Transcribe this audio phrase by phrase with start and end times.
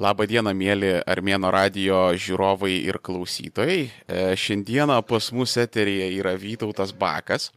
[0.00, 3.82] Labą dieną, mėly Armėno radio žiūrovai ir klausytojai.
[3.84, 7.50] E, šiandieną pas mus eterija yra Vytautas Bakas.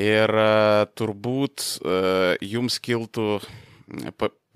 [0.00, 0.48] Ir e,
[0.98, 2.00] turbūt e,
[2.42, 3.38] jums kiltų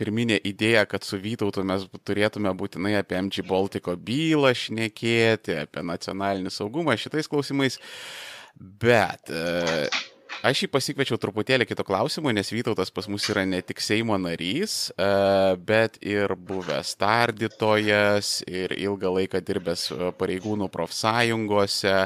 [0.01, 6.51] pirminė idėja, kad su Vytautu mes turėtume būtinai apie MG Baltiko bylą šnekėti, apie nacionalinį
[6.51, 7.79] saugumą šitais klausimais.
[8.59, 9.31] Bet
[10.39, 14.93] Aš jį pasikviečiau truputėlį kito klausimu, nes Vytautas pas mus yra ne tik Seimo narys,
[14.95, 15.07] e,
[15.67, 21.97] bet ir buvęs tardytojas ir ilgą laiką dirbęs e, pareigūnų profsąjungose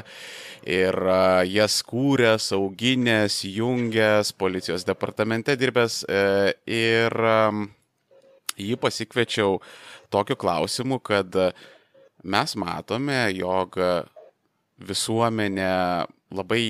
[0.65, 1.17] ir e,
[1.51, 5.99] jas kūręs, auginęs, jungęs, policijos departamente dirbęs
[6.65, 7.17] ir
[8.57, 9.59] jį pasikviečiau
[10.13, 11.37] tokiu klausimu, kad
[12.23, 13.77] mes matome, jog
[14.81, 15.69] visuomenė
[16.33, 16.63] labai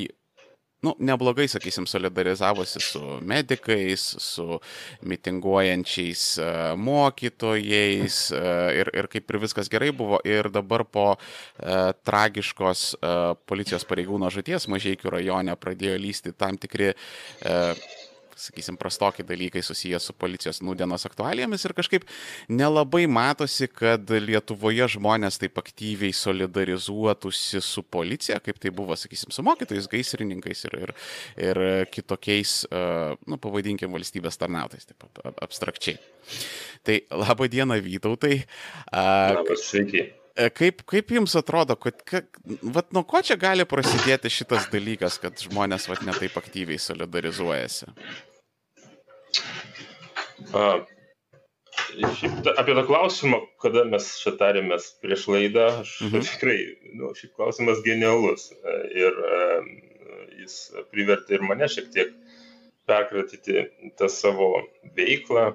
[0.84, 4.60] nu, neblogai, sakysim, solidarizavosi su medikais, su
[5.02, 8.44] mitinguojančiais e, mokytojais e,
[8.82, 10.20] ir, ir kaip ir viskas gerai buvo.
[10.28, 12.86] Ir dabar po e, tragiškos
[13.48, 16.94] policijos pareigūno žuties Mažiekių rajone pradėjo lysti tam tikri
[18.40, 22.08] sakysim, prastokie dalykai susijęs su policijos nūdienos aktualijomis ir kažkaip
[22.52, 29.46] nelabai matosi, kad Lietuvoje žmonės taip aktyviai solidarizuotųsi su policija, kaip tai buvo, sakysim, su
[29.46, 30.96] mokytojais, gaisrininkais ir, ir,
[31.50, 31.62] ir
[31.94, 32.64] kitokiais,
[33.28, 35.06] nu, pavadinkim, valstybės tarnautais, taip
[35.44, 36.00] abstrakčiai.
[36.84, 38.44] Tai laba diena, Vytautai.
[38.94, 40.23] Labas, sveiki.
[40.34, 42.26] E, kaip, kaip jums atrodo, kad, kad
[42.74, 47.92] vat, nuo ko čia gali prasidėti šitas dalykas, kad žmonės vat, netaip aktyviai solidarizuojasi?
[50.58, 50.64] A,
[52.18, 56.26] šiaip, ta, apie tą klausimą, kada mes čia tarėmės prieš laidą, aš mhm.
[56.32, 56.58] tikrai,
[56.98, 59.40] nu, šiaip klausimas genialus e, ir e,
[60.42, 60.58] jis
[60.90, 62.18] privertė ir mane šiek tiek
[62.90, 63.68] perkratyti
[64.02, 64.50] tą savo
[64.98, 65.52] veiklą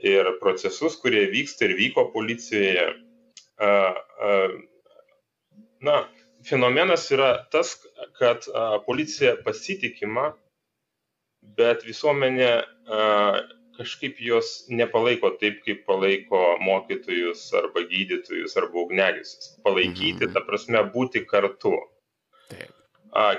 [0.00, 2.88] ir procesus, kurie vyksta ir vyko policijoje
[5.82, 5.96] na,
[6.48, 7.76] fenomenas yra tas,
[8.18, 8.46] kad
[8.86, 10.32] policija pasitikima,
[11.58, 12.52] bet visuomenė
[13.76, 19.56] kažkaip jos nepalaiko taip, kaip palaiko mokytojus arba gydytojus arba ugnegesius.
[19.64, 20.34] Palaikyti, mhm.
[20.34, 21.74] ta prasme, būti kartu.
[22.52, 22.70] Taip.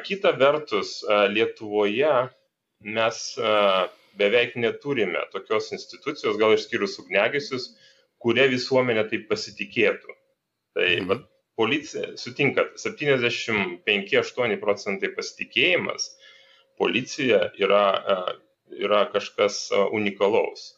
[0.06, 1.00] Kita vertus,
[1.33, 2.13] Lietuvoje
[2.83, 3.22] mes
[4.17, 7.72] beveik neturime tokios institucijos, gal išskyrus ugnegesius,
[8.23, 10.17] kuria visuomenė taip pasitikėtų.
[10.73, 11.09] Tai mhm.
[11.11, 11.19] va,
[11.59, 16.13] policija, sutinkat, 75-8 procentai pasitikėjimas
[16.78, 17.83] policija yra,
[18.13, 18.16] e,
[18.85, 20.73] yra kažkas e, unikalaus,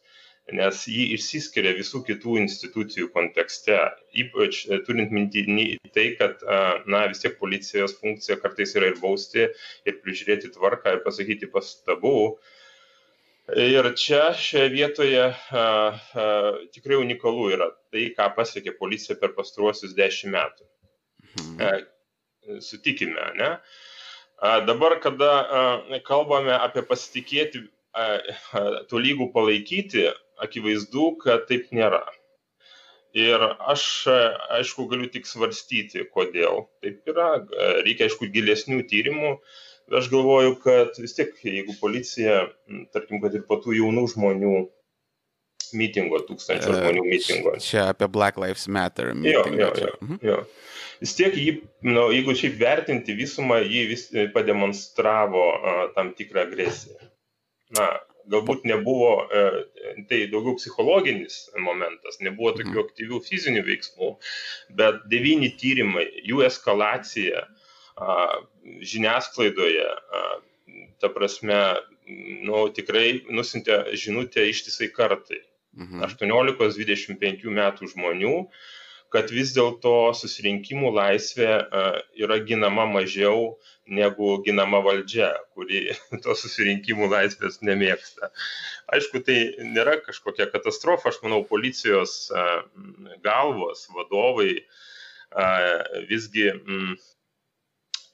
[0.55, 3.77] nes jį išsiskiria visų kitų institucijų kontekste,
[4.25, 5.45] ypač e, turint minti
[5.95, 6.43] tai, kad,
[6.91, 9.47] na, vis tiek policijos funkcija kartais yra ir bausti,
[9.87, 12.35] ir prižiūrėti tvarką, ir pasakyti pastabų,
[13.53, 16.29] Ir čia šioje vietoje a, a,
[16.73, 20.65] tikrai unikalu yra tai, ką pasiekė policija per pastruosius dešimt metų.
[21.35, 21.61] Mhm.
[21.61, 23.51] A, sutikime, ne?
[24.41, 25.61] A, dabar, kada a,
[26.07, 28.07] kalbame apie pasitikėti, a,
[28.57, 30.07] a, to lygų palaikyti,
[30.41, 32.01] akivaizdu, kad taip nėra.
[33.15, 33.39] Ir
[33.71, 33.83] aš,
[34.57, 37.29] aišku, galiu tik svarstyti, kodėl taip yra.
[37.85, 39.37] Reikia, aišku, gilesnių tyrimų,
[39.93, 42.45] aš galvoju, kad vis tiek, jeigu policija,
[42.95, 44.55] tarkim, kad ir po tų jaunų žmonių
[45.73, 47.55] mitingo, tūkstančio uh, žmonių mitingo.
[47.63, 49.59] Čia apie Black Lives Matter mitingą.
[49.59, 50.19] Jo, jo, jo, mhm.
[50.25, 50.39] jo.
[51.01, 51.55] Vis tiek, jį,
[51.89, 57.09] nu, jeigu šiaip vertinti visumą, jį vis pademonstravo uh, tam tikrą agresiją.
[57.75, 57.89] Na,
[58.31, 59.59] galbūt nebuvo, uh,
[60.09, 62.85] tai daugiau psichologinis momentas, nebuvo tokių mhm.
[62.87, 64.15] aktyvių fizinių veiksmų,
[64.79, 67.45] bet devyni tyrimai, jų eskalacija,
[67.95, 69.89] žiniasklaidoje,
[70.99, 71.59] ta prasme,
[72.45, 75.41] nu, tikrai nusintė žinutę ištisai kartai.
[75.75, 76.03] Mhm.
[76.07, 78.35] 18-25 metų žmonių,
[79.11, 81.49] kad vis dėlto susirinkimų laisvė
[82.19, 83.55] yra ginama mažiau
[83.87, 85.91] negu ginama valdžia, kuri
[86.23, 88.31] to susirinkimų laisvės nemėgsta.
[88.95, 89.37] Aišku, tai
[89.75, 92.31] nėra kažkokia katastrofa, aš manau, policijos
[93.23, 94.63] galvos, vadovai
[96.09, 96.51] visgi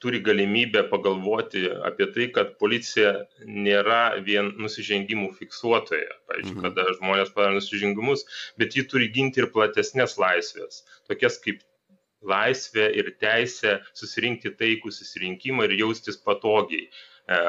[0.02, 3.14] turi galimybę pagalvoti apie tai, kad policija
[3.46, 6.66] nėra vien nusižengimų fiksuotoja, pavyzdžiui, mhm.
[6.68, 8.26] kada žmonės padaro nusižengimus,
[8.62, 11.62] bet ji turi ginti ir platesnės laisvės, tokias kaip
[12.22, 16.86] laisvė ir teisė susirinkti taikų susirinkimą ir jaustis patogiai.
[17.32, 17.40] E,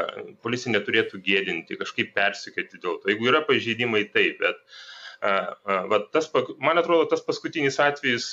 [0.45, 3.13] policija neturėtų gėdinti, kažkaip persikėti dėl to.
[3.13, 4.81] Jeigu yra pažeidimai, taip, bet uh,
[5.23, 6.29] uh, va, tas,
[6.59, 8.33] man atrodo, tas paskutinis atvejis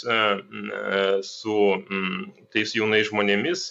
[1.29, 1.57] su
[2.53, 3.69] tais jaunais žmonėmis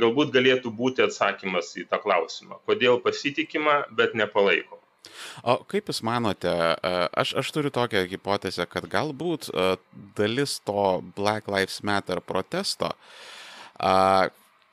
[0.00, 4.80] galbūt galėtų būti atsakymas į tą klausimą, kodėl pasitikima, bet nepalaikoma.
[5.48, 6.50] O kaip Jūs manote,
[7.16, 9.48] aš, aš turiu tokią hipotezę, kad galbūt
[10.18, 12.92] dalis to Black Lives Matter protesto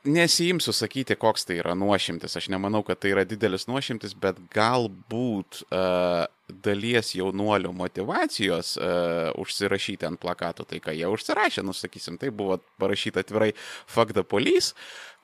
[0.07, 2.37] nesijimsiu sakyti, koks tai yra nuošimtis.
[2.39, 6.25] Aš nemanau, kad tai yra didelis nuošimtis, bet galbūt uh,
[6.65, 13.25] dalies jaunuolių motivacijos uh, užsirašyti ant plakatų tai, ką jie užsirašė, nusakysim, tai buvo parašyta
[13.25, 13.53] atvirai
[13.85, 14.73] Fuck the Police,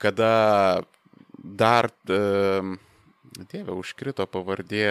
[0.02, 0.84] kada
[1.42, 2.74] dar uh,
[3.34, 4.84] Dieve, užkrito pavardė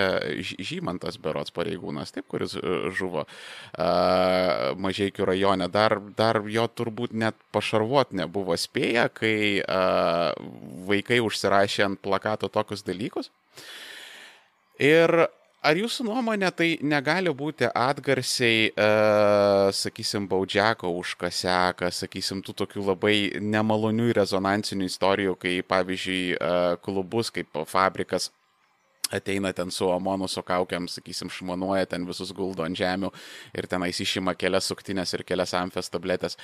[0.43, 3.23] Žymantas Berots pareigūnas, taip, kuris e, žuvo
[4.83, 5.69] Mažiekių rajone.
[5.71, 9.35] Dar, dar jo turbūt net pašarvot nebuvo spėję, kai
[10.89, 13.31] vaikai užsirašė ant plakato tokius dalykus.
[14.81, 15.27] Ir
[15.63, 18.87] Ar jūsų nuomonė tai negali būti atgarsiai, e,
[19.71, 26.51] sakysim, baudžiako užkaseka, sakysim, tų tokių labai nemalonių rezonansinių istorijų, kai, pavyzdžiui, e,
[26.83, 28.27] klubus kaip fabrikas
[29.13, 33.11] ateina ten su Omonu su kaukiam, sakysim, šmanuoja, ten visus guldo ant žemių
[33.55, 36.37] ir tenais išima kelias suktinės ir kelias amfės tabletės.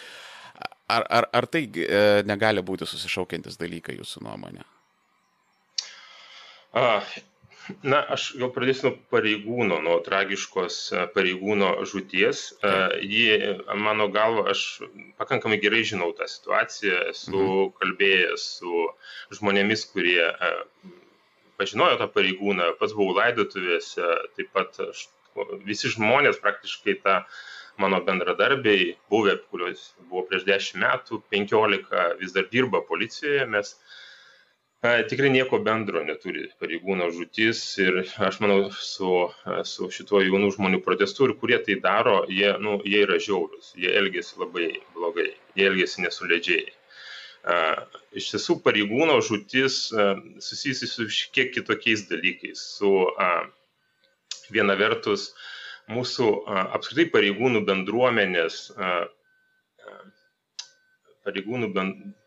[0.90, 4.64] Ar, ar, ar tai e, negali būti susišaukiantis dalykai jūsų nuomonė?
[6.78, 7.02] A,
[7.86, 12.42] Na, aš gal pradėsiu nuo pareigūno, nuo tragiškos e, pareigūno žūties.
[12.66, 12.72] E,
[13.06, 13.26] Ji,
[13.78, 14.64] mano galva, aš
[15.22, 17.70] pakankamai gerai žinau tą situaciją, esu mhm.
[17.82, 18.88] kalbėjęs su
[19.38, 20.52] žmonėmis, kurie e,
[21.62, 25.06] pažinojo tą pareigūną, pats buvau laidotuvėse, taip pat aš,
[25.68, 27.22] visi žmonės praktiškai tą
[27.80, 33.76] mano bendradarbiai, buvę, kuriuos buvo prieš 10 metų, 15 vis dar dirba policijoje, mes
[34.82, 37.98] tikrai nieko bendro neturi pareigūno žūtis ir
[38.28, 39.12] aš manau su,
[39.68, 43.92] su šituo jaunų žmonių protestu ir kurie tai daro, jie, nu, jie yra žiaurus, jie
[44.00, 46.70] elgesi labai blogai, jie elgesi nesuledžiai.
[48.20, 49.82] Iš tiesų pareigūno žūtis
[50.48, 52.64] susijusi su kiek kitokiais dalykais.
[52.80, 52.94] Su
[54.52, 55.34] viena vertus
[55.92, 56.32] mūsų
[56.78, 58.70] apskritai pareigūnų bendruomenės
[61.30, 61.72] pareigūnų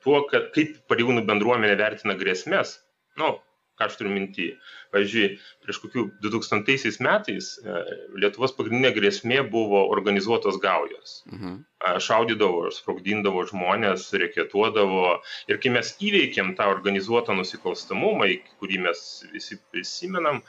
[0.03, 2.79] tuo, kad, kaip pareigūnų bendruomenė vertina grėsmės.
[3.21, 3.35] Nu,
[3.79, 4.49] ką aš turiu minti.
[4.93, 5.29] Pavyzdžiui,
[5.65, 7.79] prieš kokių 2000 metais e,
[8.21, 11.23] Lietuvos pagrindinė grėsmė buvo organizuotos gaujos.
[11.33, 11.59] Mhm.
[12.07, 15.17] Šaudydavo, sprogdindavo žmonės, reketuodavo.
[15.51, 18.29] Ir kai mes įveikėm tą organizuotą nusikalstamumą,
[18.63, 19.03] kurį mes
[19.33, 20.43] visi prisimenam,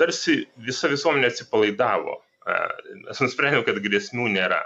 [0.00, 2.20] tarsi visa visuomenė atsipalaidavo.
[3.06, 4.60] Mes nusprendėm, kad grėsmių nėra.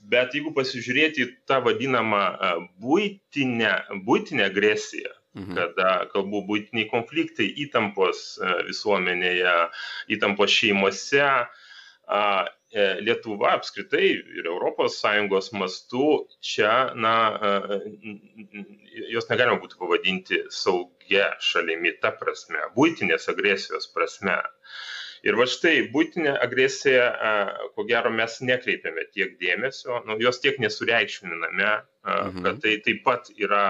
[0.00, 2.22] Bet jeigu pasižiūrėti tą vadinamą
[2.80, 3.72] būtinę,
[4.06, 5.58] būtinę agresiją, mhm.
[5.58, 8.38] kada kalbu būtiniai konfliktai, įtampos
[8.68, 9.56] visuomenėje,
[10.16, 12.24] įtampos šeimose, e,
[13.02, 14.08] Lietuva apskritai
[14.38, 16.04] ir ES mastu
[16.40, 17.14] čia, na,
[19.10, 24.38] jos negalima būtų pavadinti saugia šalimi, ta prasme, būtinės agresijos prasme.
[25.26, 27.06] Ir va štai būtinė agresija,
[27.76, 31.72] ko gero, mes nekreipiame tiek dėmesio, nu, jos tiek nesureikšminame,
[32.06, 32.44] mhm.
[32.46, 33.64] kad tai taip pat yra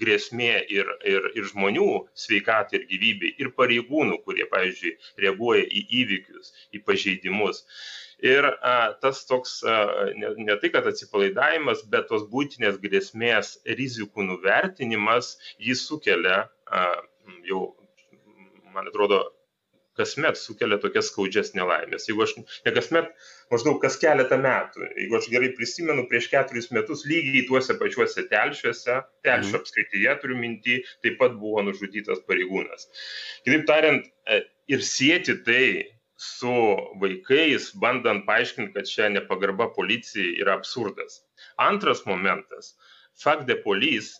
[0.00, 1.88] grėsmė ir, ir, ir žmonių
[2.24, 7.64] sveikatai ir gyvybei, ir pareigūnų, kurie, pavyzdžiui, reaguoja į įvykius, į pažeidimus.
[8.18, 14.26] Ir a, tas toks, a, ne, ne tai, kad atsipalaidavimas, bet tos būtinės grėsmės rizikų
[14.26, 16.86] nuvertinimas, jis sukelia a,
[17.46, 17.62] jau,
[18.74, 19.22] man atrodo,
[19.98, 22.06] kasmet sukelia tokias skaudžias nelaimės.
[22.08, 23.10] Jeigu aš ne kasmet,
[23.52, 29.00] maždaug kas keletą metų, jeigu aš gerai prisimenu, prieš keturis metus lygiai tuose pačiuose telšiuose,
[29.26, 29.60] telšių mhm.
[29.60, 32.88] apskrityje turiu minti, taip pat buvo nužudytas pareigūnas.
[33.46, 35.64] Kitaip tariant, e, ir sėti tai
[36.18, 36.54] su
[37.02, 41.22] vaikais, bandant paaiškinti, kad čia nepagarba policijai yra absurdas.
[41.62, 42.74] Antras momentas.
[43.18, 44.18] Fact the police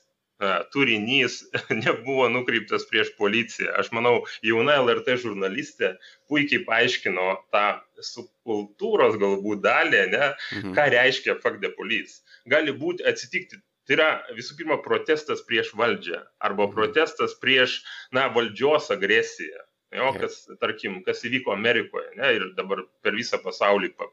[0.73, 1.41] turinys
[1.85, 3.73] nebuvo nukreiptas prieš policiją.
[3.81, 5.95] Aš manau, jauna LRT žurnalistė
[6.31, 7.65] puikiai paaiškino tą
[8.11, 10.27] subkultūros galbūt dalį, ne,
[10.61, 10.77] mhm.
[10.79, 12.23] ką reiškia fuck the police.
[12.47, 13.63] Gali būti atsitikti.
[13.89, 17.81] Tai yra visų pirma protestas prieš valdžią arba protestas prieš
[18.13, 19.65] na, valdžios agresiją.
[19.97, 24.05] Jo, kas, tarkim, kas įvyko Amerikoje ne, ir dabar per visą pasaulį pa,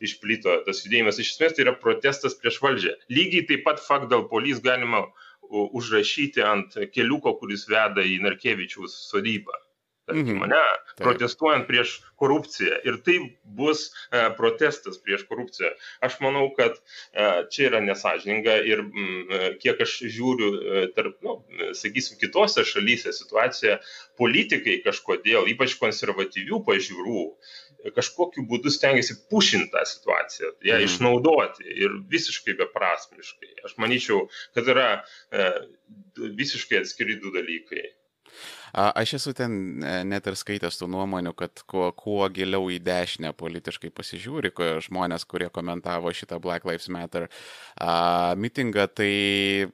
[0.00, 1.18] išplito tas judėjimas.
[1.20, 2.94] Iš esmės tai yra protestas prieš valdžią.
[3.12, 5.02] Lygiai taip pat fuck dėl polys galima
[5.50, 9.56] užrašyti ant keliuko, kuris veda į Narkevičiaus sodybą.
[10.08, 10.48] Tarkim, mhm.
[10.48, 10.62] ne,
[11.04, 12.78] protestuojant prieš korupciją.
[12.88, 13.18] Ir tai
[13.58, 15.68] bus e, protestas prieš korupciją.
[16.04, 21.18] Aš manau, kad e, čia yra nesažininga ir m, e, kiek aš žiūriu, e, tarp,
[21.26, 21.36] nu,
[21.76, 23.78] sakysim, kitose šalyse situacija,
[24.18, 27.26] politikai kažkodėl, ypač konservatyvių pažiūrų,
[27.94, 30.86] kažkokiu būdu stengiasi pušinti tą situaciją, ją mhm.
[30.88, 33.54] išnaudoti ir visiškai beprasmiškai.
[33.68, 35.48] Aš manyčiau, kad yra e,
[36.40, 37.86] visiškai atskiri du dalykai.
[38.72, 43.32] Aš esu ten e, net ir skaitęs tų nuomonių, kad kuo, kuo giliau į dešinę
[43.38, 47.28] politiškai pasižiūri, kuo žmonės, kurie komentavo šitą Black Lives Matter
[47.80, 49.70] a, mitingą, tai,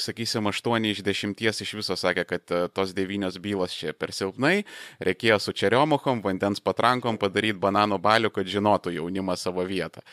[0.00, 4.66] sakysim, 8 iš 10 iš viso sakė, kad e, tos devynios bylos čia per silpnai,
[5.04, 10.04] reikėjo su čeriomokom, vandens patrankom padaryti banano balių, kad žinotų jaunimas savo vietą.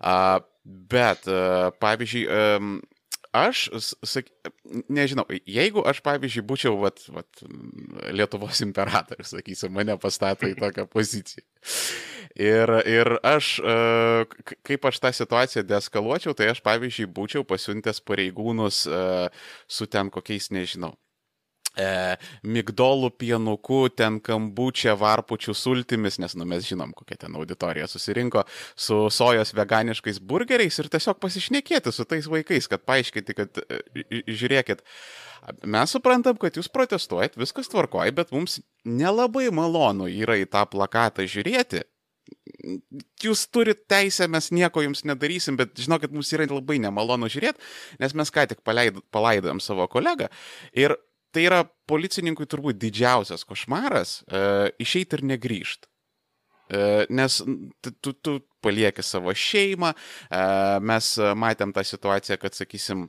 [0.00, 2.94] A, bet, a, pavyzdžiui, a,
[3.36, 3.66] aš,
[4.06, 4.28] sak,
[4.92, 7.42] nežinau, jeigu aš, pavyzdžiui, būčiau vat, vat,
[8.16, 11.44] Lietuvos imperatorius, sakysim, mane pastato į tokią poziciją.
[12.36, 13.76] Ir, ir aš, e,
[14.66, 19.02] kaip aš tą situaciją deeskaluočiau, tai aš, pavyzdžiui, būčiau pasiuntęs pareigūnus e,
[19.68, 20.92] su ten kokiais, nežinau,
[21.76, 22.16] e,
[22.46, 29.06] migdolų pienuku, ten kambučia varpučių sultimis, nes nu, mes žinom, kokia ten auditorija susirinko, su
[29.14, 33.82] sojos veganiškais burgeriais ir tiesiog pasišnekėti su tais vaikais, kad paaiškinti, kad e,
[34.26, 34.82] žiūrėkit,
[35.66, 41.26] mes suprantam, kad jūs protestuojat, viskas tvarkoja, bet mums nelabai malonu yra į tą plakatą
[41.28, 41.84] žiūrėti.
[43.22, 47.62] Jūs turite teisę, mes nieko jums nedarysim, bet žinokit, mums yra labai nemalonu žiūrėti,
[48.02, 50.26] nes mes ką tik palaidom savo kolegą
[50.74, 50.96] ir
[51.36, 54.40] tai yra policininkui turbūt didžiausias košmaras e,
[54.82, 55.90] išeiti ir negrįžti.
[56.72, 56.80] E,
[57.12, 57.36] nes
[57.84, 60.40] tu, tu palieki savo šeimą, e,
[60.80, 63.06] mes matėm tą situaciją, kad, sakysim,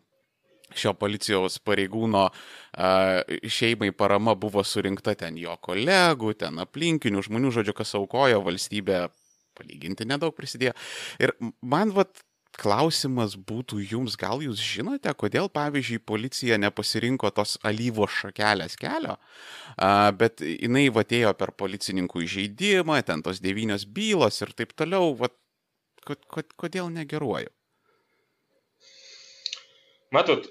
[0.75, 7.75] šio policijos pareigūno uh, šeimai parama buvo surinkta ten jo kolegų, ten aplinkinių žmonių, žodžiu,
[7.77, 9.05] kas aukojo, valstybė
[9.57, 10.75] palyginti nedaug prisidėjo.
[11.23, 12.19] Ir man vat
[12.57, 19.17] klausimas būtų jums, gal jūs žinote, kodėl, pavyzdžiui, policija nepasirinko tos alyvos šakelės kelio,
[20.17, 25.37] bet jinai atėjo per policininkų įžeidimą, ten tos devynios bylos ir taip toliau, vat,
[26.57, 27.53] kodėl negeruoju?
[30.15, 30.45] Matot,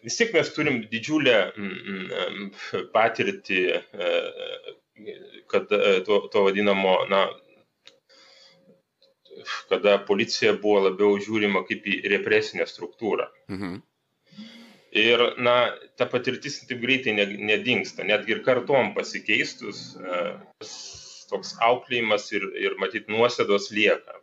[0.00, 1.52] vis tiek mes turim didžiulę
[2.94, 3.60] patirtį,
[5.52, 5.68] kad
[6.06, 7.26] to, to vadinamo, na,
[9.70, 13.28] kada policija buvo labiau žiūrima kaip į represinę struktūrą.
[13.52, 13.78] Mhm.
[14.90, 20.22] Ir, na, ta patirtis taip greitai nedingsta, netgi ir kartom pasikeistus, e,
[21.30, 24.18] toks auklėjimas ir, ir matyt, nuosėdos lieka.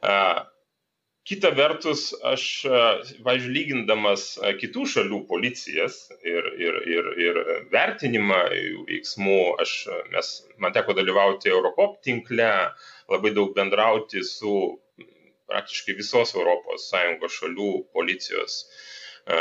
[0.00, 0.14] E,
[1.28, 2.80] kita vertus, aš, e,
[3.26, 4.24] važiuoju, lygindamas
[4.62, 7.42] kitų šalių policijas ir, ir, ir, ir
[7.74, 9.74] vertinimą jų veiksmų, aš,
[10.16, 12.48] mes, man teko dalyvauti Eurocop tinkle,
[13.10, 14.54] labai daug bendrauti su
[15.50, 19.38] praktiškai visos ES šalių policijos e,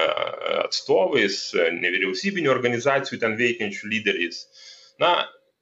[0.64, 1.42] atstovais,
[1.78, 4.42] nevyriausybinių organizacijų ten veikiančių lyderiais.
[5.02, 5.14] Na,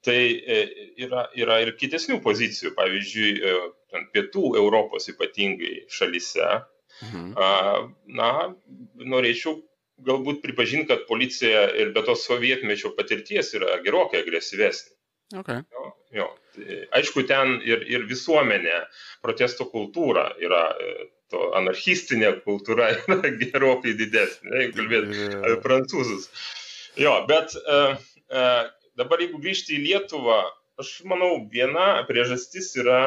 [0.08, 0.62] tai e,
[1.04, 6.48] yra, yra ir kitesnių pozicijų, pavyzdžiui, e, pietų Europos ypatingai šalise.
[7.06, 7.34] Mhm.
[8.18, 8.30] Na,
[8.98, 9.60] norėčiau
[10.08, 14.97] galbūt pripažinti, kad policija ir be tos sovietmečio patirties yra gerokai agresyvesnė.
[15.36, 15.64] Okay.
[15.74, 16.28] Jo, jo.
[16.56, 18.80] Tai, aišku, ten ir, ir visuomenė,
[19.26, 26.30] protesto kultūra yra, e, to anarchistinė kultūra yra gerokai didesnė, jeigu kalbėt apie prancūzus.
[26.98, 28.00] Jo, bet uh,
[28.34, 28.64] uh,
[28.98, 30.40] dabar jeigu grįžti į Lietuvą,
[30.82, 33.02] aš manau, viena priežastis yra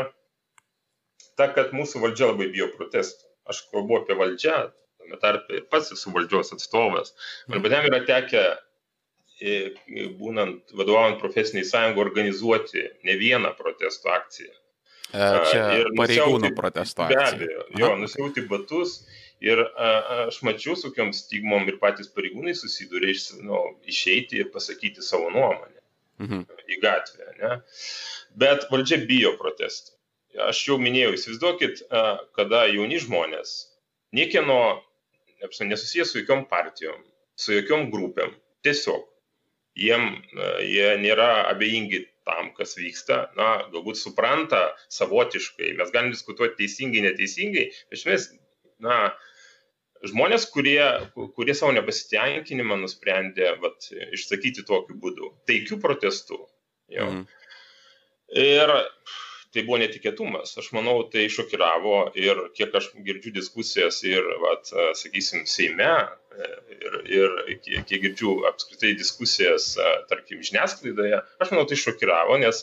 [1.41, 3.27] ta, kad mūsų valdžia labai bijo protestų.
[3.51, 4.59] Aš kalbu apie valdžią,
[5.01, 7.15] tame tarpe ir pats esu valdžios atstovas.
[7.51, 8.45] Man pačiam yra tekę
[10.21, 14.53] būnant vadovaujant profesiniai sąjungai organizuoti ne vieną protesto akciją.
[15.11, 17.23] E, čia ir pareigūnų protesto akcija.
[17.23, 19.01] Be abejo, jo, nusiauti batus
[19.43, 19.93] ir a,
[20.27, 25.33] aš mačiau, su kokiam stigmom ir patys pareigūnai susidūrė iš, nu, išeiti ir pasakyti savo
[25.33, 25.81] nuomonę
[26.23, 26.45] mhm.
[26.69, 27.33] į gatvę.
[27.41, 27.57] Ne?
[28.39, 29.97] Bet valdžia bijo protestų.
[30.47, 33.57] Aš jau minėjau, įsivaizduokit, a, kada jauni žmonės,
[34.15, 34.61] niekieno
[35.41, 37.01] nesusijęs su jokiom partijom,
[37.35, 39.09] su jokiom grupėm, tiesiog
[39.79, 46.59] jiem e, jie nėra abejingi tam, kas vyksta, na, galbūt supranta savotiškai, mes galim diskutuoti
[46.61, 48.29] teisingai, neteisingai, bet mes,
[48.85, 49.01] na,
[50.07, 50.83] žmonės, kurie,
[51.37, 56.41] kurie savo nepasitenkinimą nusprendė vat, išsakyti tokiu būdu, taikių protestų.
[56.91, 57.09] Jo.
[57.11, 57.27] Mm.
[58.41, 58.73] Ir
[59.55, 60.55] tai buvo netikėtumas.
[60.61, 65.91] Aš manau, tai šokiravo ir kiek aš girdžiu diskusijas ir, vat, sakysim, Seime
[66.77, 69.73] ir, ir kiek, kiek girdžiu apskritai diskusijas,
[70.11, 72.63] tarkim, žiniasklaidoje, aš manau, tai šokiravo, nes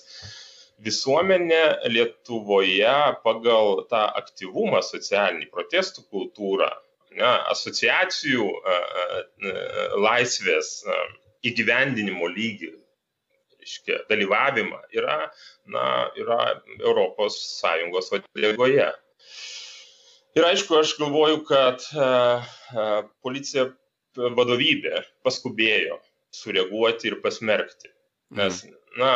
[0.85, 6.69] visuomenė Lietuvoje pagal tą aktyvumą socialinį, protestų kultūrą,
[7.17, 8.47] ne, asociacijų
[10.03, 10.75] laisvės
[11.47, 12.75] įgyvendinimo lygį
[13.67, 15.17] reiškia, dalyvavimą yra,
[15.73, 16.39] na, yra
[16.79, 18.91] Europos Sąjungos vadovėje.
[20.37, 22.07] Ir aišku, aš galvoju, kad a,
[22.71, 22.87] a,
[23.25, 23.71] policija
[24.17, 25.97] vadovybė paskubėjo
[26.33, 27.89] sureaguoti ir pasmerkti.
[28.37, 28.75] Nes, mhm.
[29.01, 29.11] na,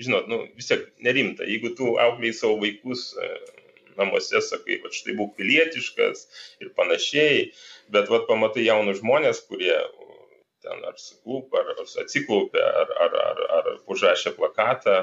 [0.00, 3.28] žinot, nu, vis tiek nerimta, jeigu tu auklėjai savo vaikus e,
[3.98, 6.24] namuose, sakai, va štai būk pilietiškas
[6.62, 7.50] ir panašiai,
[7.92, 9.74] bet va pamatai jaunus žmonės, kurie
[10.62, 15.02] ten ar suklūp, ar, atsiklaupia, ar, ar, ar, ar užrašė plakatą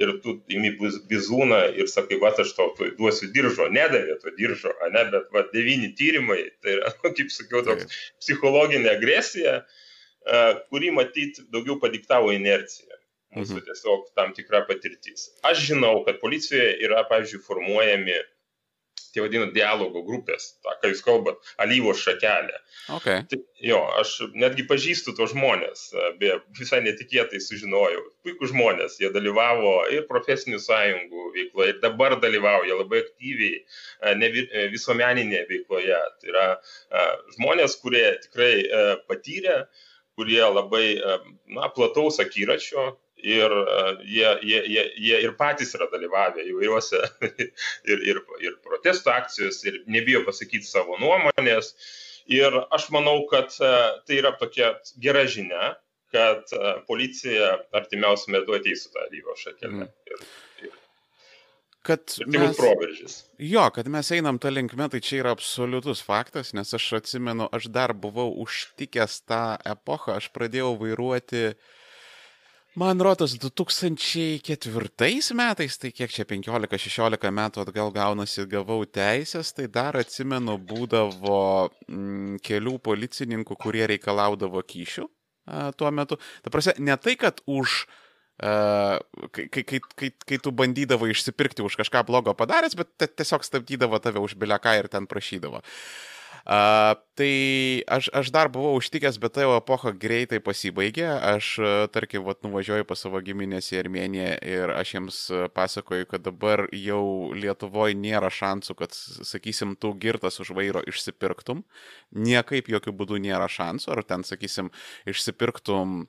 [0.00, 0.74] ir tu imi
[1.10, 5.92] bizūną ir sakai, va aš tau duosiu diržo, nedavė to diržo, ne, bet va devyni
[5.98, 9.58] tyrimai, tai yra, nu, kaip sakiau, toks psichologinė agresija,
[10.68, 12.94] kuri matyt daugiau padiktavo inerciją.
[13.36, 13.64] Mūsų mhm.
[13.66, 15.26] tiesiog tam tikra patirtis.
[15.44, 18.16] Aš žinau, kad policijoje yra, pavyzdžiui, formuojami
[19.14, 22.58] tie vadinami dialogo grupės, tą, ką jūs kalbat, alyvos šakelė.
[22.98, 23.24] Okay.
[23.30, 25.88] Tai, jo, aš netgi pažįstu tos žmonės,
[26.20, 28.04] be visai netikėtai sužinojau.
[28.26, 34.32] Puikų žmonės, jie dalyvavo ir profesinių sąjungų veikloje, ir dabar dalyvauja labai aktyviai ne
[34.74, 36.00] visuomeninėje veikloje.
[36.20, 36.46] Tai yra
[37.36, 38.52] žmonės, kurie tikrai
[39.10, 39.62] patyrė,
[40.18, 40.86] kurie labai
[41.46, 42.90] na, plataus akiračio
[43.22, 43.54] ir
[44.04, 47.00] jie, jie, jie, jie ir patys yra dalyvavę įvairiuose
[47.90, 51.74] ir, ir, ir protesto akcijos, ir nebijo pasakyti savo nuomonės.
[52.28, 55.76] Ir aš manau, kad tai yra tokia gera žinia,
[56.12, 56.50] kad
[56.88, 59.86] policija artimiausiu metu ateis su tą lygo šakelę.
[59.86, 60.20] Mm.
[60.68, 60.74] Ir,
[61.88, 63.16] kad tai mes, proveržys.
[63.40, 67.70] Jo, kad mes einam tą linkmę, tai čia yra absoliutus faktas, nes aš atsimenu, aš
[67.72, 71.76] dar buvau užtikęs tą epochą, aš pradėjau vairuoti uh,
[72.78, 79.98] Man rodos, 2004 metais, tai kiek čia 15-16 metų atgal gaunasi, gavau teisės, tai dar
[79.98, 86.20] atsimenu, būdavo mm, kelių policininkų, kurie reikalaudavo kyšių a, tuo metu.
[86.44, 87.88] Ta prasme, ne tai, kad už
[88.38, 89.02] Uh,
[89.34, 94.22] kai, kai, kai, kai tu bandydavai išsipirkti už kažką blogo padaręs, bet tiesiog stabdydavo tave
[94.22, 95.58] už bileką ir ten prašydavo.
[95.58, 96.17] Uh,
[96.48, 101.04] A, tai aš, aš dar buvau užtikęs, bet ta jau epocha greitai pasibaigė.
[101.34, 101.50] Aš,
[101.92, 105.18] tarkim, vat, nuvažiuoju pas savo giminės į Armeniją ir aš jiems
[105.52, 107.02] pasakoju, kad dabar jau
[107.36, 111.66] Lietuvoje nėra šansų, kad, sakysim, tu girtas už vairo išsipirktum.
[112.16, 113.92] Niekaip jokių būdų nėra šansų.
[113.92, 114.72] Ar ten, sakysim,
[115.04, 116.06] išsipirktum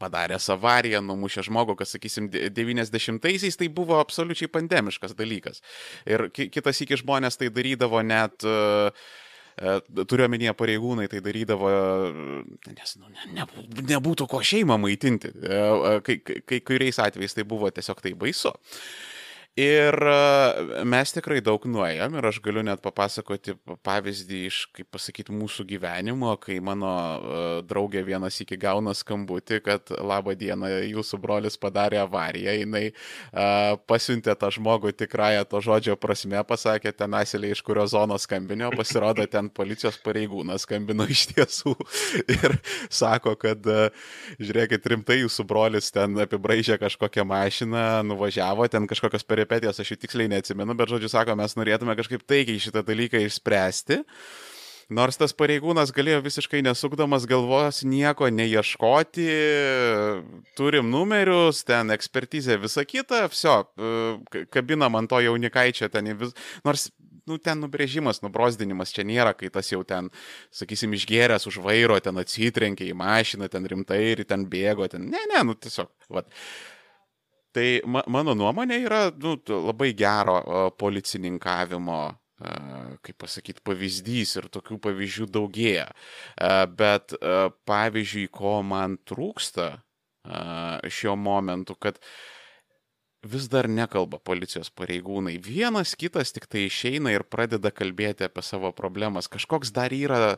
[0.00, 5.60] padaręs avariją, numušė žmogų, kad, sakysim, 90-aisiais tai buvo absoliučiai pandemiškas dalykas.
[6.08, 9.27] Ir kitas iki žmonės tai darydavo net uh, E,
[10.06, 11.70] turiu omenyje pareigūnai tai darydavo,
[12.68, 13.46] nes nu, ne, ne,
[13.92, 15.32] nebūtų ko šeimą maitinti.
[15.34, 18.54] E, e, kai, kai kuriais atvejais tai buvo tiesiog tai baisu.
[19.58, 19.96] Ir
[20.86, 26.30] mes tikrai daug nuėjom ir aš galiu net papasakoti pavyzdį iš, kaip pasakyti, mūsų gyvenimo,
[26.38, 26.92] kai mano
[27.66, 34.36] draugė vienas iki gauna skambutį, kad laba diena, jūsų brolis padarė avariją, jinai uh, pasiuntė
[34.38, 39.50] tą žmogų tikrąją to žodžio prasme, pasakė ten asilė, iš kurio zonos skambinio, pasirodo ten
[39.50, 41.74] policijos pareigūnas skambino iš tiesų
[42.36, 42.56] ir
[42.94, 43.90] sako, kad uh,
[44.38, 50.30] žiūrėkit, rimtai jūsų brolis ten apibraižė kažkokią mašiną, nuvažiavo ten kažkokios peripetijos aš jų tiksliai
[50.30, 54.02] neatsimenu, bet žodžiu sako, mes norėtume kažkaip taikiai šitą dalyką išspręsti.
[54.88, 59.26] Nors tas pareigūnas galėjo visiškai nesukdamas galvos nieko neieškoti,
[60.56, 63.58] turim numerius, ten ekspertizė, visa kita, viso,
[64.48, 66.32] kabinam ant to jaunikaičio ten vis,
[66.64, 66.88] nors
[67.28, 70.08] nu, ten nubrėžimas, nubrozdinimas čia nėra, kai tas jau ten,
[70.56, 75.20] sakysim, išgėręs už vairo, ten atsitrenkė į mašiną, ten rimtai ir ten bėgo, ten, ne,
[75.34, 76.32] ne, nu tiesiog, vat.
[77.58, 80.38] Tai ma, mano nuomonė yra nu, labai gero
[80.78, 82.00] policininkavimo
[83.02, 85.88] kaip pasakyti, pavyzdys ir tokių pavyzdžių daugėja.
[86.78, 87.14] Bet
[87.66, 89.72] pavyzdžiui, ko man trūksta
[90.86, 91.98] šiuo momentu, kad
[93.26, 95.34] vis dar nekalba policijos pareigūnai.
[95.42, 99.26] Vienas kitas tik tai išeina ir pradeda kalbėti apie savo problemas.
[99.26, 100.36] Kažkoks dar yra,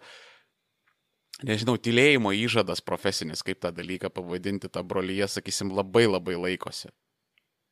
[1.44, 6.88] nežinau, tylėjimo įžadas profesinis, kaip tą dalyką pavadinti, tą brolyje, sakysim, labai labai laikosi.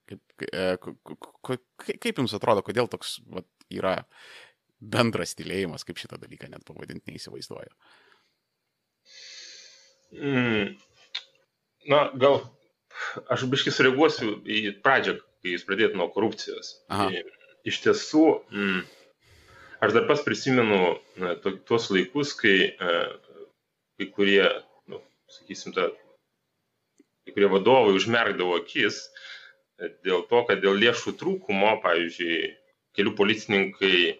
[0.08, 3.98] Kaip, e, kaip jums atrodo, kodėl toks vat, yra
[4.78, 7.72] bendras tylėjimas, kaip šitą dalyką net pavadinti neįsivaizduoju?
[10.16, 10.76] Mm.
[11.88, 12.40] Na, gal
[13.32, 16.74] aš biškai sureaguosiu į pradžią, kai jūs pradėjote nuo korupcijos.
[16.92, 17.10] Aha.
[17.68, 18.82] Iš tiesų, mm,
[19.84, 20.80] aš dar pas prisimenu
[21.20, 22.98] na, to, tuos laikus, kai, e,
[23.98, 24.44] kai kurie,
[24.90, 25.02] nu,
[25.38, 25.90] sakysim, ta,
[27.26, 29.02] kai kurie vadovai užmerkdavo akis
[29.78, 32.38] dėl to, kad dėl lėšų trūkumo, pavyzdžiui,
[32.98, 34.14] kelių policininkai e,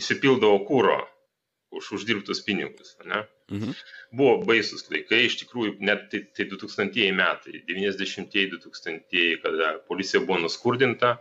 [0.00, 1.00] įsipildavo kūro
[1.74, 2.94] už uždirbtus pinigus.
[3.04, 3.24] Ne?
[3.52, 3.74] Mhm.
[4.14, 11.18] Buvo baisus laikai, iš tikrųjų, net tai, tai 2000 metai, 90-2000, kada policija buvo nuskurdinta.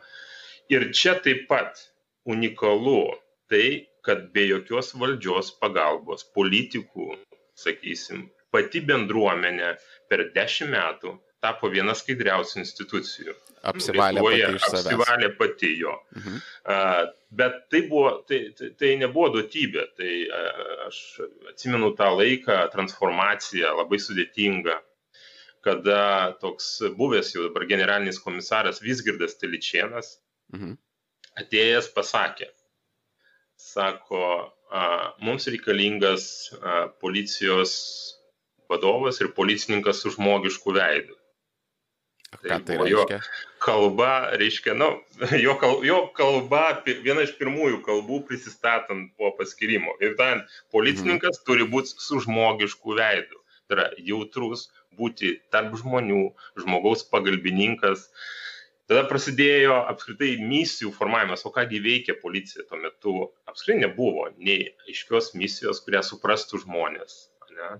[0.71, 1.81] Ir čia taip pat
[2.29, 3.17] unikalu
[3.51, 7.17] tai, kad be jokios valdžios pagalbos, politikų,
[7.59, 9.75] sakysim, pati bendruomenė
[10.11, 13.35] per dešimt metų tapo viena skaidriausių institucijų.
[13.67, 14.87] Apsivalė Lietuvoje, pati iš savęs.
[14.87, 15.97] Apsivalė pati jo.
[16.17, 16.39] Mhm.
[16.63, 17.01] Uh,
[17.41, 19.85] bet tai, buvo, tai, tai, tai nebuvo duotybė.
[19.99, 21.01] Tai uh, aš
[21.51, 24.79] atsimenu tą laiką, transformaciją labai sudėtingą,
[25.63, 26.01] kada
[26.41, 30.17] toks buvęs jau dabar generalinis komisaras Visgirdas Teličienas
[30.55, 30.75] mhm.
[31.39, 32.49] atėjęs pasakė,
[33.59, 36.25] sako, uh, mums reikalingas
[36.99, 37.73] policijos
[38.71, 41.15] vadovas ir policininkas su žmogišku veidu.
[42.41, 43.19] Tai reiškia?
[43.19, 44.89] Jo kalba, reiškia, nu,
[45.45, 46.65] jo, kal, jo kalba,
[47.05, 49.95] viena iš pirmųjų kalbų prisistatant po paskirimo.
[50.03, 50.43] Ir ten
[50.73, 51.45] policininkas mhm.
[51.47, 53.39] turi būti su žmogišku veidu.
[53.69, 54.67] Tai yra jautrus,
[54.99, 56.25] būti tarp žmonių,
[56.59, 58.09] žmogaus pagalbininkas.
[58.91, 63.13] Tada prasidėjo apskritai misijų formavimas, o kągi veikia policija tuo metu.
[63.47, 67.29] Apskritai nebuvo nei aiškios misijos, kurią suprastų žmonės.
[67.53, 67.77] Ne?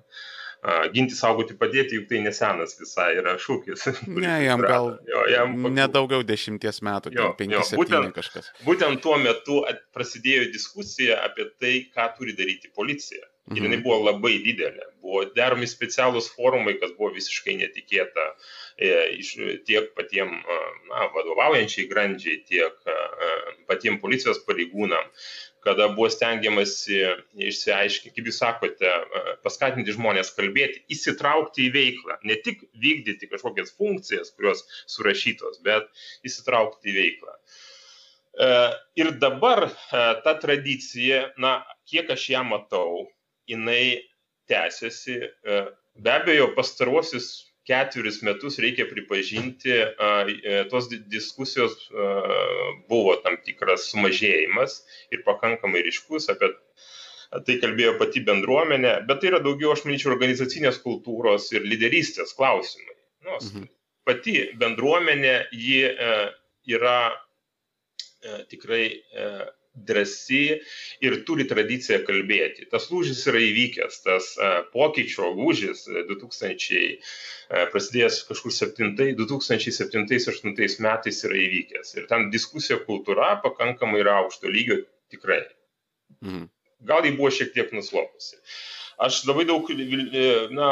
[0.93, 3.87] Ginti, saugoti, padėti, juk tai nesenas visai yra šūkis.
[4.23, 5.73] Ne, jam gal jo, jam pakų...
[5.79, 8.49] nedaugiau dešimties metų, jo, jo, būtent, kažkas.
[8.63, 9.61] Būtent tuo metu
[9.95, 13.25] prasidėjo diskusija apie tai, ką turi daryti policija.
[13.51, 13.83] Ir jinai mhm.
[13.83, 14.85] buvo labai didelė.
[15.03, 18.23] Buvo daromi specialūs forumai, kas buvo visiškai netikėta
[18.77, 19.33] e, iš,
[19.67, 20.31] tiek patiem
[20.87, 22.92] na, vadovaujančiai grandžiai, tiek
[23.73, 25.11] patiem policijos pareigūnam
[25.63, 26.99] kada buvo stengiamasi
[27.47, 28.89] išsiaiškinti, kaip jūs sakote,
[29.45, 35.87] paskatinti žmonės kalbėti, įsitraukti į veiklą, ne tik vykdyti kažkokias funkcijas, kurios surašytos, bet
[36.27, 37.37] įsitraukti į veiklą.
[38.33, 38.49] E,
[38.99, 39.71] ir dabar e,
[40.25, 43.07] ta tradicija, na, kiek aš ją matau,
[43.49, 44.03] jinai
[44.51, 45.19] tęsiasi.
[45.23, 45.63] E,
[45.95, 47.31] be abejo, pastaruosius
[47.67, 51.87] ketverius metus reikia pripažinti, e, tos diskusijos
[52.89, 54.81] buvo tam tikras sumažėjimas
[55.15, 56.51] ir pakankamai ryškus apie
[57.47, 62.93] tai kalbėjo pati bendruomenė, bet tai yra daugiau, aš manyčiau, organizacinės kultūros ir lyderystės klausimai.
[63.25, 63.69] Nu, mhm.
[64.05, 66.13] Pati bendruomenė, ji e,
[66.75, 66.97] yra
[68.51, 68.85] tikrai
[69.75, 70.59] drąsi
[71.01, 72.65] ir turi tradiciją kalbėti.
[72.71, 74.25] Tas lūžis yra įvykęs, tas
[74.73, 76.97] pokyčio lūžis 2000,
[77.73, 81.87] prasidėjęs kažkur 2007-2008 metais yra įvykęs.
[81.97, 84.75] Ir ten diskusija kultūra pakankamai yra aukšto lygio
[85.13, 85.43] tikrai.
[86.21, 86.43] Mhm.
[86.83, 88.35] Gal jį buvo šiek tiek nuslopusi.
[89.03, 89.63] Aš labai daug,
[90.53, 90.67] na,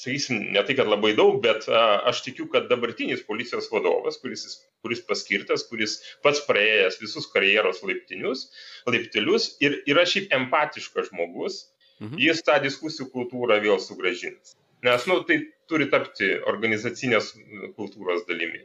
[0.00, 4.46] sakysim, ne tai, kad labai daug, bet a, aš tikiu, kad dabartinis policijos vadovas, kuris,
[4.84, 8.46] kuris paskirtas, kuris pats praėjęs visus karjeros laiptinius,
[8.88, 11.62] laiptelius ir yra šiaip empatiškas žmogus,
[12.00, 12.16] mhm.
[12.24, 14.56] jis tą diskusijų kultūrą vėl sugražins.
[14.86, 17.34] Nes, nu, tai turi tapti organizacinės
[17.76, 18.64] kultūros dalimi.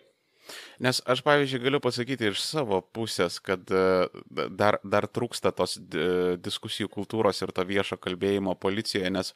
[0.84, 4.08] Nes aš, pavyzdžiui, galiu pasakyti iš savo pusės, kad e,
[4.52, 5.78] dar, dar trūksta tos
[6.44, 9.32] diskusijų kultūros ir to viešo kalbėjimo policijoje, nes,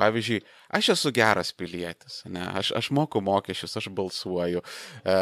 [0.00, 0.42] pavyzdžiui,
[0.76, 5.16] aš esu geras pilietis, ne, aš, aš moku mokesčius, aš balsuoju, e,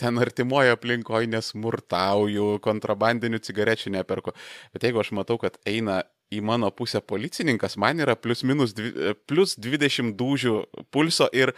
[0.00, 4.36] ten artimoje aplinkoje nesmurtauju, kontrabandinių cigarečių neperku,
[4.72, 9.12] bet jeigu aš matau, kad eina į mano pusę policininkas, man yra plus minus dvi,
[9.28, 10.58] plus 20 dūžių
[10.94, 11.52] pulso ir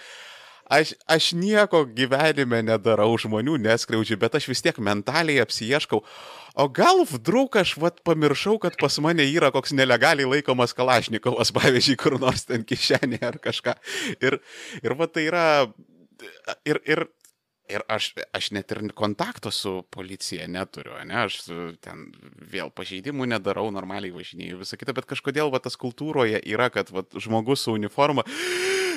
[0.70, 6.02] aš, aš nieko gyvenime nedarau, žmonių neskriaudžiu, bet aš vis tiek mentaliai apsieškau.
[6.54, 11.98] O gal vdruk aš vat pamiršau, kad pas mane yra koks nelegaliai laikomas Kalašnikovas, pavyzdžiui,
[12.00, 13.76] kur nors ten kišenėje ar kažką.
[14.20, 14.38] Ir,
[14.82, 15.44] ir va tai yra.
[16.64, 17.08] Ir, ir
[17.72, 21.38] Ir aš, aš net ir kontakto su policija neturiu, ne, aš
[21.80, 22.02] ten
[22.52, 27.06] vėl pažeidimų nedarau, normaliai važinėjau visą kitą, bet kažkodėl va tas kultūroje yra, kad va,
[27.16, 28.26] žmogus su uniforma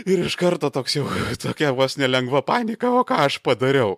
[0.06, 1.08] ir iš karto toks jau
[1.46, 3.98] tokia vos nelengva panika, o ką aš padariau.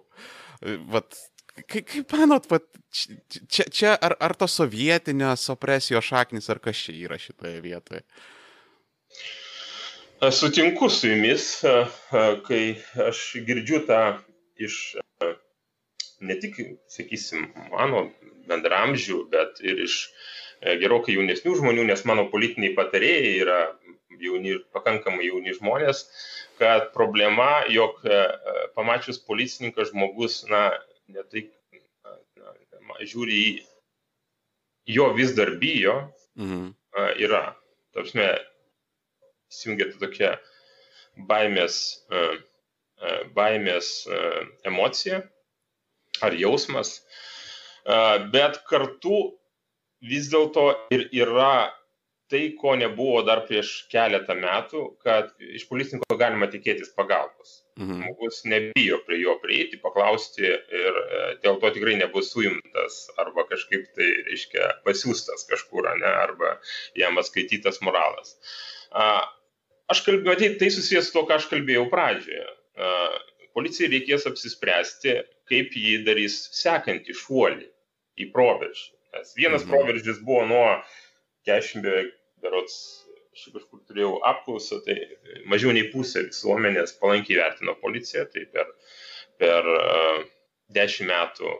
[0.92, 1.18] Vat,
[1.66, 6.98] kaip, kaip manot, vat, čia, čia ar, ar to sovietinės opresijos šaknis, ar kas čia
[7.08, 8.06] yra šitoje vietoje?
[10.36, 11.52] Sutinku su jumis,
[12.46, 12.64] kai
[13.08, 14.02] aš girdžiu tą
[14.60, 15.32] iš e,
[16.30, 16.60] ne tik,
[16.92, 18.08] sakysim, mano
[18.50, 23.60] bendramžių, bet ir iš e, gerokai jaunesnių žmonių, nes mano politiniai patarėjai yra
[24.20, 26.04] jauni, pakankamai jauni žmonės,
[26.60, 28.20] kad problema, jog e,
[28.76, 30.68] pamačius policininką žmogus, na,
[31.12, 31.48] ne tai,
[32.04, 33.50] na, na, žiūri į
[34.90, 36.02] jo vis dar bijo,
[36.40, 36.70] mhm.
[37.22, 37.44] yra.
[37.96, 38.28] Tapsme,
[39.50, 40.36] įsijungia tokia
[41.30, 41.76] baimės
[42.14, 42.36] uh,
[43.36, 44.22] baimės e,
[44.68, 45.24] emocija
[46.26, 47.98] ar jausmas, e,
[48.34, 49.20] bet kartu
[50.04, 51.70] vis dėlto ir yra
[52.30, 57.64] tai, ko nebuvo dar prieš keletą metų, kad iš policininko galima tikėtis pagalbos.
[57.80, 58.04] Mhm.
[58.04, 61.00] Žmogus nebijo prie jo prieiti, paklausti ir
[61.42, 66.58] dėl to tikrai nebus suimtas arba kažkaip tai, reiškia, pasiūstas kažkur, ne, arba
[67.00, 68.36] jam atskaitytas moralas.
[69.90, 72.46] Aš kalbėjau, tai susijęs su to, ką aš kalbėjau pradžioje.
[73.58, 75.18] Policijai reikės apsispręsti,
[75.50, 77.68] kaip jį darys sekantį šuolį
[78.24, 78.90] į proveržį.
[79.18, 79.74] Nes vienas mhm.
[79.74, 80.66] proveržis buvo nuo
[81.50, 82.12] 40 beveik,
[82.44, 82.76] berots,
[83.36, 85.00] aš kažkur turėjau apklausą, tai
[85.50, 88.70] mažiau nei pusė visuomenės palankiai vertino policiją, tai per,
[89.42, 90.28] per uh,
[90.76, 91.52] 10 metų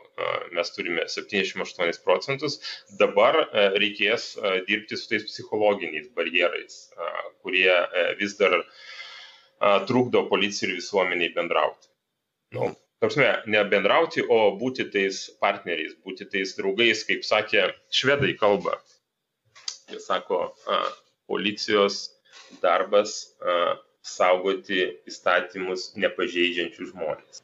[0.54, 2.58] mes turime 78 procentus,
[3.00, 3.38] dabar
[3.74, 4.32] reikės
[4.68, 6.78] dirbti su tais psichologiniais barjerais,
[7.42, 7.72] kurie
[8.20, 8.54] vis dar
[9.88, 11.90] trukdo policijai ir visuomeniai bendrauti.
[12.56, 12.70] Nu,
[13.00, 18.74] Tarsi, ne bendrauti, o būti tais partneriais, būti tais draugais, kaip sakė švedai kalba.
[19.88, 20.80] Jie sako, a,
[21.30, 22.02] policijos
[22.60, 27.40] darbas a, saugoti įstatymus nepažeidžiančių žmonės.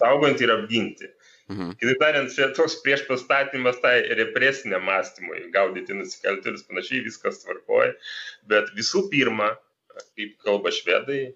[0.00, 1.12] Saugant ir apginti.
[1.52, 1.76] Mhm.
[1.78, 7.92] Kitaip tariant, čia toks prieš pastatymas tai represiniam mąstymui, gaudyti nusikaltėlius, panašiai viskas tvarkoja.
[8.50, 9.52] Bet visų pirma,
[10.02, 11.34] kaip kalba švedai,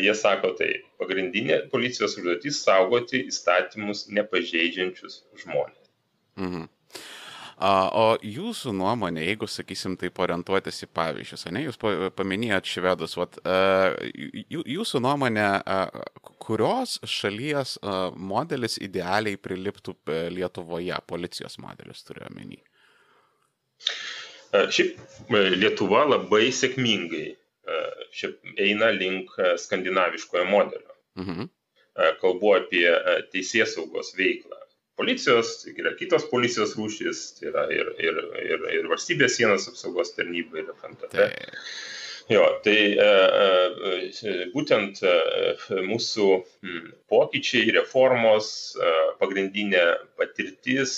[0.00, 5.90] jie sako, tai pagrindinė policijos užduotis saugoti įstatymus nepažeidžiančius žmonės.
[6.40, 6.68] Mhm.
[7.60, 11.76] O jūsų nuomonė, jeigu, sakysim, taip orientuotis į pavyzdžius, ne, jūs
[12.16, 13.36] paminėjot švedus, vat,
[14.48, 15.48] jūsų nuomonė,
[16.40, 17.76] kurios šalies
[18.16, 22.56] modelis idealiai priliptų e, Lietuvoje, policijos modelis turiu omeny?
[24.50, 24.96] Šiaip
[25.28, 27.26] e, Lietuva labai sėkmingai
[28.16, 29.32] šiaip eina link
[29.64, 30.96] skandinaviškojo modelio.
[31.20, 31.50] Mhm.
[32.20, 32.86] Kalbu apie
[33.32, 34.60] teisės saugos veiklą
[35.00, 40.12] policijos, tai yra kitos policijos rūšys, tai yra ir, ir, ir, ir valstybės sienos apsaugos
[40.16, 41.14] tarnyba, ir FNTP.
[41.14, 41.30] Tai.
[42.30, 43.06] Jo, tai e,
[43.90, 45.14] e, būtent e,
[45.88, 46.26] mūsų
[47.10, 48.50] pokyčiai, reformos,
[49.18, 49.82] pagrindinė
[50.20, 50.92] patirtis,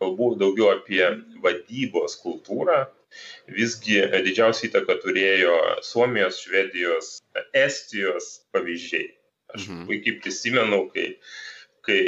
[0.00, 1.02] kalbu daugiau apie
[1.44, 2.86] vadybos kultūrą,
[3.58, 7.12] visgi didžiausią įtaką turėjo Suomijos, Švedijos,
[7.56, 9.08] Estijos pavyzdžiai.
[9.56, 9.86] Aš mhm.
[9.88, 11.08] puikiai prisimenu, kai,
[11.86, 12.00] kai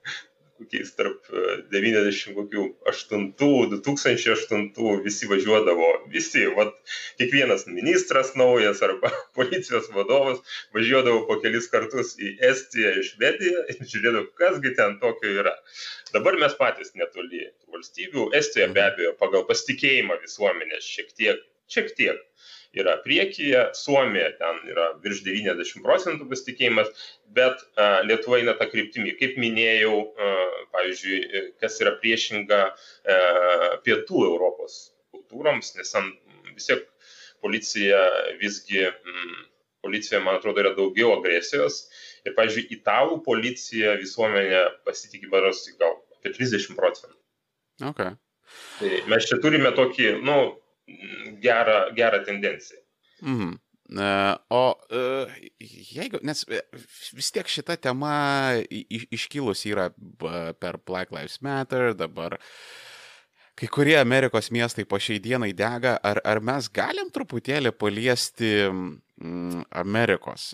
[0.64, 1.28] kokiais tarp
[1.70, 6.74] 98, e, 2008 visi važiuodavo, visi, vat,
[7.20, 10.40] kiekvienas ministras naujas arba policijos vadovas
[10.74, 15.54] važiuodavo po kelis kartus į Estiją, į Švediją ir žiūrėdavo, kasgi ten tokio yra.
[16.14, 22.22] Dabar mes patys netoli valstybių, Estija be abejo pagal pasitikėjimą visuomenės šiek tiek, šiek tiek
[22.78, 26.90] yra priekyje, Suomija ten yra virš 90 procentų pasitikėjimas,
[27.36, 27.62] bet
[28.08, 29.16] Lietuva eina tą kryptimį.
[29.20, 29.96] Kaip minėjau,
[30.74, 32.74] pavyzdžiui, kas yra priešinga a,
[33.86, 34.78] pietų Europos
[35.14, 35.94] kultūroms, nes
[36.54, 36.86] vis tiek
[37.44, 38.00] policija
[38.40, 39.36] visgi, m,
[39.84, 41.84] policija, man atrodo, yra daugiau agresijos.
[42.24, 47.16] Ir, pavyzdžiui, italų policija visuomenė pasitikė baros gal apie 30 procentų.
[47.90, 48.14] Okay.
[48.78, 50.38] Tai mes čia turime tokį, nu,
[51.42, 52.80] gerą, gerą tendenciją.
[53.22, 53.54] Mhm.
[53.90, 55.26] E, o e,
[55.92, 56.62] jeigu, nes e,
[57.12, 58.56] vis tiek šita tema
[59.12, 59.90] iškilus yra
[60.58, 62.38] per Black Lives Matter, dabar
[63.54, 68.54] kai kurie Amerikos miestai po šiai dienai dega, ar, ar mes galim truputėlį paliesti
[69.84, 70.48] Amerikos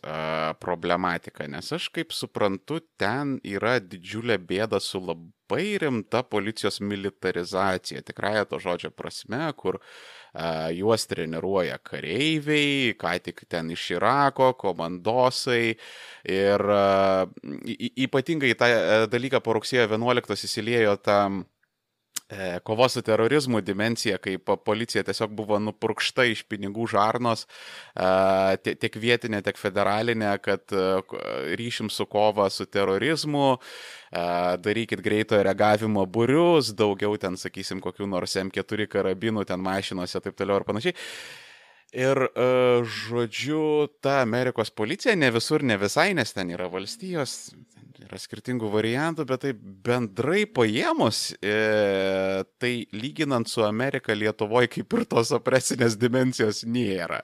[0.60, 8.44] problematiką, nes aš kaip suprantu, ten yra didžiulė bėda su labai rimta policijos militarizacija, tikrąją
[8.50, 10.19] to žodžio prasme, kur uh,
[10.76, 15.76] juos treniruoja kareiviai, ką tik ten iš Irako, komandosai.
[16.30, 16.66] Ir
[18.06, 18.68] ypatingai tą
[19.10, 21.44] dalyką po rugsėjo 11 įsiliejo tam
[22.62, 27.46] kovos su terorizmu dimencija, kai policija tiesiog buvo nupurkšta iš pinigų žarnos,
[27.94, 30.84] e, tiek vietinė, tiek federalinė, kad e,
[31.58, 33.58] ryšim su kova su terorizmu,
[34.64, 40.38] darykit greitojo reagavimo būrius, daugiau ten, sakysim, kokių nors M4 karabinų ten mašinuose ir taip
[40.38, 40.96] toliau ir panašiai.
[41.94, 42.18] Ir,
[42.86, 43.62] žodžiu,
[44.02, 47.52] ta Amerikos policija ne visur, ne visai, nes ten yra valstijos,
[48.10, 55.04] yra skirtingų variantų, bet tai bendrai paėmus, e, tai lyginant su Amerika Lietuvoje kaip ir
[55.10, 57.20] tos opresinės dimensijos nėra.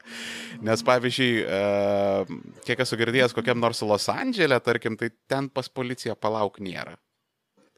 [0.65, 6.15] Nes pavyzdžiui, e, kiek esu girdėjęs kokiam nors Los Andželė, tarkim, tai ten pas policiją
[6.15, 6.97] palauk nėra.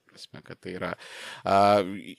[0.09, 0.93] Prasme, kad tai yra.
[1.47, 2.17] E,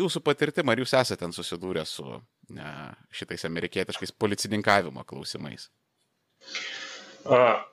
[0.00, 2.74] jūsų patirtim, ar jūs esate ten susidūrę su e,
[3.14, 5.70] šitais amerikietiškais policininkavimo klausimais?
[7.26, 7.64] A,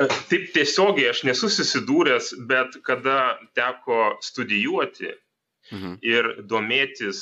[0.00, 5.96] Taip tiesiogiai aš nesu susidūręs, bet kada teko studijuoti mhm.
[6.02, 7.20] ir domėtis,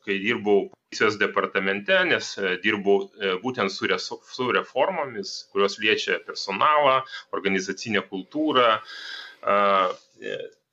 [0.00, 2.32] kai dirbau policijos departamente, nes
[2.64, 3.04] dirbau
[3.44, 3.86] būtent su,
[4.18, 6.98] su reformomis, kurios liečia personalą,
[7.36, 8.80] organizacinę kultūrą,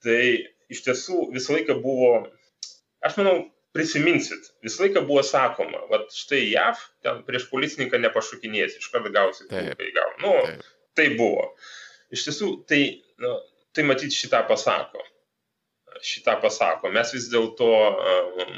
[0.02, 0.22] tai
[0.74, 2.12] iš tiesų visą laiką buvo,
[3.06, 3.38] aš manau,
[3.78, 9.46] prisiminsit, visą laiką buvo sakoma, va štai JAV, ten prieš policininką nepašukinės, iš karto gausi
[9.52, 10.08] kulkai gau.
[10.24, 10.66] Nu, Taip.
[10.98, 11.52] tai buvo.
[12.16, 12.82] Iš tiesų, tai,
[13.22, 13.36] nu,
[13.76, 15.04] tai matyti šitą pasako.
[16.02, 16.90] Šitą pasako.
[16.94, 18.58] Mes vis dėlto um,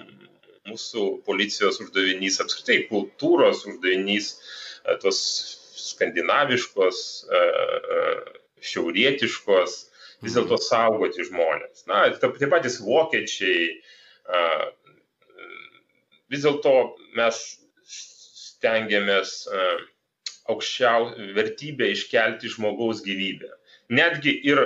[0.69, 4.33] mūsų policijos uždavinys, apskritai kultūros uždavinys,
[5.03, 5.19] tos
[5.89, 6.99] skandinaviškos,
[8.69, 9.77] šiaurietiškos,
[10.23, 10.65] vis dėlto mhm.
[10.65, 11.85] saugoti žmonės.
[11.89, 13.69] Na, tie patys vokiečiai,
[16.31, 16.75] vis dėlto
[17.17, 17.39] mes
[17.93, 19.33] stengiamės
[20.49, 23.51] aukščiau vertybę iškelti žmogaus gyvybę.
[23.93, 24.61] Netgi ir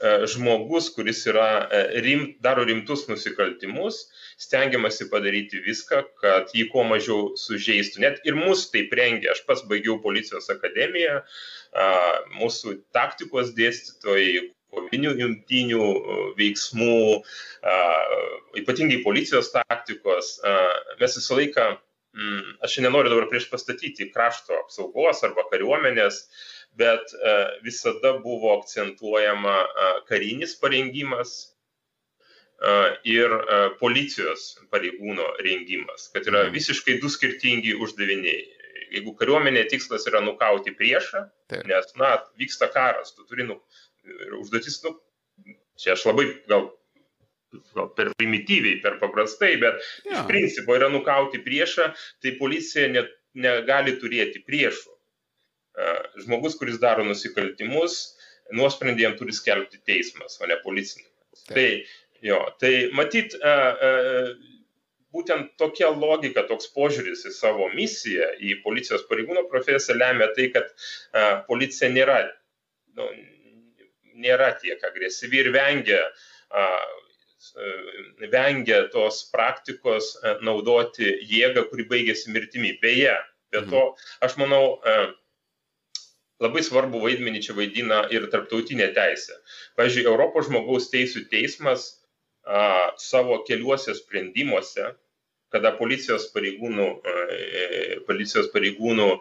[0.00, 1.68] žmogus, kuris yra,
[2.04, 4.06] rim, daro rimtus nusikaltimus,
[4.40, 8.00] stengiamasi padaryti viską, kad jį kuo mažiau sužeistų.
[8.06, 9.34] Net ir mus taip rengia.
[9.34, 11.20] Aš pats baigiau policijos akademiją,
[12.38, 15.84] mūsų taktikos dėstytojai, kovinių jungtinių
[16.38, 16.96] veiksmų,
[18.62, 20.38] ypatingai policijos taktikos.
[21.00, 21.68] Mes visą laiką,
[22.16, 26.24] mm, aš nenoriu dabar prieš pastatyti krašto apsaugos arba kariuomenės,
[26.78, 27.14] bet
[27.66, 29.56] visada buvo akcentuojama
[30.08, 31.56] karinis parengimas
[33.08, 33.32] ir
[33.80, 36.54] policijos pareigūno rengimas, kad yra mhm.
[36.54, 38.48] visiškai du skirtingi uždaviniai.
[38.90, 41.62] Jeigu kariuomenė tikslas yra nukauti priešą, Taip.
[41.70, 43.46] nes, na, vyksta karas, tu turi,
[44.08, 44.94] nu, užduotis, nu,
[45.80, 46.68] čia aš labai gal,
[47.76, 50.14] gal per primityviai, per paprastai, bet ja.
[50.14, 51.90] iš principo yra nukauti priešą,
[52.22, 54.96] tai policija net negali turėti priešų.
[56.24, 58.00] Žmogus, kuris daro nusikaltimus,
[58.56, 61.46] nuosprendį jam turi skelbti teismas, o ne policininkas.
[61.46, 61.68] Tai
[62.20, 63.34] Jo, tai matyt,
[65.14, 70.68] būtent tokia logika, toks požiūris į savo misiją, į policijos pareigūno profesiją lemia tai, kad
[71.48, 72.20] policija nėra,
[72.98, 73.08] nu,
[74.14, 76.00] nėra tiek agresyvi ir vengia,
[78.32, 80.12] vengia tos praktikos
[80.44, 82.76] naudoti jėgą, kuri baigėsi mirtimi.
[82.82, 83.16] Beje,
[83.52, 83.84] be to,
[84.24, 84.78] aš manau,
[86.40, 89.36] labai svarbu vaidmenį čia vaidina ir tarptautinė teisė.
[89.78, 91.86] Pavyzdžiui, Europos žmogaus teisų teismas
[92.44, 94.94] a, savo keliuose sprendimuose,
[95.52, 97.16] kada policijos pareigūnų, a,
[98.08, 99.20] policijos pareigūnų a,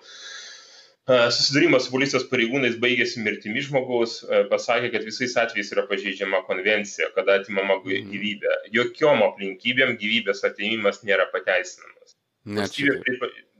[1.10, 7.10] susidūrimas su policijos pareigūnais baigėsi mirtimi žmogaus, a, pasakė, kad visais atvejais yra pažeidžiama konvencija,
[7.17, 8.10] kada atimama mhm.
[8.13, 8.58] gyvybė.
[8.76, 12.17] Jokiom aplinkybėm gyvybės atėmimas nėra pateisinamas.
[12.45, 13.17] Net šitai.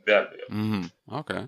[0.08, 0.48] Be abejo.
[0.50, 0.86] Mm,
[1.20, 1.48] okay.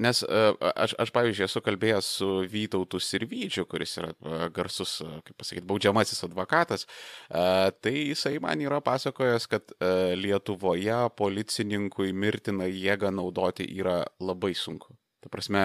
[0.00, 4.12] Nes aš, aš, pavyzdžiui, esu kalbėjęs su Vytautu Sirvyčiu, kuris yra
[4.54, 6.86] garsus, kaip pasakyti, baudžiamasis advokatas.
[7.30, 9.76] Tai jisai man yra pasakojęs, kad
[10.20, 14.94] Lietuvoje policininkui mirtiną jėgą naudoti yra labai sunku.
[15.20, 15.62] Ta prasme,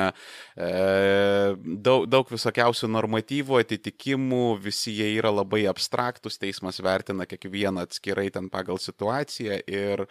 [0.60, 0.70] e,
[1.80, 8.50] daug, daug visokiausių normatyvų, atitikimų, visi jie yra labai abstraktus, teismas vertina kiekvieną atskirai ten
[8.52, 10.04] pagal situaciją ir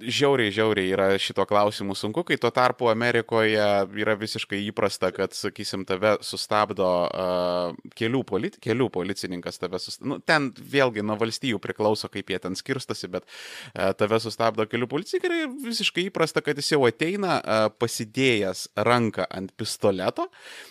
[0.00, 3.62] žiauriai, žiauriai yra šito klausimu sunku, kai tuo tarpu Amerikoje
[4.00, 10.18] yra visiškai įprasta, kad, sakysim, tave sustabdo uh, kelių, politi kelių policininkas, tave sustabdo, nu,
[10.26, 15.32] ten vėlgi nuo valstybių priklauso, kaip jie ten skirstosi, bet uh, tave sustabdo kelių policininkai
[15.44, 20.28] ir visiškai įprasta, kad jis jau ateina uh, pasidėjęs ranką ant pistoleto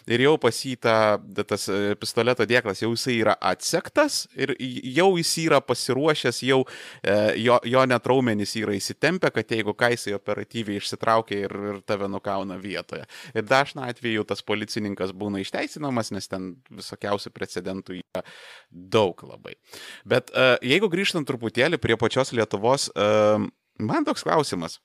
[0.09, 1.67] ir jau pasyta tas
[1.99, 7.85] pistoleto dėklas, jau jisai yra atsektas ir jau jis yra pasiruošęs, jau uh, jo, jo
[7.89, 12.59] net raumenys yra įsitikęs įsitempia, kad jeigu ką jisai operatyviai išsitraukia ir, ir tave nukauna
[12.61, 13.07] vietoje.
[13.33, 18.23] Ir dažna atveju tas policininkas būna išteisinamas, nes ten visokiausių precedentų yra
[18.69, 19.55] daug labai.
[20.05, 23.41] Bet uh, jeigu grįžtant truputėlį prie pačios Lietuvos, uh,
[23.81, 24.79] man toks klausimas.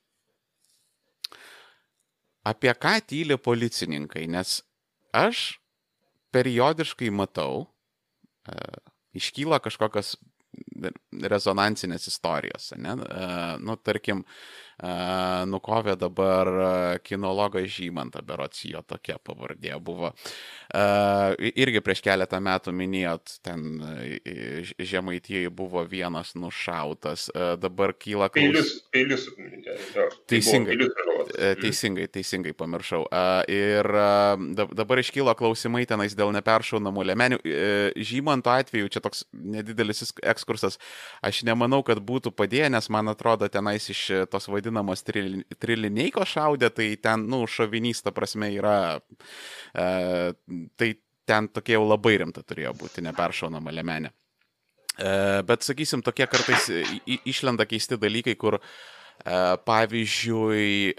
[2.46, 4.24] Apie ką tyli policininkai?
[4.32, 4.62] Nes
[5.12, 5.60] aš
[6.32, 7.66] periodiškai matau,
[8.48, 8.80] uh,
[9.12, 10.16] iškyla kažkokios
[11.30, 12.72] rezonansinės istorijos.
[12.80, 12.96] Ne?
[13.62, 14.24] Nu, tarkim,
[15.50, 16.48] nukovė dabar
[17.04, 20.14] kinologą Žymantą, berots jo tokia pavardė buvo.
[20.72, 23.82] Irgi prieš keletą metų minėjot, ten
[24.80, 27.28] žemaitieji buvo vienas nušautas,
[27.60, 28.72] dabar kyla klausimas.
[28.94, 30.16] Peilius, peilius.
[30.30, 30.76] Teisingai,
[31.60, 33.04] teisingai, teisingai pamiršau.
[33.52, 33.84] Ir
[34.56, 37.42] dabar iškyla klausimai tenais dėl neperšaunamų lemenių.
[38.00, 40.80] Žymanto atveju čia toks nedidelis ekskursas.
[41.20, 46.24] Aš nemanau, kad būtų padėję, nes man atrodo tenais iš tos vadinamos vadinamos tril, triliniaiko
[46.26, 49.00] šaudė, tai ten, nu, šovinys, ta prasme, yra,
[49.74, 50.32] e,
[50.76, 50.94] tai
[51.26, 54.10] ten tokia jau labai rimta turėjo būti, neperšaunama lemenė.
[54.98, 56.70] E, bet, sakysim, tokie kartais
[57.24, 60.96] išlenda keisti dalykai, kur, e, pavyzdžiui,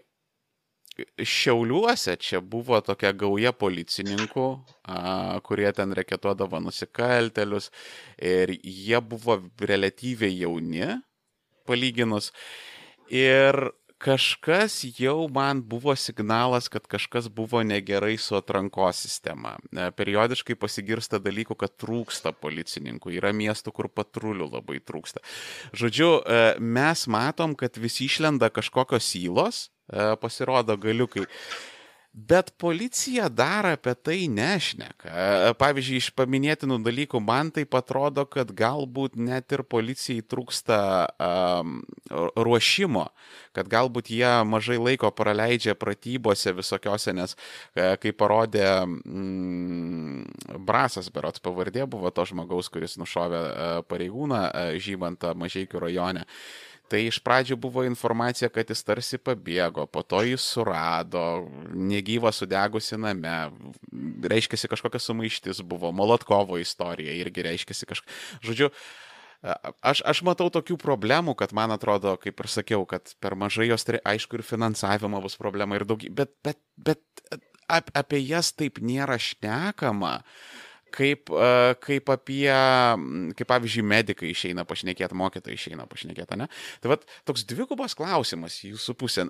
[1.01, 4.43] Šiauliuose čia buvo tokia gauja policininkų,
[4.91, 7.72] a, kurie ten reketuodavo nusikaltelius
[8.22, 10.99] ir jie buvo relatyviai jauni,
[11.65, 12.30] palyginus.
[13.12, 19.57] Ir kažkas jau man buvo signalas, kad kažkas buvo negerai su atrankos sistema.
[19.72, 25.22] E, periodiškai pasigirsta dalykų, kad trūksta policininkų, yra miestų, kur patrulių labai trūksta.
[25.78, 31.28] Žodžiu, e, mes matom, kad visi išlenda kažkokios įlos, e, pasirodo galiukai.
[32.14, 35.12] Bet policija dar apie tai nešneka.
[35.55, 40.80] Pavyzdžiui, iš paminėtinų dalykų man tai atrodo, kad galbūt net ir policijai trūksta
[41.16, 41.78] um,
[42.36, 43.05] ruošimo,
[43.55, 47.38] kad galbūt jie mažai laiko praleidžia pratybose visokiose, nes
[47.80, 54.43] kaip parodė mm, Brasas, berots pavardė buvo to žmogaus, kuris nušovė pareigūną
[54.84, 56.28] žymantą Mažiekių rajone.
[56.28, 62.34] Uh, Tai iš pradžių buvo informacija, kad jis tarsi pabėgo, po to jis surado, negyvą
[62.36, 63.36] sudegusi name,
[64.34, 68.20] reiškia kažkokia sumaištis buvo, Molotkovo istorija irgi reiškia kažkokia.
[68.44, 68.74] Žodžiu,
[69.42, 73.88] Aš, aš matau tokių problemų, kad man atrodo, kaip ir sakiau, kad per mažai jos,
[73.89, 77.02] aišku, ir finansavimo bus problema ir daug, bet, bet, bet
[77.66, 80.20] ap, apie jas taip nėra šnekama.
[80.22, 81.32] Uh, kaip,
[81.86, 82.50] kaip apie,
[83.38, 86.48] kaip pavyzdžiui, medikai išeina pašnekėti, mokytojai išeina pašnekėti, ne?
[86.84, 89.28] Tai vad toks dvigubas klausimas jūsų pusė.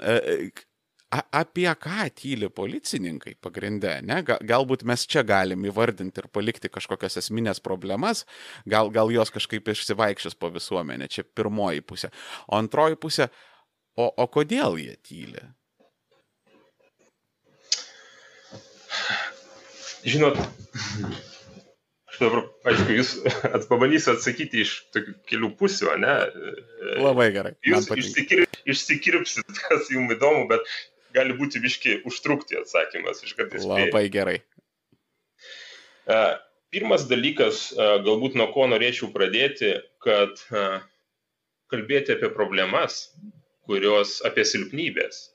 [1.11, 4.21] Apie ką tyli policininkai pagrindė, ne?
[4.23, 8.23] Galbūt mes čia galim įvardinti ir palikti kažkokias esminės problemas,
[8.63, 12.13] gal, gal jos kažkaip išsivaikščios po visuomenę, čia pirmoji pusė.
[12.47, 13.27] O antroji pusė,
[13.99, 15.43] o, o kodėl jie tyli?
[20.07, 20.39] Žinot,
[22.21, 23.11] dabar, aišku, jūs
[23.69, 26.15] pabandysiu atsakyti iš tokių kelių pusių, ne?
[27.01, 27.51] Labai gerai.
[27.67, 30.63] Jūs išsikir, išsikirpsit, kas jums įdomu, bet
[31.15, 33.59] gali būti viški užtrukti atsakymas iš karto.
[33.67, 34.37] Labai gerai.
[36.71, 40.39] Pirmas dalykas, galbūt nuo ko norėčiau pradėti, kad
[41.71, 43.09] kalbėti apie problemas,
[43.67, 45.29] kurios apie silpnybės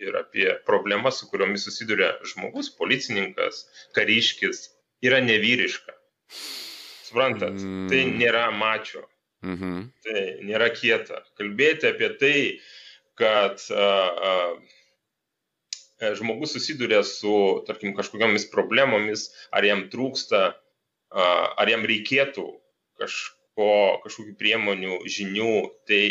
[0.00, 3.66] ir apie problemas, su kuriomis susiduria žmogus, policininkas,
[3.96, 4.70] kariškis,
[5.04, 5.94] yra nevyriška.
[7.10, 7.88] Suprantat, mm.
[7.90, 9.06] tai nėra mačio.
[9.42, 9.84] Mm -hmm.
[10.04, 11.22] Tai nėra kieta.
[11.40, 12.60] Kalbėti apie tai,
[13.16, 13.86] kad a,
[14.28, 14.32] a,
[16.20, 20.40] žmogus susiduria su, tarkim, kažkokiamis problemomis, ar jam trūksta,
[21.10, 21.26] a,
[21.56, 22.46] ar jam reikėtų
[23.00, 23.72] kažko,
[24.04, 25.54] kažkokių priemonių, žinių,
[25.88, 26.04] tai,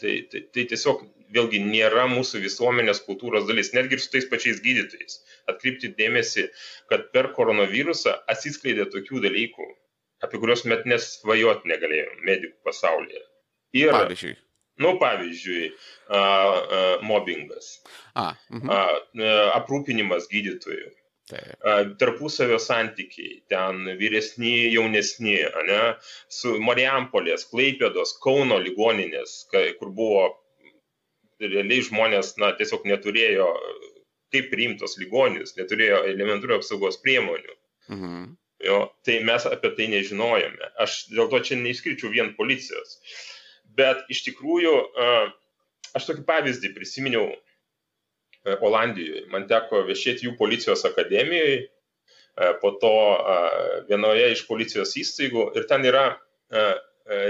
[0.00, 4.64] tai, tai, tai tiesiog vėlgi nėra mūsų visuomenės kultūros dalis, netgi ir su tais pačiais
[4.64, 5.20] gydytojais
[5.50, 6.46] atkreipti dėmesį,
[6.92, 9.66] kad per koronavirusą atsiskleidė tokių dalykų,
[10.26, 13.24] apie kuriuos met nesvajot negalėjom medikų pasaulyje.
[13.80, 14.36] Ir, pavyzdžiui.
[14.80, 15.66] Nu, pavyzdžiui,
[16.08, 17.74] a, a, mobbingas,
[18.16, 18.70] a, mhm.
[18.72, 20.88] a, a, aprūpinimas gydytojų,
[21.30, 21.66] Taip.
[22.00, 25.36] tarpusavio santykiai, ten vyresni, jaunesni,
[25.68, 25.80] ne,
[26.32, 30.24] su Marijampolės, Klaipėdos, Kauno ligoninės, kur buvo
[31.40, 33.46] realiai žmonės, na, tiesiog neturėjo
[34.34, 37.56] kaip priimtos ligonis, neturėjo elementarių apsaugos priemonių.
[37.90, 38.30] Mhm.
[38.60, 40.72] Jo, tai mes apie tai nežinojome.
[40.84, 42.98] Aš dėl to čia neišskirčiau vien policijos.
[43.78, 44.74] Bet iš tikrųjų,
[45.96, 47.30] aš tokį pavyzdį prisiminiau
[48.60, 49.26] Olandijoje.
[49.32, 51.68] Man teko viešėti jų policijos akademijoje,
[52.60, 52.92] po to
[53.88, 56.04] vienoje iš policijos įstaigų ir ten yra,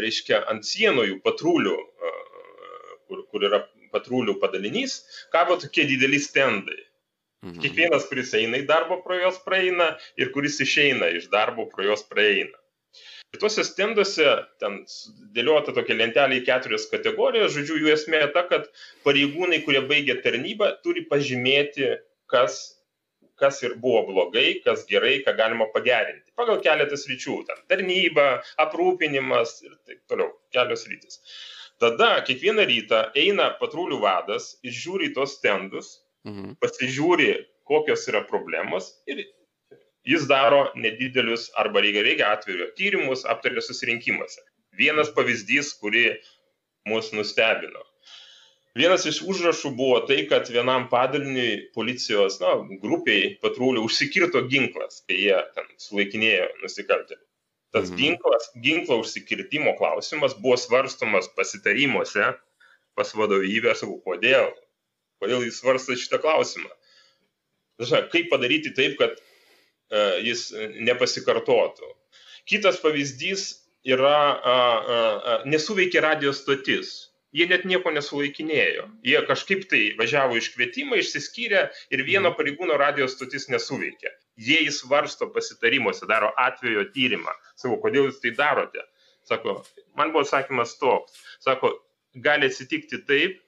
[0.04, 1.76] reiškia, ant sienų jų patrulių,
[3.08, 5.00] kur, kur yra patrulių padalinys,
[5.34, 6.78] kabo tokie dideli stendai.
[7.40, 7.60] Mhm.
[7.62, 12.02] Kiekvienas, kuris eina į darbą, pro juos praeina ir kuris išeina iš darbo, pro juos
[12.08, 12.56] praeina.
[13.30, 14.26] Ir tuose stenduose
[14.60, 14.80] ten
[15.36, 18.66] dėliota tokia lentelė į keturias kategorijas, žodžiu, jų esmė ta, kad
[19.06, 21.92] pareigūnai, kurie baigė tarnybą, turi pažymėti,
[22.32, 22.58] kas,
[23.40, 26.34] kas ir buvo blogai, kas gerai, ką galima pagerinti.
[26.36, 28.26] Pagal keletas ryčių, ten tarnyba,
[28.66, 31.22] aprūpinimas ir taip toliau, kelios rytis.
[31.80, 36.56] Tada kiekvieną rytą eina patrulių vadas ir žiūri į tos stendus mhm.
[36.62, 37.32] pasižiūri,
[37.70, 39.22] kokios yra problemos ir
[40.06, 44.42] jis daro nedidelius arba reikia, reikia atvirio tyrimus, aptarė susirinkimuose.
[44.80, 46.08] Vienas pavyzdys, kuri
[46.88, 47.84] mus nustebino.
[48.78, 52.52] Vienas iš užrašų buvo tai, kad vienam padaliniui policijos na,
[52.82, 57.24] grupiai patrulių užsikirto ginklas, kai jie ten sulaikinėjo nusikaltėlį.
[57.74, 57.98] Tas mhm.
[57.98, 62.32] ginklas, ginklo užsikirtimo klausimas buvo svarstomas pasitarimuose
[62.98, 64.50] pas vadovybę, sakau, kodėl,
[65.20, 66.70] Kodėl jis svarsta šitą klausimą?
[67.80, 70.48] Žinai, kaip padaryti taip, kad uh, jis
[70.88, 71.88] nepasikartotų.
[72.48, 73.46] Kitas pavyzdys
[73.88, 77.10] yra, uh, uh, nesuveikia radio stotis.
[77.32, 78.86] jie net nieko nesulaikinėjo.
[79.06, 82.36] Jie kažkaip tai važiavo iš kvietimą, išsiskyrė ir vieno mhm.
[82.38, 84.10] pareigūno radijos stotis nesuveikė.
[84.40, 87.34] Jie įsvarsto pasitarimuose, daro atvejo tyrimą.
[87.54, 88.82] Sako, kodėl jūs tai darote?
[89.28, 89.60] Sako,
[89.94, 91.20] man buvo atsakymas toks.
[91.44, 91.74] Sako,
[92.24, 93.38] gali atsitikti taip,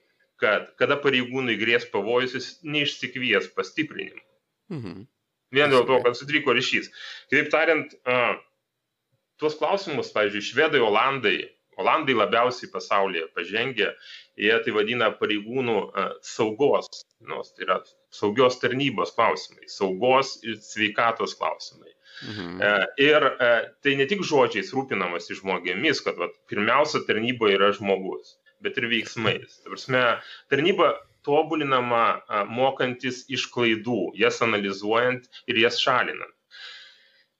[0.41, 4.23] kad kada pareigūnui grės pavojus, jis neišsikvies pastiprinimų.
[4.73, 5.03] Mhm.
[5.53, 6.89] Vien dėl to, kad sutriko ryšys.
[7.29, 8.39] Kitaip tariant, uh,
[9.37, 11.37] tuos klausimus, pavyzdžiui, švedai, olandai,
[11.81, 13.89] Olandai labiausiai pasaulyje pažengė,
[14.39, 15.77] jie tai vadina pareigūnų
[16.25, 16.89] saugos,
[17.25, 17.79] nu, tai yra
[18.13, 21.89] saugios tarnybos klausimai, saugos ir sveikatos klausimai.
[22.29, 22.61] Mhm.
[22.61, 22.71] E,
[23.01, 28.35] ir e, tai ne tik žodžiais rūpinamas į žmogėmis, kad vat, pirmiausia tarnyba yra žmogus,
[28.63, 29.59] bet ir veiksmais.
[29.67, 30.03] Prasme,
[30.51, 30.93] tarnyba
[31.23, 32.03] tobulinama
[32.51, 36.31] mokantis iš klaidų, jas analizuojant ir jas šalinant.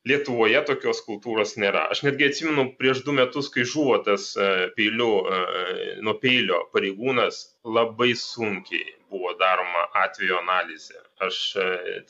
[0.04, 1.86] Lietuvoje tokios kultūros nėra.
[1.94, 4.34] Aš netgi atsimenu prieš du metus, kai žuvo tas
[4.76, 5.12] peiliu,
[6.04, 11.00] nuo peilio pareigūnas, labai sunkiai buvo daroma atvejo analizė.
[11.24, 11.38] Aš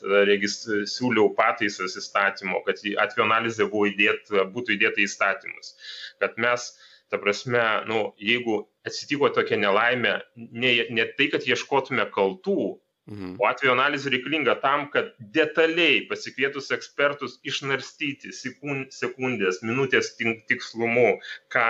[0.00, 0.56] tada regis
[0.90, 5.76] siūliau pataisas įstatymo, kad atvejo analizė buvo įdėta, būtų įdėta įstatymus.
[6.18, 6.72] Kad mes,
[7.14, 13.34] ta prasme, nu, jeigu atsitiko tokia nelaimė, ne, ne tai, kad ieškotume kaltų, Mhm.
[13.36, 20.14] O atvejo analizė reikalinga tam, kad detaliai pasikvietus ekspertus išnarstyti sekundės, minutės
[20.48, 21.18] tikslumu,
[21.52, 21.66] ką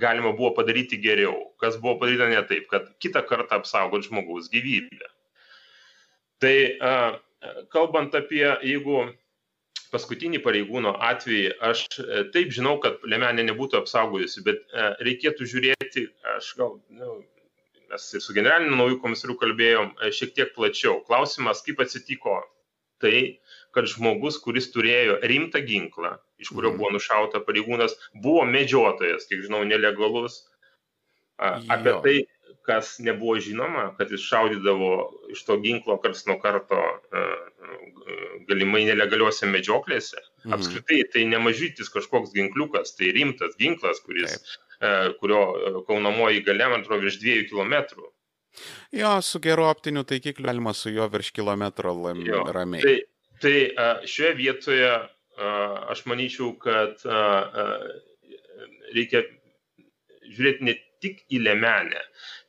[0.00, 5.08] galima buvo padaryti geriau, kas buvo padaryta ne taip, kad kitą kartą apsaugot žmogaus gyvybę.
[6.40, 6.54] Tai
[7.72, 9.06] kalbant apie, jeigu
[9.94, 16.06] paskutinį pareigūno atvejį, aš e, taip žinau, kad lemenė nebūtų apsaugojusi, bet e, reikėtų žiūrėti,
[16.36, 17.18] aš gal nu,
[17.90, 21.00] mes ir su generaliniu naujų komisariu kalbėjom e, šiek tiek plačiau.
[21.08, 22.38] Klausimas, kaip atsitiko
[23.02, 23.40] tai,
[23.74, 26.80] kad žmogus, kuris turėjo rimtą ginklą, iš kurio mhm.
[26.80, 30.44] buvo nušauta pareigūnas, buvo medžiotojas, kiek žinau, nelegalus.
[31.40, 32.16] Apie tai,
[32.66, 34.90] kas nebuvo žinoma, kad jis šaudydavo
[35.34, 37.26] iš to ginklo karts nuo karto e,
[38.48, 40.18] galimai nelegaliuose medžioklėse.
[40.44, 40.56] Mhm.
[40.56, 46.70] Apskritai, tai nemažytis kažkoks ginkliukas, tai rimtas ginklas, kuris Taip E, kurio e, kaunamoji galia,
[46.72, 48.06] man atrodo, virš dviejų kilometrų.
[48.96, 51.92] Jo, su geru optiniu taikikliu galima su juo virš kilometro
[52.24, 52.80] jo, ramiai.
[52.86, 52.94] Tai,
[53.44, 54.92] tai e, šioje vietoje
[55.40, 57.00] aš manyčiau, kad
[58.92, 59.22] reikia
[60.28, 62.00] žiūrėti ne tik į lemenę,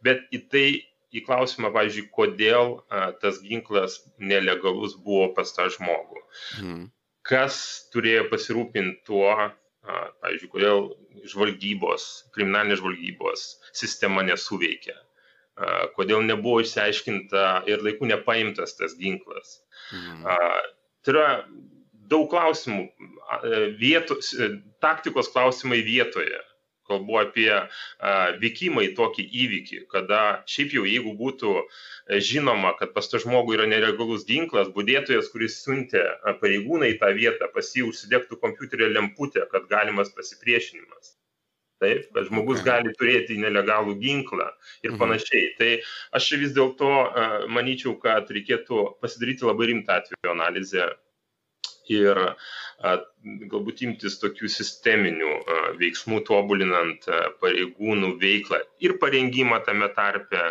[0.05, 0.65] bet į tai,
[1.11, 2.77] į klausimą, pavyzdžiui, kodėl
[3.23, 6.21] tas ginklas nelegalus buvo pas tą žmogų.
[6.59, 6.85] Hmm.
[7.27, 7.57] Kas
[7.93, 9.33] turėjo pasirūpinti tuo,
[9.83, 10.87] pavyzdžiui, kodėl
[11.33, 13.45] žvalgybos, kriminalinės žvalgybos
[13.77, 14.95] sistema nesuveikia,
[15.97, 19.59] kodėl nebuvo išsiaiškinta ir laiku nepaimtas tas ginklas.
[19.91, 20.23] Mhm.
[21.01, 21.27] Tai yra
[22.11, 22.87] daug klausimų,
[23.81, 24.33] vietos,
[24.83, 26.39] taktikos klausimai vietoje
[26.91, 27.49] kalbu apie
[28.43, 33.57] vykimą į tokį įvykį, kada šiaip jau jeigu būtų e, žinoma, kad pas tą žmogų
[33.57, 36.03] yra neregalus ginklas, būdėtojas, kuris siuntė
[36.43, 41.15] pareigūną į tą vietą, pas jį užsidegtų kompiuterio lemputė, kad galimas pasipriešinimas.
[41.81, 42.67] Taip, kad žmogus okay.
[42.67, 44.51] gali turėti nelegalų ginklą
[44.85, 44.99] ir mhm.
[45.01, 45.47] panašiai.
[45.47, 45.55] Mhm.
[45.57, 46.91] Tai aš vis dėlto
[47.49, 50.91] manyčiau, kad reikėtų pasidaryti labai rimtą atveju analizę
[51.89, 52.19] ir
[53.51, 55.31] galbūt imtis tokių sisteminių
[55.81, 57.07] veiksmų tobulinant
[57.41, 60.43] pareigūnų veiklą ir parengimą tame tarpe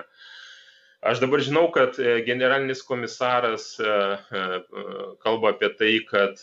[1.01, 4.41] Aš dabar žinau, kad e, generalinis komisaras e, e,
[5.25, 6.43] kalba apie tai, kad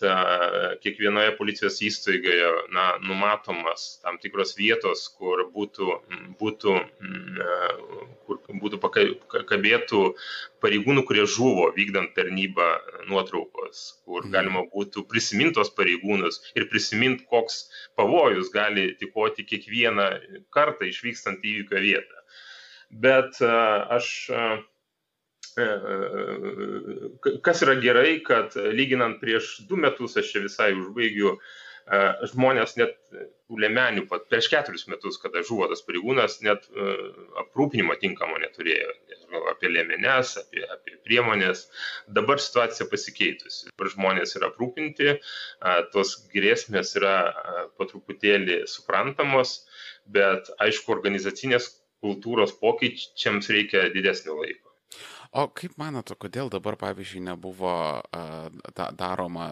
[0.81, 5.91] kiekvienoje policijos įstaigoje na, numatomas tam tikros vietos, kur būtų,
[6.41, 6.73] būtų,
[8.25, 10.03] kur būtų pakabėtų
[10.65, 12.73] pareigūnų, kurie žuvo vykdant tarnybą
[13.11, 14.33] nuotraukos, kur mhm.
[14.39, 20.15] galima būtų prisimintos pareigūnus ir prisiminti, koks pavojus gali tikoti kiekvieną
[20.49, 22.16] kartą išvykstant į įvykio vietą
[22.89, 24.11] bet aš
[27.43, 31.37] kas yra gerai, kad lyginant prieš du metus, aš čia visai užbaigiu,
[32.29, 36.67] žmonės net tų lemenių, prieš keturis metus, kada žuvo tas pareigūnas, net
[37.41, 38.91] aprūpinimo tinkamo neturėjo.
[39.51, 41.65] Apie lėmenes, apie, apie priemonės.
[42.11, 43.71] Dabar situacija pasikeitusi.
[43.71, 45.17] Dabar žmonės yra aprūpinti,
[45.95, 47.15] tos grėsmės yra
[47.79, 49.61] po truputėlį suprantamos,
[50.05, 51.71] bet aišku, organizacinės
[52.03, 54.73] kultūros pokyčiams reikia didesnio laiko.
[55.35, 57.71] O kaip manote, kodėl dabar, pavyzdžiui, nebuvo
[58.77, 59.49] da, daroma,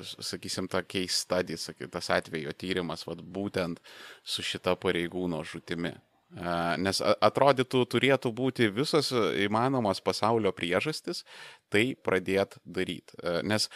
[0.00, 3.82] sakysim, ta case study, saky, tas atvejo tyrimas, vat, būtent
[4.24, 5.92] su šita pareigūno žutimi?
[5.92, 6.06] Uh,
[6.82, 11.22] nes atrodytų, turėtų būti visos įmanomos pasaulio priežastis
[11.70, 13.14] tai pradėti daryti.
[13.46, 13.68] Nes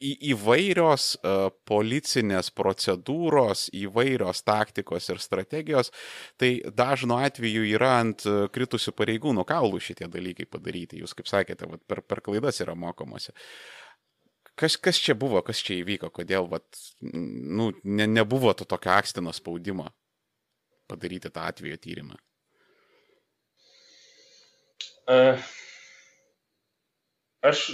[0.00, 5.92] į, įvairios uh, policinės procedūros, įvairios taktikos ir strategijos,
[6.40, 11.02] tai dažnu atveju yra ant kritusių pareigūnų kaulų šitie dalykai padaryti.
[11.02, 13.34] Jūs, kaip sakėte, vat, per, per klaidas yra mokomasi.
[14.58, 16.66] Kas, kas čia buvo, kas čia įvyko, kodėl vat,
[17.02, 19.86] nu, ne, nebuvo to tokio akstino spaudimo
[20.90, 22.18] padaryti tą atvejo tyrimą?
[25.08, 25.38] Uh,
[27.46, 27.68] aš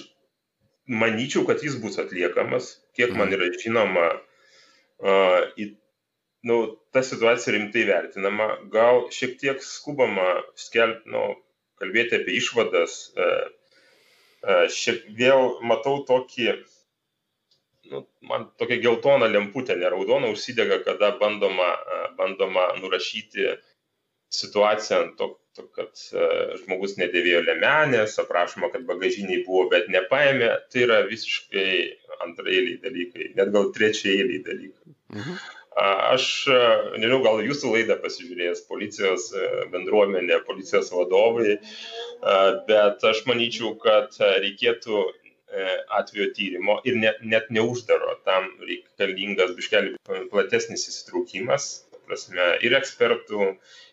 [0.86, 3.36] manyčiau, kad jis bus atliekamas, kiek man mhm.
[3.38, 4.06] yra žinoma,
[5.04, 5.70] uh, į,
[6.48, 6.58] nu,
[6.92, 10.28] ta situacija rimtai vertinama, gal šiek tiek skubama
[10.60, 11.26] skelbti, nu,
[11.80, 12.98] kalbėti apie išvadas.
[13.16, 13.44] Uh,
[14.44, 16.50] uh, šiek vėl matau tokį,
[17.92, 21.70] nu, man tokia geltona lemputė, ne raudona, užsidega, kada bandoma,
[22.18, 23.56] bandoma nurašyti
[24.34, 26.28] situaciją ant to, kad e,
[26.62, 31.66] žmogus nedėvėjo lemenės, aprašoma, kad bagažiniai buvo, bet nepaėmė, tai yra visiškai
[32.26, 34.96] antraeiliai dalykai, net gal trečiaeiliai dalykai.
[35.14, 35.36] Mhm.
[35.84, 36.58] Aš, e,
[36.98, 41.58] nežinau, gal jūsų laidą pasižiūrėjęs policijos e, bendruomenė, policijos vadovai,
[42.68, 45.02] bet aš manyčiau, kad reikėtų
[45.94, 49.98] atvejo tyrimo ir net, net neuždaro, tam reikalingas biškelį
[50.32, 53.50] platesnis įsitraukimas, prasme, ir ekspertų,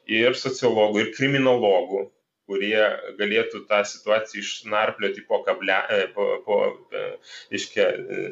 [0.10, 2.08] ir sociologų, ir kriminologų,
[2.52, 2.82] kurie
[3.20, 6.58] galėtų tą situaciją išnarplioti po kablę, e, po, po
[6.92, 7.06] e,
[7.56, 8.24] iškia, e,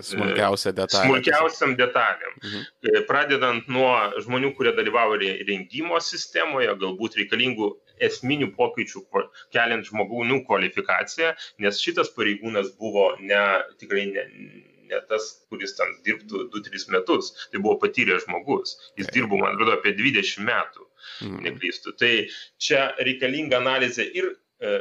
[0.00, 1.08] smulkiausią detalę.
[1.08, 2.34] Smulkiausiam detalėm.
[2.40, 3.04] Mhm.
[3.08, 3.92] Pradedant nuo
[4.24, 9.04] žmonių, kurie dalyvavo rengimo sistemoje, galbūt reikalingų esminių pokyčių
[9.54, 13.42] keliant žmogų kvalifikaciją, nes šitas pareigūnas buvo ne,
[13.82, 14.26] tikrai ne,
[14.92, 18.76] ne tas, kuris ten dirbtų 2-3 metus, tai buvo patyręs žmogus.
[19.00, 20.86] Jis dirbo, man atrodo, apie 20 metų,
[21.26, 21.40] mm.
[21.48, 21.96] neklystu.
[21.98, 22.12] Tai
[22.62, 24.74] čia reikalinga analizė ir e,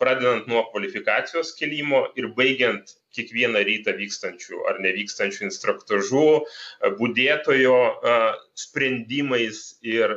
[0.00, 8.18] pradedant nuo kvalifikacijos kelimo ir baigiant kiekvieną rytą vykstančių ar nevykstančių instruktažų, e, būdėtojo e,
[8.60, 10.12] sprendimais ir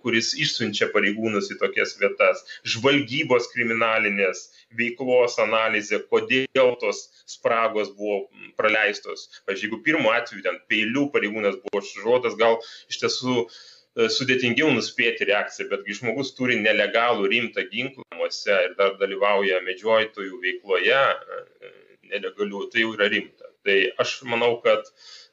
[0.00, 2.40] kuris išsiunčia pareigūnus į tokias vietas,
[2.72, 4.46] žvalgybos kriminalinės
[4.78, 8.22] veiklos analizė, kodėl tos spragos buvo
[8.58, 9.28] praleistos.
[9.46, 12.58] Pavyzdžiui, jeigu pirmu atveju ten peilių pareigūnas buvo šužuotas, gal
[12.90, 18.76] iš tiesų e, sudėtingiau nuspėti reakciją, bet kai žmogus turi nelegalų rimtą ginklą namuose ir
[18.78, 21.72] dar dalyvauja medžiotojų veikloje e,
[22.12, 23.50] nelegalių, tai jau yra rimta.
[23.64, 24.86] Tai aš manau, kad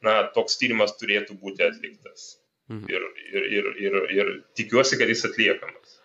[0.04, 2.38] na, toks tyrimas turėtų būti atliktas.
[2.68, 2.90] Mhm.
[2.92, 5.97] Ir, ir, ir, ir, ir tikiuosi, kad jis atliekamas.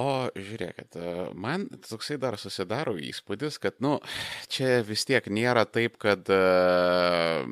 [0.00, 4.00] O žiūrėkit, e, man toksai dar susidaro įspūdis, kad, nu,
[4.50, 7.46] čia vis tiek nėra taip, kad uh,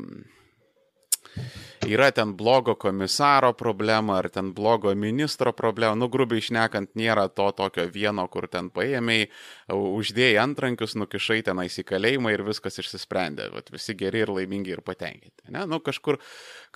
[1.87, 7.49] yra ten blogo komisaro problema ar ten blogo ministro problema, nu grubiai išnekant, nėra to
[7.57, 9.28] tokio vieno, kur ten paėmėjai,
[9.72, 13.49] uždėjai antrankius, nukišai tenais į kalėjimą ir viskas išsisprendė.
[13.55, 15.51] Vat visi geri ir laimingi ir patenkinti.
[15.51, 15.64] Ne?
[15.70, 16.20] Nu, kažkur,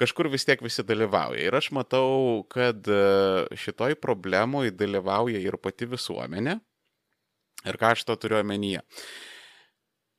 [0.01, 1.45] kažkur vis tiek visi dalyvauja.
[1.47, 3.01] Ir aš matau, kad e,
[3.57, 6.59] šitoj problemui dalyvauja ir pati visuomenė.
[7.67, 8.83] Ir ką aš to turiu omenyje.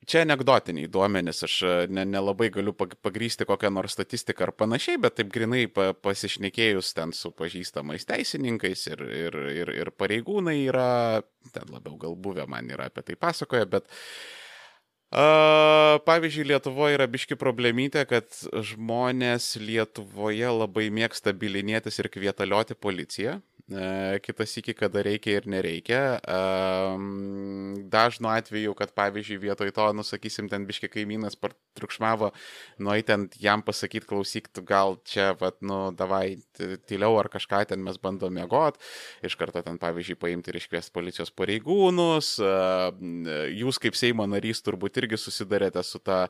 [0.08, 5.18] Čia anegdotiniai duomenys, aš e, nelabai ne galiu pagrysti kokią nors statistiką ar panašiai, bet
[5.20, 10.88] taip grinai pa, pasišnekėjus ten su pažįstamais teisininkais ir, ir, ir, ir pareigūnai yra,
[11.52, 13.92] ten labiau gal buvę man yra apie tai pasakoja, bet
[15.12, 18.32] a, pavyzdžiui, Lietuvoje yra biški problemytė, kad
[18.72, 23.42] žmonės Lietuvoje labai mėgsta bilinėtis ir kvietalioti policiją
[24.24, 26.02] kitas iki, kada reikia ir nereikia.
[27.92, 31.36] Dažnu atveju, kad pavyzdžiui vietoj to, nusakysim, ten biški kaimynas
[31.76, 32.32] triukšmavo,
[32.80, 38.00] nueit ten jam pasakyti, klausyk, gal čia, vad, nu, davai tyliau ar kažką ten mes
[38.00, 38.80] bandom mėgot,
[39.28, 42.38] iš karto ten, pavyzdžiui, paimti ir iškviesti policijos pareigūnus.
[43.58, 46.28] Jūs kaip Seimo narys turbūt irgi susidarėte su ta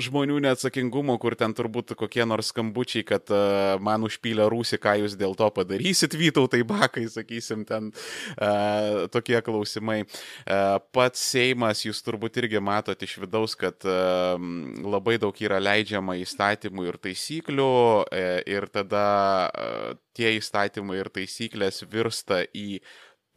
[0.00, 5.16] žmonių neatsakingumo, kur ten turbūt kokie nors skambučiai, kad uh, man užpylė rūsi, ką jūs
[5.20, 10.02] dėl to padarysit, vytautai bakai, sakysim, ten uh, tokie klausimai.
[10.02, 14.40] Uh, pats Seimas, jūs turbūt irgi matot iš vidaus, kad uh,
[14.82, 19.06] labai daug yra leidžiama įstatymų ir taisyklių uh, ir tada
[19.52, 22.82] uh, tie įstatymai ir taisyklės virsta į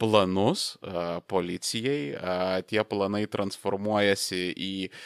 [0.00, 5.00] planus uh, policijai, uh, tie planai transformuojasi į uh,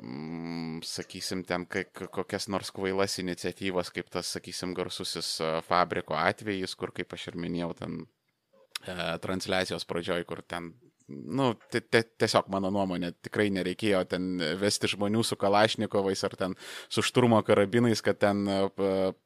[0.00, 5.36] mm, sakysim, ten kokias nors kvailas iniciatyvas, kaip tas, sakysim, garsusis
[5.68, 8.94] fabriko atvejis, kur, kaip aš ir minėjau, ten e,
[9.24, 10.72] transliacijos pradžioj, kur ten
[11.08, 14.28] nu, tiesiog mano nuomonė, tikrai nereikėjo ten
[14.60, 16.56] vesti žmonių su kalašnikovais ar ten
[16.92, 18.44] su šturmo karabinais, kad ten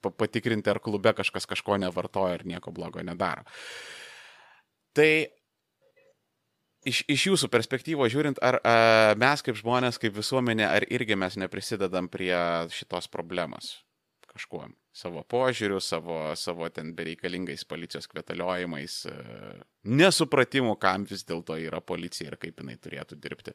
[0.06, 3.42] patikrinti, ar klube kažkas kažko nevartoja ir nieko blogo nedaro.
[4.94, 5.10] Tai
[6.88, 8.74] iš, iš jūsų perspektyvos žiūrint, ar a,
[9.18, 12.34] mes kaip žmonės, kaip visuomenė, ar irgi mes neprisidedam prie
[12.74, 13.78] šitos problemos
[14.32, 14.66] kažkuo?
[14.92, 18.96] Savo požiūriu, savo, savo ten bereikalingais policijos kvetaliojimais,
[19.88, 23.54] nesupratimu, kam vis dėlto yra policija ir kaip jinai turėtų dirbti.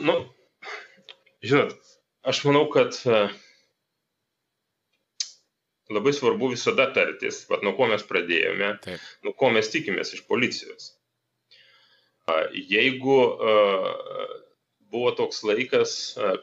[0.00, 0.16] Nu,
[1.44, 1.76] žinot,
[2.32, 2.96] aš manau, kad
[5.90, 9.06] labai svarbu visada tartis, vat, nuo ko mes pradėjome, Taip.
[9.26, 10.92] nuo ko mes tikimės iš policijos.
[12.54, 13.16] Jeigu
[14.90, 15.94] buvo toks laikas,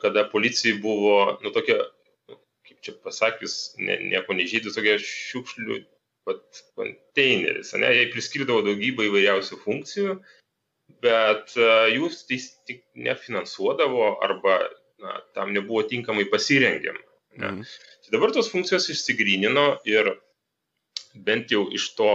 [0.01, 1.77] kada policijai buvo, nu, tokia,
[2.67, 5.79] kaip čia pasakius, ne, nieko nežydų, tokia šiukšlių
[6.27, 10.17] pat, konteineris, ne, jai priskirdavo daugybę įvairiausių funkcijų,
[11.03, 11.55] bet
[11.95, 14.59] jūs tai tik nefinansuodavo arba
[15.03, 17.03] na, tam nebuvo tinkamai pasirengiama.
[17.37, 17.63] Mhm.
[18.07, 20.07] Tai dabar tos funkcijos išsigrynino ir
[21.27, 22.11] bent jau iš to,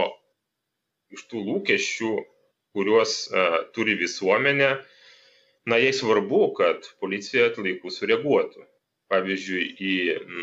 [1.13, 2.13] iš tų lūkesčių,
[2.73, 4.69] kuriuos uh, turi visuomenė,
[5.69, 8.65] na, jai svarbu, kad policija laiku sureaguotų.
[9.13, 9.93] Pavyzdžiui, į,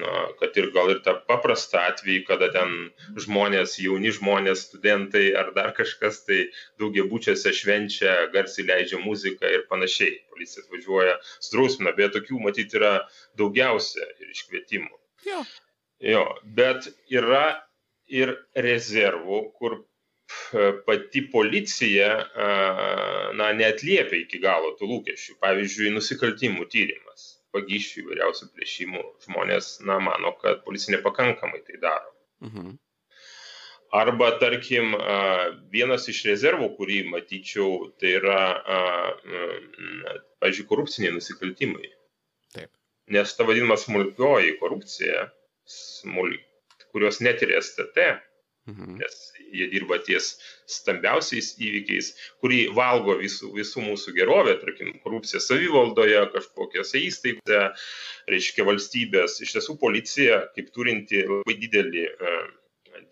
[0.04, 2.78] na, kad ir gal ir tą paprastą atvejį, kada ten
[3.18, 6.44] žmonės, jauni žmonės, studentai ar dar kažkas tai
[6.78, 10.14] daugiabučiuose švenčia, garsiai leidžia muziką ir panašiai.
[10.30, 13.00] Policija atvažiuoja, strausmina, bet tokių matyti yra
[13.42, 14.94] daugiausia ir iškvietimų.
[15.26, 15.44] Jo.
[16.00, 16.24] jo,
[16.56, 17.44] bet yra
[18.10, 19.80] ir rezervų, kur
[20.86, 22.10] pati policija
[23.38, 25.36] na, neatliepia iki galo tų lūkesčių.
[25.42, 29.02] Pavyzdžiui, nusikaltimų tyrimas, pagyšių įvairiausių plėšimų.
[29.26, 32.14] Žmonės na, mano, kad policija nepakankamai tai daro.
[32.46, 32.78] Mhm.
[33.90, 34.92] Arba, tarkim,
[35.72, 38.42] vienas iš rezervų, kurį matyčiau, tai yra,
[40.38, 41.90] pavyzdžiui, korupciniai nusikaltimai
[43.10, 45.28] nes ta vadinama smulkioji korupcija,
[45.70, 46.34] smul,
[46.90, 48.06] kurios netiria STT,
[48.70, 48.98] mhm.
[49.00, 49.18] nes
[49.50, 50.32] jie dirba ties
[50.70, 57.62] stambiausiais įvykiais, kurį valgo visų, visų mūsų gerovė, tarkim, korupcija savivaldoje, kažkokiose įstaigose,
[58.30, 59.40] reiškia valstybės.
[59.44, 62.36] Iš tiesų policija, kaip turinti labai didelį, e,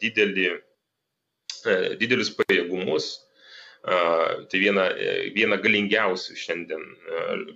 [0.04, 3.16] didelį, e, didelius pajėgumus,
[3.88, 6.82] tai viena, e, viena galingiausių šiandien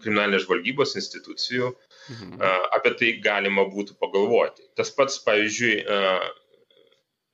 [0.00, 1.72] kriminalinės žvalgybos institucijų,
[2.10, 2.38] Mhm.
[2.76, 4.64] Apie tai galima būtų pagalvoti.
[4.78, 5.74] Tas pats, pavyzdžiui,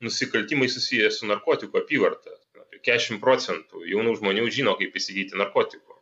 [0.04, 2.34] nusikaltimai susijęs su narkotikų apyvarta.
[2.60, 5.96] Apie 40 procentų jaunų žmonių žino, kaip įsigyti narkotikų.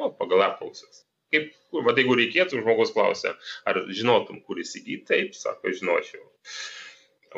[0.00, 1.04] O, pagal apklausas.
[1.30, 3.36] Kaip, va, jeigu reikėtų, žmogus klausia,
[3.68, 6.24] ar žinotum, kur įsigyti, taip, sako, žinočiau.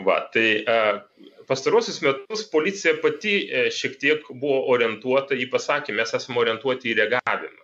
[0.06, 0.76] Va, tai e,
[1.50, 6.96] pastarosius metus policija pati e, šiek tiek buvo orientuota į pasakymą, mes esame orientuoti į
[7.02, 7.61] reagavimą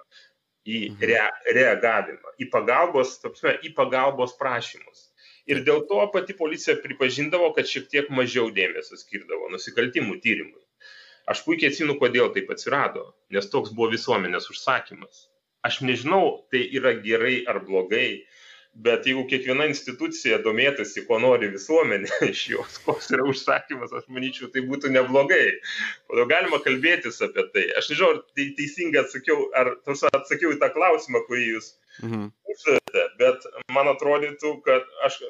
[0.68, 1.04] į mhm.
[1.10, 1.20] re,
[1.56, 5.06] reagavimą, į pagalbos, tapsime, į pagalbos prašymus.
[5.48, 10.60] Ir dėl to pati policija pripažindavo, kad šiek tiek mažiau dėmesio skirdavo nusikaltimų tyrimui.
[11.28, 15.26] Aš puikiai atsimenu, kodėl taip atsirado, nes toks buvo visuomenės užsakymas.
[15.64, 18.24] Aš nežinau, tai yra gerai ar blogai,
[18.74, 24.50] bet jeigu kiekviena institucija domėtųsi, ko nori visuomenė iš jos, koks yra užsakymas, aš manyčiau,
[24.54, 25.58] tai būtų neblogai.
[26.12, 27.66] O galima kalbėtis apie tai.
[27.80, 29.74] Aš nežinau, ar tai teisingai atsakiau, ar
[30.12, 31.72] atsakiau į tą klausimą, kurį jūs
[32.04, 32.30] mhm.
[32.54, 35.20] uždavėte, bet man atrodytų, kad aš,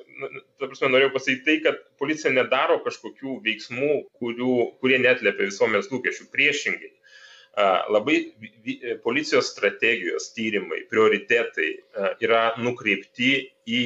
[0.60, 6.30] ta prasme, norėjau pasakyti tai, kad policija nedaro kažkokių veiksmų, kurių, kurie netlėpia visuomenės lūkesčių.
[6.34, 6.92] Priešingai
[7.90, 8.18] labai
[9.02, 11.70] policijos strategijos tyrimai, prioritetai
[12.22, 13.32] yra nukreipti
[13.66, 13.82] į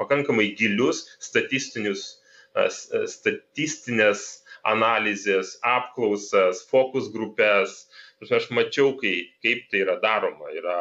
[0.00, 2.06] pakankamai gilius statistinius,
[3.08, 7.84] statistinės analizės, apklausas, fokus grupės.
[8.22, 10.50] Aš mačiau, kai, kaip tai yra daroma.
[10.54, 10.76] Yra,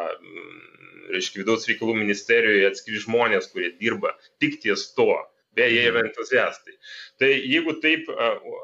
[1.11, 5.09] reiškia, vidaus reikalų ministerijoje atskiri žmonės, kurie dirba tik ties to.
[5.57, 6.77] Beje, jie yra entuziastai.
[7.19, 8.05] Tai jeigu taip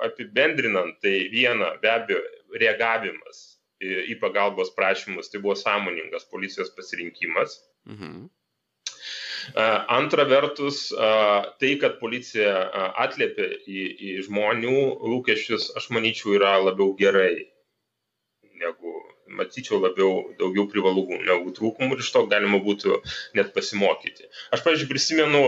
[0.06, 2.22] apibendrinant, tai viena, be abejo,
[2.56, 3.44] reagavimas
[3.82, 7.60] į pagalbos prašymus, tai buvo sąmoningas policijos pasirinkimas.
[7.86, 8.26] Mhm.
[9.88, 10.88] Antra vertus,
[11.62, 12.56] tai, kad policija
[13.00, 14.80] atliepia į, į žmonių
[15.14, 17.48] lūkesčius, aš manyčiau, yra labiau gerai,
[18.58, 18.96] negu,
[19.38, 23.00] matyčiau, labiau daugiau privalumų negu trūkumų ir iš to galima būtų
[23.38, 24.28] net pasimokyti.
[24.52, 25.44] Aš, pavyzdžiui, prisimenu,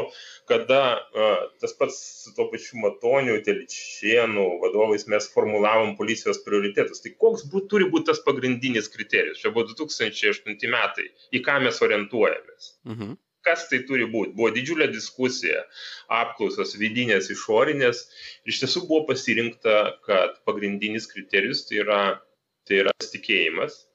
[0.50, 7.04] kada uh, tas pats su to pačiu Matoniu, Teličienu vadovais mes formulavom policijos prioritetus.
[7.04, 9.42] Tai koks būt, turi būti tas pagrindinis kriterijus?
[9.44, 12.72] Čia buvo 2008 metai, į ką mes orientuojamės.
[12.90, 13.18] Mhm.
[13.46, 14.34] Kas tai turi būti?
[14.36, 15.62] Buvo didžiulė diskusija,
[16.12, 18.02] apklausos vidinės, išorinės.
[18.50, 22.02] Iš tiesų buvo pasirinkta, kad pagrindinis kriterijus tai yra,
[22.68, 23.86] tai yra pasitikėjimas.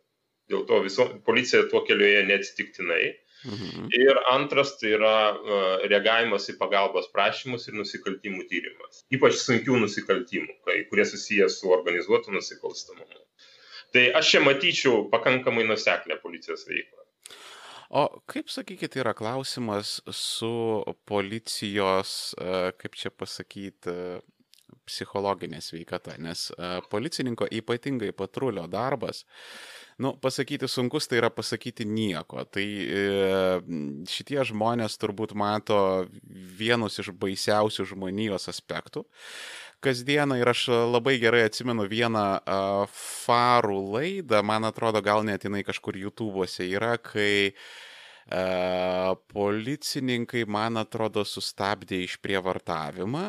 [0.48, 3.02] Dėl to viso, policija tuo keliu ėjo neatsitiktinai
[3.44, 3.88] Mhm.
[3.92, 5.14] Ir antras tai yra
[5.84, 9.04] reagavimas į pagalbos prašymus ir nusikaltimų tyrimas.
[9.12, 13.24] Ypač sunkių nusikaltimų, kai, kurie susijęs su organizuotu nusikalstamumu.
[13.94, 17.04] Tai aš čia matyčiau pakankamai nuseklę policijos veiklą.
[17.94, 20.54] O kaip, sakykit, yra klausimas su
[21.06, 22.34] policijos,
[22.80, 23.92] kaip čia pasakyti,
[24.84, 26.48] psichologinė sveikata, nes
[26.90, 29.22] policininko ypatingai patrulio darbas
[30.02, 32.44] nu, pasakyti sunkus, tai yra pasakyti nieko.
[32.50, 33.02] Tai e,
[34.10, 35.78] šitie žmonės turbūt mato
[36.58, 39.04] vienus iš baisiausių žmonijos aspektų
[39.84, 42.92] kasdieną ir aš labai gerai atsimenu vieną uh,
[43.24, 51.26] farų laidą, man atrodo, gal net jinai kažkur YouTube'ose yra, kai uh, policininkai, man atrodo,
[51.28, 53.26] sustabdė išprievartavimą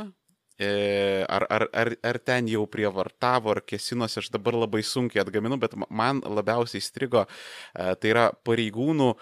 [0.60, 5.76] ar, ar, ar, ar ten jau prievartavo, ar kesinosi, aš dabar labai sunkiai atgaminu, bet
[5.90, 9.14] man labiausiai įstrigo, e, tai yra pareigūnų,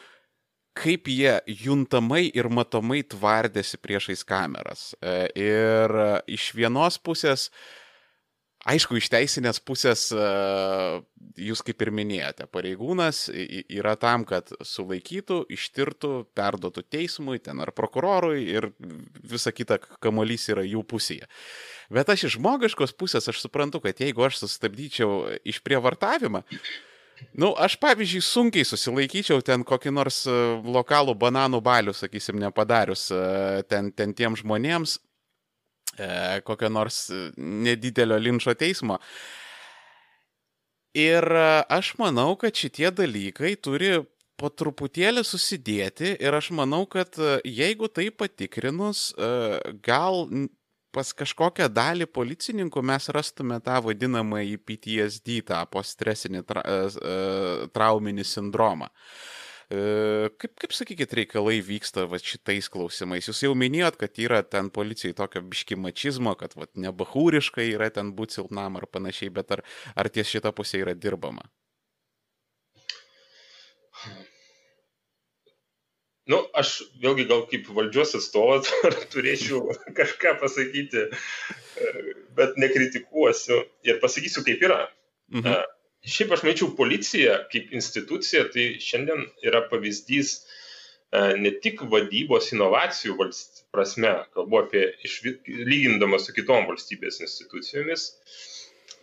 [0.77, 4.91] kaip jie juntamai ir matomai tvardėsi priešais kameras.
[5.01, 5.97] E, ir
[6.29, 7.82] iš vienos pusės, uh,
[8.63, 10.05] Aišku, iš teisinės pusės
[11.35, 18.45] jūs kaip ir minėjote, pareigūnas yra tam, kad sulaikytų, ištirtų, perduotų teismui, ten ar prokurorui
[18.47, 18.69] ir
[19.19, 21.27] visa kita kamolys yra jų pusėje.
[21.91, 26.45] Bet aš iš žmogiškos pusės aš suprantu, kad jeigu aš sustabdyčiau išprievartavimą,
[27.37, 33.05] Nu, aš pavyzdžiui sunkiai susilaikyčiau ten kokį nors lokalų bananų balių, sakysim, nepadarius
[33.69, 35.12] ten, ten tiem žmonėms, e,
[36.43, 38.97] kokio nors e, nedidelio linčio teismo.
[40.93, 43.95] Ir e, aš manau, kad šitie dalykai turi
[44.37, 49.11] po truputėlį susidėti ir aš manau, kad e, jeigu tai patikrinus,
[49.85, 50.25] gal
[50.93, 56.61] pas kažkokią dalį policininkų mes rastume tą vadinamąjį PTSD, tą poststresinį tra,
[57.73, 58.89] trauminį sindromą.
[58.89, 59.42] E,
[60.39, 63.29] kaip, kaip sakykit, reikalai vyksta va, šitais klausimais?
[63.29, 68.11] Jūs jau minėjot, kad yra ten policijai tokio biški mačizmo, kad va, nebahūriškai yra ten
[68.17, 69.63] būti silpnam ar panašiai, bet ar,
[69.95, 71.47] ar ties šitą pusę yra dirbama?
[76.31, 78.69] Nu, aš vėlgi gal kaip valdžios atstovas
[79.13, 81.09] turėčiau kažką pasakyti,
[82.37, 84.85] bet nekritikuosiu ir pasakysiu, kaip yra.
[85.33, 85.63] Mhm.
[86.03, 90.41] Šiaip aš manyčiau, policija kaip institucija tai šiandien yra pavyzdys e,
[91.39, 93.15] ne tik vadybos inovacijų
[93.71, 94.83] prasme, kalbu apie
[95.47, 98.09] lygindama su kitom valstybės institucijomis,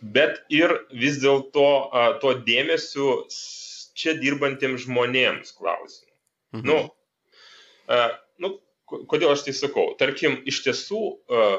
[0.01, 1.65] bet ir vis dėlto
[2.21, 3.15] to dėmesio
[3.97, 6.11] čia dirbantiems žmonėms klausimu.
[6.53, 6.67] Mhm.
[6.69, 6.77] Nu,
[7.89, 8.11] a,
[8.43, 8.55] nu,
[9.09, 9.93] kodėl aš tai sakau?
[9.97, 11.01] Tarkim, iš tiesų
[11.33, 11.49] a,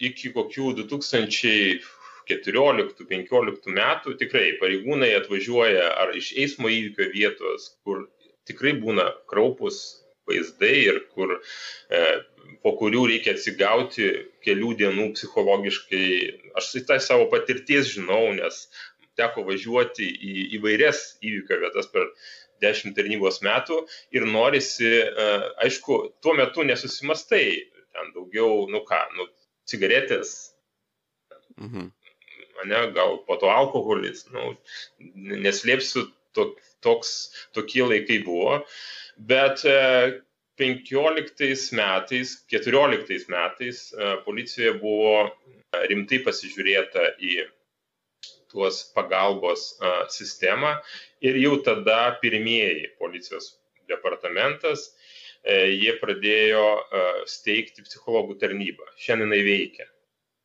[0.00, 1.84] iki kokių 2000
[2.26, 8.08] 14-15 metų tikrai pareigūnai atvažiuoja ar iš eismo įvykio vietos, kur
[8.48, 11.36] tikrai būna kraupus vaizdai ir kur,
[11.90, 12.00] e,
[12.62, 14.08] po kurių reikia atsigauti
[14.42, 16.08] kelių dienų psichologiškai.
[16.58, 18.66] Aš tai savo patirties žinau, nes
[19.18, 22.10] teko važiuoti į įvairias įvykio vietas per
[22.64, 23.84] dešimt tarnybos metų
[24.16, 25.28] ir norisi, e,
[25.62, 27.46] aišku, tuo metu nesusimastai,
[27.94, 29.30] ten daugiau, nu ką, nu,
[29.70, 30.34] cigaretės,
[31.56, 31.94] mhm
[32.64, 34.54] ane, gal po to alkoholis, nu,
[35.46, 36.50] neslėpsiu, to,
[36.84, 37.12] toks,
[37.56, 38.60] tokie laikai buvo,
[39.16, 39.64] bet
[40.60, 45.30] 15 e, metais, 14 metais e, policijoje buvo e,
[45.90, 47.46] rimtai pasižiūrėta į
[48.52, 49.72] tuos pagalbos
[50.14, 50.76] sistemą
[51.20, 53.56] ir jau tada pirmieji policijos
[53.90, 54.86] departamentas,
[55.44, 56.62] jie pradėjo
[57.28, 58.86] steigti psichologų tarnybą.
[59.02, 59.88] Šiandien jinai veikia.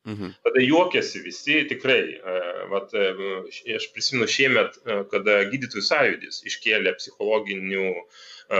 [0.02, 0.32] Mhm.
[0.42, 2.00] Tada juokėsi visi, tikrai.
[2.18, 2.38] E,
[2.72, 7.90] vat, e, aš prisimenu šiemet, e, kada gydytojų sąjūdis iškėlė psichologinių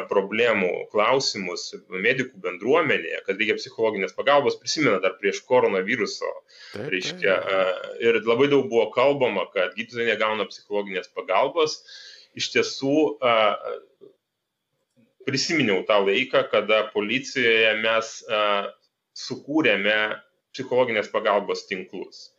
[0.09, 6.30] problemų klausimus medikų bendruomenėje, kad reikia psichologinės pagalbos, prisimena dar prieš koronaviruso.
[6.72, 7.34] Taip, reiškia,
[8.01, 11.82] ir labai daug buvo kalbama, kad gydytojai negauna psichologinės pagalbos.
[12.38, 12.97] Iš tiesų,
[15.28, 18.14] prisiminiau tą laiką, kada policijoje mes
[19.26, 19.99] sukūrėme
[20.55, 22.30] psichologinės pagalbos tinklus.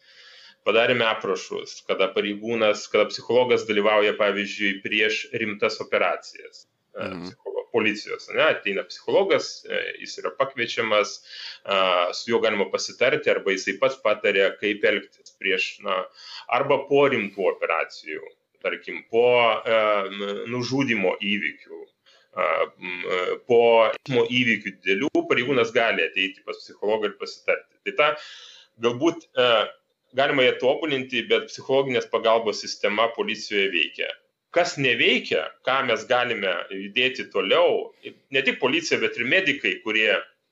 [0.68, 6.68] Padarėme aprašus, kada pareigūnas, kada psichologas dalyvauja, pavyzdžiui, prieš rimtas operacijas.
[7.00, 7.34] Mhm.
[7.74, 11.14] Policijos, ne, ateina psichologas, e, jis yra pakviečiamas,
[12.14, 15.96] su juo galima pasitarti, arba jisai pats patarė, kaip elgtis prieš, na,
[16.54, 18.22] arba po rimtų operacijų,
[18.62, 19.80] tarkim, po e,
[20.54, 21.82] nužudimo įvykių,
[23.48, 23.62] po
[24.10, 27.70] įvykių didelių pareigūnas gali ateiti pas psichologą ir pasitarti.
[27.86, 28.10] Tai tą
[28.88, 29.28] galbūt
[30.18, 34.10] galima ją tobulinti, bet psichologinės pagalbos sistema policijoje veikia.
[34.54, 40.12] kas neveikia, ką mes galime judėti toliau, ne tik policija, bet ir medikai, kurie,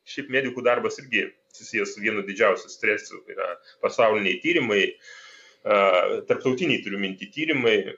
[0.09, 3.51] šiaip medikų darbas irgi susijęs su vienu didžiausiu stresu, yra
[3.83, 4.85] pasauliniai tyrimai,
[5.61, 7.93] tarptautiniai turiu minti tyrimai,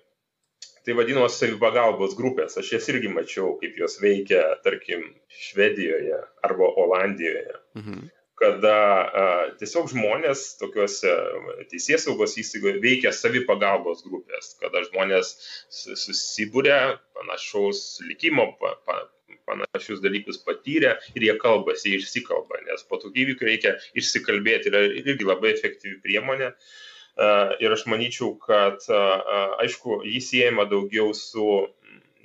[0.84, 2.58] tai vadinamos savipagalbos grupės.
[2.60, 7.56] Aš jas irgi mačiau, kaip jos veikia, tarkim, Švedijoje arba Olandijoje.
[7.80, 8.04] Mhm.
[8.44, 9.24] Kada a,
[9.60, 11.12] tiesiog žmonės tokiuose
[11.72, 15.36] teisės saugos įstaigoje veikia savipagalbos grupės, kada žmonės
[15.72, 16.80] susibūrė
[17.16, 18.98] panašaus likimo, pa, pa,
[19.48, 24.84] panašius dalykus patyrę ir jie kalbasi, jie išsikalba, nes po tokių įvykių reikia išsikalbėti, yra
[24.92, 26.52] irgi labai efektyvi priemonė.
[26.52, 26.93] Uh,
[27.64, 28.82] Ir aš manyčiau, kad,
[29.61, 31.45] aišku, jis siejama daugiau su,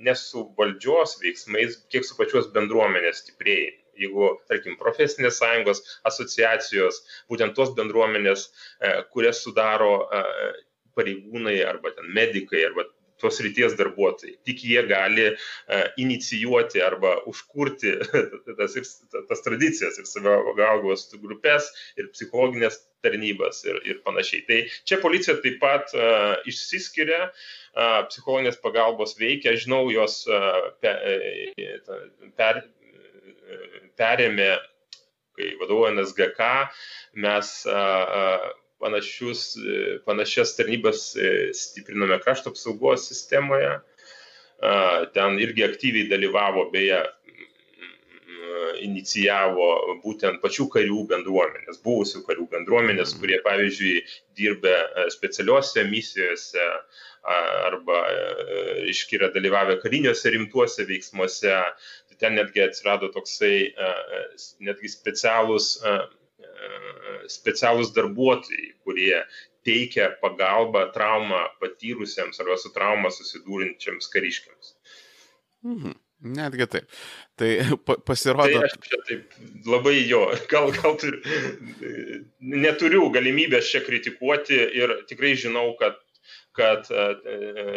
[0.00, 3.84] ne su valdžios veiksmais, kiek su pačios bendruomenės stiprėjimu.
[3.98, 8.44] Jeigu, tarkim, profesinės sąjungos, asociacijos, būtent tos bendruomenės,
[9.10, 10.06] kurias sudaro
[10.94, 12.86] pareigūnai arba ten medikai arba
[13.18, 14.36] tos ryties darbuotojai.
[14.46, 17.96] Tik jie gali uh, inicijuoti arba užkurti
[18.58, 18.76] tas,
[19.30, 21.66] tas tradicijas ir savivalgos grupės
[21.98, 24.44] ir psichologinės tarnybas ir, ir panašiai.
[24.48, 31.02] Tai čia policija taip pat uh, išsiskiria, uh, psichologinės pagalbos veikia, žinau, jos uh, per,
[32.38, 32.62] per,
[33.98, 34.50] perėmė,
[35.38, 36.48] kai vadovauja NSGK,
[37.24, 39.52] mes uh, panašius,
[40.06, 41.12] panašias tarnybas
[41.58, 43.72] stiprinome krašto apsaugos sistemoje.
[45.14, 47.00] Ten irgi aktyviai dalyvavo, beje,
[48.84, 49.68] inicijavo
[50.04, 53.20] būtent pačių karių bendruomenės, buvusių karių bendruomenės, mm.
[53.22, 53.94] kurie, pavyzdžiui,
[54.38, 56.66] dirbė e, specialiuose misijose
[57.28, 61.56] arba, e, iškiria dalyvavę kariniuose rimtuose veiksmuose.
[62.18, 63.90] Ten netgi atsirado toksai, e,
[64.66, 65.76] netgi specialus
[67.30, 69.20] specialūs darbuotojai, kurie
[69.66, 74.74] teikia pagalbą traumą patyrusiems arba su trauma susidūrinčiams kariškiams.
[75.66, 75.96] Mhm.
[76.22, 76.88] Netgi taip.
[77.38, 77.50] Tai
[78.08, 78.58] pasirodo.
[78.58, 79.36] Tai aš čia taip
[79.70, 81.20] labai jo, gal, gal turiu,
[82.40, 86.00] neturiu galimybės čia kritikuoti ir tikrai žinau, kad,
[86.58, 86.90] kad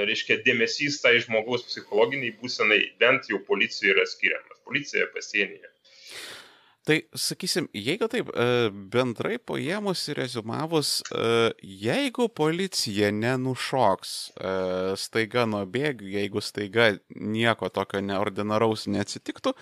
[0.09, 4.63] reiškia, dėmesys tai žmogaus psichologiniai būsenai bent jau policijoje yra skiriamas.
[4.65, 5.70] Policija pasienyje.
[6.81, 8.45] Tai sakysim, jeigu taip e,
[8.93, 14.53] bendrai paėmus ir rezumavus, e, jeigu policija nenušoks e,
[14.97, 19.53] staiga nuo bėgių, jeigu staiga nieko tokio neordinaraus neatsitiktų,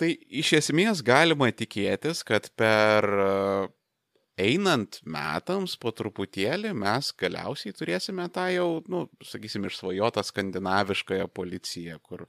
[0.00, 3.06] tai iš esmės galima tikėtis, kad per
[4.40, 12.24] einant metams po truputėlį mes galiausiai turėsime tą jau, nu, sakysim, išsvajotą skandinaviškąją policiją, kur,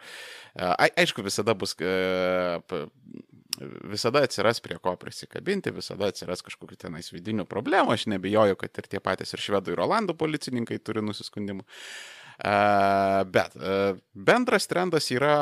[0.53, 1.73] a, aišku, visada bus,
[3.91, 8.89] visada atsiras prie ko prisikabinti, visada atsiras kažkokių tenais vidinių problemų, aš nebijoju, kad ir
[8.91, 11.65] tie patys ir švedų ir olandų policininkai turi nusiskundimų.
[13.35, 13.57] Bet
[14.13, 15.35] bendras trendas yra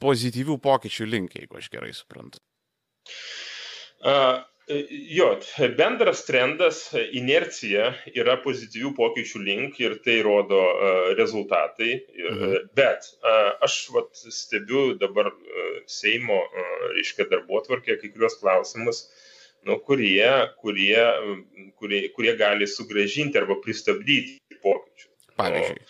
[0.00, 2.40] pozityvių pokyčių link, jeigu aš gerai suprantu.
[4.00, 4.38] Uh,
[4.90, 5.28] Jo,
[5.78, 6.82] bendras trendas,
[7.16, 10.60] inercija yra pozityvių pokyčių link ir tai rodo
[11.18, 11.90] rezultatai.
[12.14, 12.68] Ir, mhm.
[12.78, 13.08] Bet
[13.66, 15.32] aš vat, stebiu dabar
[15.90, 16.38] Seimo,
[16.94, 19.04] reiškia, darbo tvarkė kai kurios klausimus,
[19.66, 20.28] nu, kurie,
[20.62, 21.02] kurie,
[21.80, 25.10] kurie, kurie gali sugražinti arba pristabdyti pokyčius.
[25.40, 25.86] Pavyzdžiui.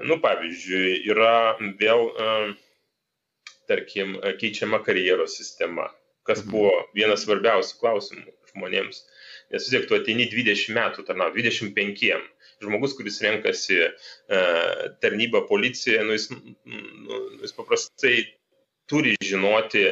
[0.00, 1.34] Nu, nu, pavyzdžiui, yra
[1.80, 2.08] vėl,
[3.68, 5.90] tarkim, keičiama karjeros sistema
[6.28, 6.52] kas mhm.
[6.54, 9.02] buvo vienas svarbiausių klausimų žmonėms.
[9.52, 12.04] Nes vis tiek tu ateini 20 metų tarnau, 25.
[12.62, 13.88] Žmogus, kuris renkasi e,
[15.02, 18.20] tarnybą policijoje, nu, jis, nu, jis paprastai
[18.90, 19.88] turi žinoti,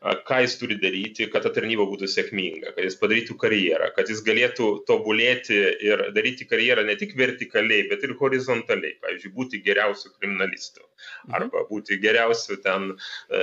[0.00, 4.22] ką jis turi daryti, kad ta tarnyba būtų sėkminga, kad jis padarytų karjerą, kad jis
[4.26, 8.96] galėtų tobulėti ir daryti karjerą ne tik vertikaliai, bet ir horizontaliai.
[9.02, 10.84] Pavyzdžiui, būti geriausiu kriminalistu.
[11.26, 11.34] Mhm.
[11.38, 12.92] Arba būti geriausiu ten,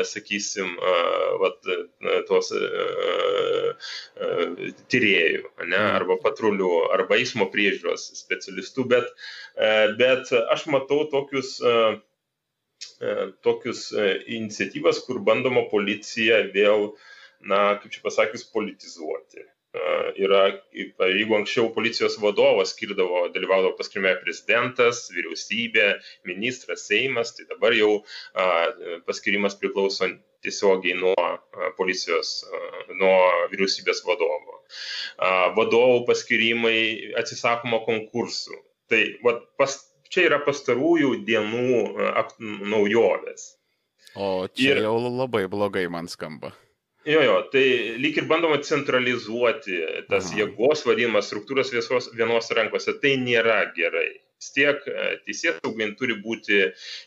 [0.08, 0.76] sakysim,
[1.44, 1.60] vat,
[2.30, 2.52] tos
[4.92, 5.92] tyriejų, ne, mhm.
[6.00, 8.88] arba patrulių, arba eismo priežiūros specialistų.
[8.96, 9.12] Bet,
[10.00, 12.02] bet aš matau tokius E,
[13.44, 14.06] tokius e,
[14.38, 16.92] iniciatyvas, kur bandoma policija vėl,
[17.46, 19.44] na, kaip čia pasakius, politizuoti.
[19.44, 19.88] E,
[20.24, 25.90] yra, jeigu anksčiau policijos vadovas skirdavo, dalyvaudavo paskirime prezidentas, vyriausybė,
[26.30, 27.98] ministras, Seimas, tai dabar jau
[29.08, 30.10] paskirimas priklauso
[30.46, 31.16] tiesiogiai nuo
[31.78, 32.38] policijos,
[33.00, 33.18] nuo
[33.52, 34.62] vyriausybės vadovo.
[35.58, 36.78] Vadovų paskirimai
[37.20, 38.62] atsisakoma konkursų.
[38.92, 39.80] Tai vat, pas,
[40.12, 42.12] čia yra pastarųjų dienų e,
[42.74, 43.54] naujovės.
[44.16, 46.54] O čia ir, jau labai blogai man skamba.
[47.06, 47.66] Jo, jo, tai
[48.02, 49.78] lyg ir bandoma centralizuoti
[50.10, 50.40] tas Aha.
[50.40, 52.96] jėgos vadinimas struktūros viesos, vienos rankose.
[53.02, 54.08] Tai nėra gerai.
[54.42, 54.82] vis tiek
[55.26, 56.64] teisės saugai turi būti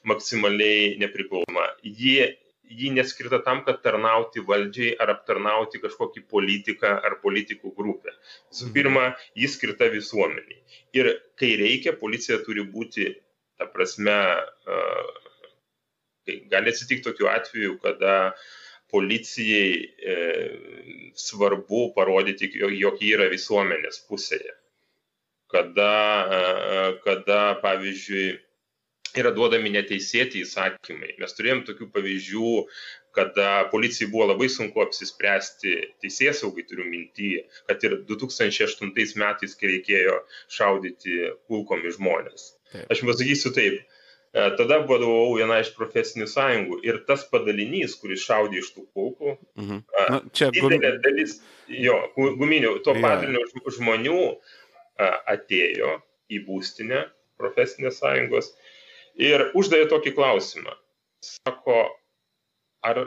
[0.08, 1.66] maksimaliai nepriklausoma.
[1.82, 2.28] Ji,
[2.70, 8.14] ji neskirta tam, kad tarnauti valdžiai ar aptarnauti kažkokį politiką ar politikų grupę.
[8.52, 9.08] Visų pirma,
[9.38, 10.60] ji skirta visuomeniai.
[10.98, 11.10] Ir
[11.40, 13.10] kai reikia, policija turi būti,
[13.58, 14.16] ta prasme,
[16.52, 18.14] gali atsitikti tokiu atveju, kada
[18.92, 20.16] policijai e,
[21.16, 24.58] svarbu parodyti, jog ji yra visuomenės pusėje
[25.48, 25.92] kada,
[26.32, 28.38] e, kada pavyzdžiui,
[29.20, 31.14] yra duodami neteisėti įsakymai.
[31.20, 32.52] Mes turėjom tokių pavyzdžių,
[33.18, 37.30] kada policijai buvo labai sunku apsispręsti, teisės saugai turiu mintį,
[37.70, 38.92] kad ir 2008
[39.22, 40.18] metais, kai reikėjo
[40.54, 42.50] šaudyti kulkomis žmonės.
[42.86, 48.26] Aš jums pasakysiu taip, e, tada vadovau viena iš profesinių sąjungų ir tas padalinys, kuris
[48.28, 49.84] šaudė iš tų kulkų, mhm.
[49.98, 51.02] Na, čia didelė gum...
[51.06, 51.38] dalis,
[51.72, 53.04] jo, guminių, to ja.
[53.04, 53.44] padalinio
[53.78, 54.20] žmonių
[54.98, 55.98] atėjo
[56.28, 57.06] į būstinę
[57.38, 58.50] profesinės sąjungos
[59.18, 60.74] ir uždavė tokį klausimą.
[61.24, 61.78] Sako,
[62.86, 63.00] ar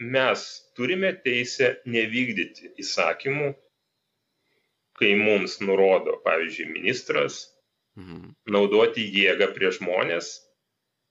[0.00, 0.44] mes
[0.78, 3.50] turime teisę nevykdyti įsakymų,
[5.00, 7.42] kai mums nurodo, pavyzdžiui, ministras,
[7.98, 8.34] mhm.
[8.52, 10.32] naudoti jėgą prie žmonės,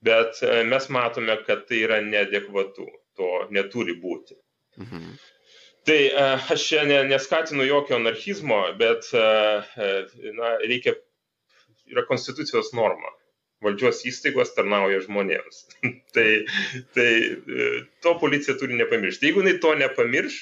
[0.05, 2.87] bet e, mes matome, kad tai yra neadekvatu,
[3.19, 4.37] to neturi būti.
[4.79, 5.11] Mhm.
[5.89, 9.25] Tai e, aš čia ne, neskatinu jokio anarchizmo, bet e,
[10.37, 10.95] na, reikia,
[11.89, 13.11] yra konstitucijos norma.
[13.65, 15.65] Valdžios įstaigos tarnauja žmonėms.
[16.15, 16.29] tai,
[16.95, 17.09] tai
[18.03, 19.29] to policija turi nepamiršti.
[19.29, 20.39] Jeigu jinai to nepamirš,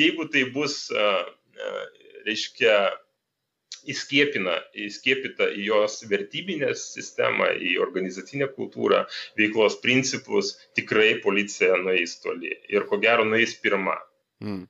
[0.00, 0.82] jeigu tai bus,
[2.26, 2.76] reiškia,
[3.90, 9.04] įskiepina, įskiepita į jos vertybinę sistemą, į organizacinę kultūrą,
[9.40, 12.52] veiklos principus, tikrai policija nueis toli.
[12.68, 13.96] Ir ko gero nueis pirmą.
[14.40, 14.62] Mm.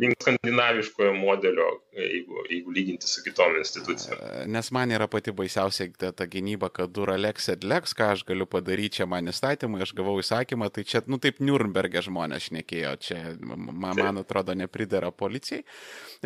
[0.00, 4.18] Link skandinaviškojo modelio, jeigu, jeigu lyginti su kitom institucijom.
[4.50, 8.24] Nes man yra pati baisiausia ta, ta gynyba, kad dura lex et lex, ką aš
[8.26, 12.96] galiu padaryti, čia man įstatymai, aš gavau įsakymą, tai čia, nu taip, Nürnberge žmonės šnekėjo,
[13.06, 15.62] čia man, man atrodo nepridara policijai.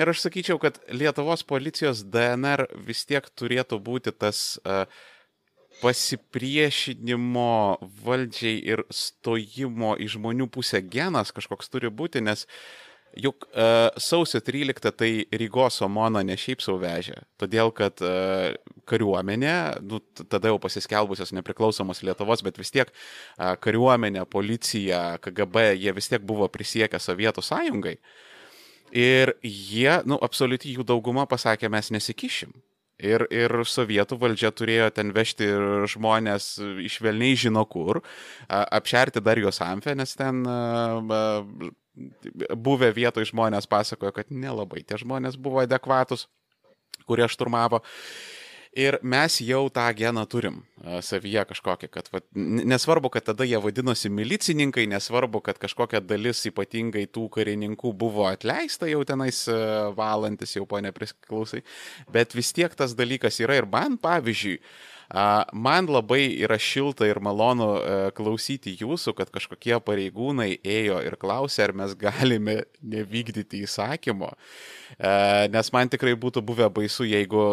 [0.01, 4.89] Ir aš sakyčiau, kad Lietuvos policijos DNR vis tiek turėtų būti tas uh,
[5.83, 12.47] pasipriešinimo valdžiai ir stojimo į žmonių pusę genas kažkoks turi būti, nes
[13.17, 15.11] juk uh, sausio 13 tai
[15.41, 18.53] Rygos Omona ne šiaip savo vežė, todėl kad uh,
[18.89, 19.57] kariuomenė,
[19.87, 26.11] nu, tada jau pasiskelbusios nepriklausomos Lietuvos, bet vis tiek uh, kariuomenė, policija, KGB, jie vis
[26.11, 27.99] tiek buvo prisiekę Sovietų sąjungai.
[28.95, 32.55] Ir jie, nu, absoliuti jų dauguma pasakė, mes nesikišim.
[32.99, 35.47] Ir, ir sovietų valdžia turėjo ten vežti
[35.93, 38.01] žmonės iš velniai žino kur,
[38.51, 40.43] apšerti dar juos amfę, nes ten
[42.59, 46.27] buvę vietoj žmonės pasakojo, kad nelabai tie žmonės buvo adekvatus,
[47.07, 47.83] kurie šturmavo.
[48.79, 50.61] Ir mes jau tą geną turim
[51.03, 57.09] savyje kažkokią, kad va, nesvarbu, kad tada jie vadinosi milicininkai, nesvarbu, kad kažkokia dalis ypatingai
[57.11, 59.41] tų karininkų buvo atleista jau tenais
[59.99, 61.65] valantis, jau po nepriklausai,
[62.15, 64.61] bet vis tiek tas dalykas yra ir man, pavyzdžiui,
[65.09, 71.63] Man labai yra šilta ir malonu e, klausyti jūsų, kad kažkokie pareigūnai ėjo ir klausė,
[71.65, 74.35] ar mes galime nevykdyti įsakymo.
[74.99, 75.13] E,
[75.55, 77.47] nes man tikrai būtų buvę baisu, jeigu,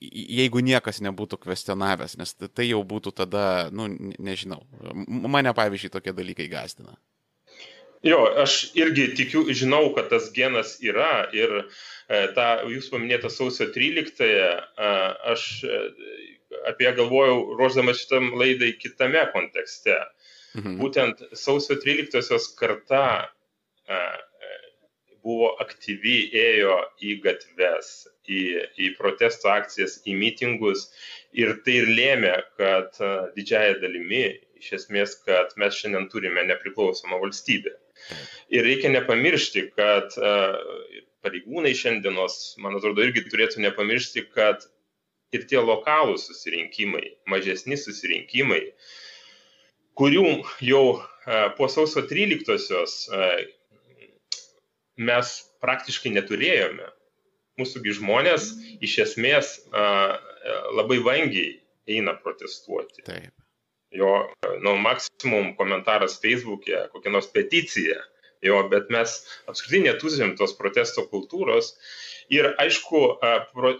[0.00, 4.62] jeigu niekas nebūtų kvestionavęs, nes tai jau būtų tada, nu, nežinau,
[5.04, 6.96] mane pavyzdžiui tokie dalykai gazdina.
[8.02, 13.68] Jo, aš irgi tikiu, žinau, kad tas genas yra ir e, tą jūs paminėtą sausio
[13.76, 14.48] 13, e,
[15.36, 15.44] aš
[16.70, 19.96] apie ją galvojau ruoždamas šitam laidai kitame kontekste.
[20.56, 20.76] Mhm.
[20.82, 23.04] Būtent sausio 13-osios karta
[25.22, 27.90] buvo aktyvi, ėjo į gatves,
[28.26, 28.40] į,
[28.74, 30.88] į protesto akcijas, į mitingus
[31.36, 32.98] ir tai ir lėmė, kad
[33.36, 34.24] didžiaja dalimi,
[34.62, 37.74] iš esmės, kad mes šiandien turime nepriklausomą valstybę.
[38.52, 40.14] Ir reikia nepamiršti, kad
[41.22, 44.66] pareigūnai šiandienos, man atrodo, irgi turėtų nepamiršti, kad
[45.32, 48.62] ir tie lokalūs susirinkimai, mažesni susirinkimai,
[49.98, 50.26] kurių
[50.64, 51.02] jau e,
[51.56, 53.30] po sausio 13-osios e,
[55.08, 55.32] mes
[55.64, 56.88] praktiškai neturėjome.
[57.60, 58.52] Mūsųgi žmonės
[58.84, 59.86] iš esmės e,
[60.76, 63.04] labai vangiai eina protestuoti.
[63.08, 63.32] Taip.
[63.92, 64.12] Jo,
[64.64, 67.98] nu, maksimum komentaras Facebook'e, kokia nors peticija,
[68.40, 69.18] jo, bet mes
[69.50, 71.74] apskritai neturim tos protesto kultūros.
[72.32, 73.02] Ir aišku,
[73.52, 73.74] pro,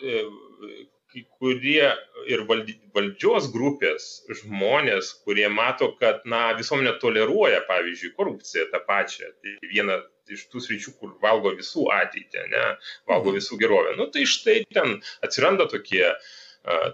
[1.12, 1.88] kai kurie
[2.30, 4.08] ir valdžios grupės
[4.42, 9.32] žmonės, kurie mato, kad na, visuomenė toleruoja, pavyzdžiui, korupciją tą pačią.
[9.42, 10.00] Tai viena
[10.32, 12.64] iš tų sričių, kur valgo visų ateitį, ne,
[13.10, 13.40] valgo mhm.
[13.40, 13.96] visų gerovę.
[13.98, 16.06] Nu, tai štai ten atsiranda tokie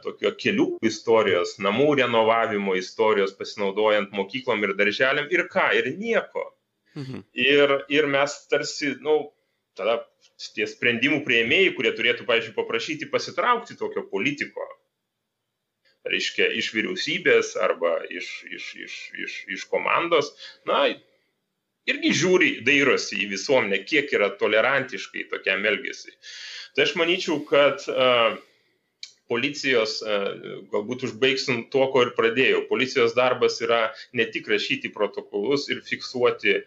[0.03, 6.47] tokio kelių istorijos, namų renovavimo istorijos, pasinaudojant mokyklom ir darželiam ir ką, ir nieko.
[6.97, 7.25] Mhm.
[7.37, 9.19] Ir, ir mes tarsi, na, nu,
[9.79, 10.01] tada
[10.55, 14.67] tie sprendimų prieimėjai, kurie turėtų, pavyzdžiui, paprašyti pasitraukti tokio politiko,
[16.09, 20.31] reiškia, iš vyriausybės arba iš, iš, iš, iš, iš komandos,
[20.69, 20.87] na,
[21.89, 26.15] irgi žiūri, dairosi į visuomenę, kiek yra tolerantiškai tokiam elgesiui.
[26.77, 28.39] Tai aš manyčiau, kad uh,
[29.29, 29.99] policijos,
[30.73, 32.65] galbūt užbaigsim tuo, ko ir pradėjau.
[32.71, 36.63] Policijos darbas yra ne tik rašyti protokolus ir fiksuoti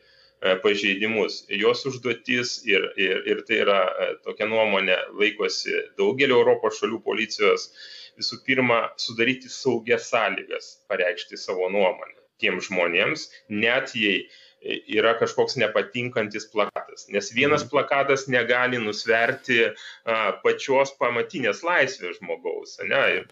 [0.64, 1.44] pažeidimus.
[1.50, 3.80] Jos užduotis ir, ir, ir tai yra
[4.26, 7.70] tokia nuomonė laikosi daugelio Europos šalių policijos
[8.18, 14.26] visų pirma sudaryti saugias sąlygas pareikšti savo nuomonę tiems žmonėms, net jei
[14.62, 17.08] yra kažkoks nepatinkantis plakatas.
[17.10, 17.70] Nes vienas mhm.
[17.70, 19.74] plakatas negali nusverti a,
[20.44, 22.78] pačios pamatinės laisvės žmogaus.
[22.86, 23.02] Ne?
[23.18, 23.26] Ir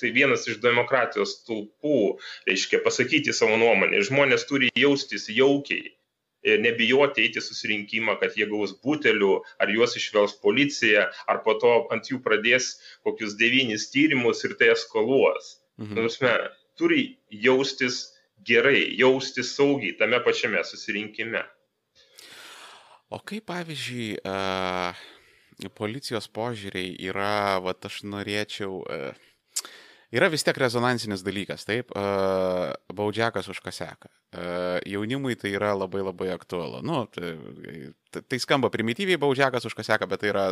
[0.00, 2.18] tai vienas iš demokratijos stulpų,
[2.48, 4.04] reiškia pasakyti savo nuomonę.
[4.04, 5.94] Žmonės turi jaustis jaukiai
[6.42, 11.74] ir nebijoti eiti susirinkimą, kad jie gaus butelių, ar juos išvels policija, ar po to
[11.94, 12.74] ant jų pradės
[13.06, 15.56] kokius devynis tyrimus ir tai eskaluos.
[15.80, 16.02] Mhm.
[16.02, 16.34] Nusme,
[16.78, 18.11] turi jaustis
[18.46, 21.42] gerai, jaustis saugiai tame pačiame susirinkime.
[23.12, 24.16] O kaip pavyzdžiui,
[25.76, 28.80] policijos požiūriai yra, va aš norėčiau,
[30.16, 31.92] yra vis tiek rezonansinis dalykas, taip,
[32.88, 34.08] baudžiakas už kaseką.
[34.88, 36.80] Jaunimui tai yra labai labai aktualu.
[36.80, 37.36] Nu, tai,
[38.24, 40.46] tai skamba primityviai baudžiakas už kaseką, bet tai yra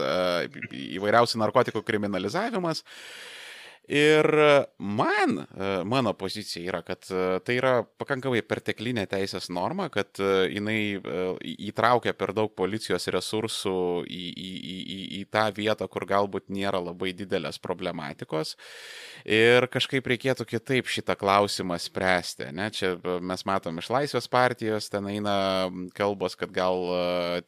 [1.00, 2.84] įvairiausių narkotikų kriminalizavimas.
[2.84, 3.39] Uh,
[3.90, 4.26] Ir
[4.78, 10.28] man, e, mano pozicija yra, kad e, tai yra pakankamai perteklinė teisės norma, kad e,
[10.54, 10.76] jinai
[11.66, 17.10] įtraukia per daug policijos resursų į, į, į, į tą vietą, kur galbūt nėra labai
[17.18, 18.54] didelės problematikos.
[19.26, 22.52] Ir kažkaip reikėtų kitaip šitą klausimą spręsti.
[22.54, 22.68] Ne?
[22.70, 25.34] Čia mes matom iš Laisvės partijos, ten eina
[25.98, 26.86] kalbos, kad gal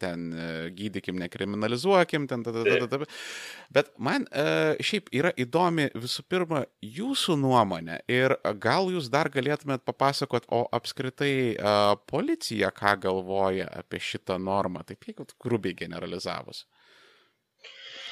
[0.02, 0.26] ten
[0.74, 3.06] gydykim, nekriminalizuokim, ten, tada.
[3.72, 4.26] Bet man
[4.82, 11.34] šiaip yra įdomi visų pirma, jūsų nuomonė ir gal jūs dar galėtumėt papasakot, o apskritai
[11.56, 11.74] a,
[12.10, 16.64] policija ką galvoja apie šitą normą, taip jeigu grubiai generalizavus.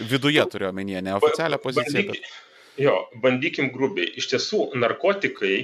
[0.01, 2.07] Viduje turiu omenyje, neoficialią poziciją.
[2.09, 2.81] Bandyk, bet...
[2.81, 4.09] Jo, bandykim grubiai.
[4.17, 5.57] Iš tiesų, narkotikai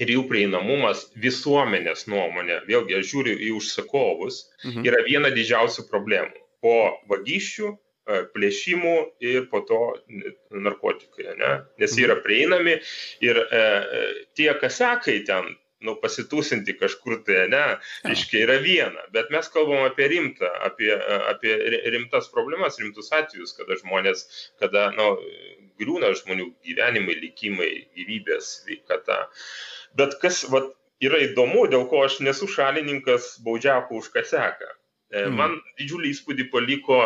[0.00, 4.86] ir jų prieinamumas visuomenės nuomonė, vėlgi aš žiūriu į užsakovus, mhm.
[4.86, 6.46] yra viena didžiausių problemų.
[6.60, 6.76] Po
[7.10, 7.72] vagysčių
[8.34, 9.80] plėšimų ir po to
[10.50, 11.52] narkotikai, ne?
[11.80, 12.24] nes jie yra mhm.
[12.26, 12.76] prieinami
[13.24, 14.06] ir e, e,
[14.38, 15.52] tie kasekai ten,
[15.86, 17.62] nu, pasitūsinti kažkur tai, ne,
[18.12, 21.56] iškiai yra viena, bet mes kalbam apie rimtą, apie, e, apie
[21.94, 24.26] rimtas problemas, rimtus atvejus, kada žmonės,
[24.60, 25.14] kada, nu,
[25.80, 29.22] griūna žmonių gyvenimai, likimai, gyvybės, sveikata.
[29.96, 34.74] Bet kas, vat, yra įdomu, dėl ko aš nesu šalininkas baudžiako už kaseką
[35.10, 35.34] Mm.
[35.34, 37.00] Man didžiulį įspūdį paliko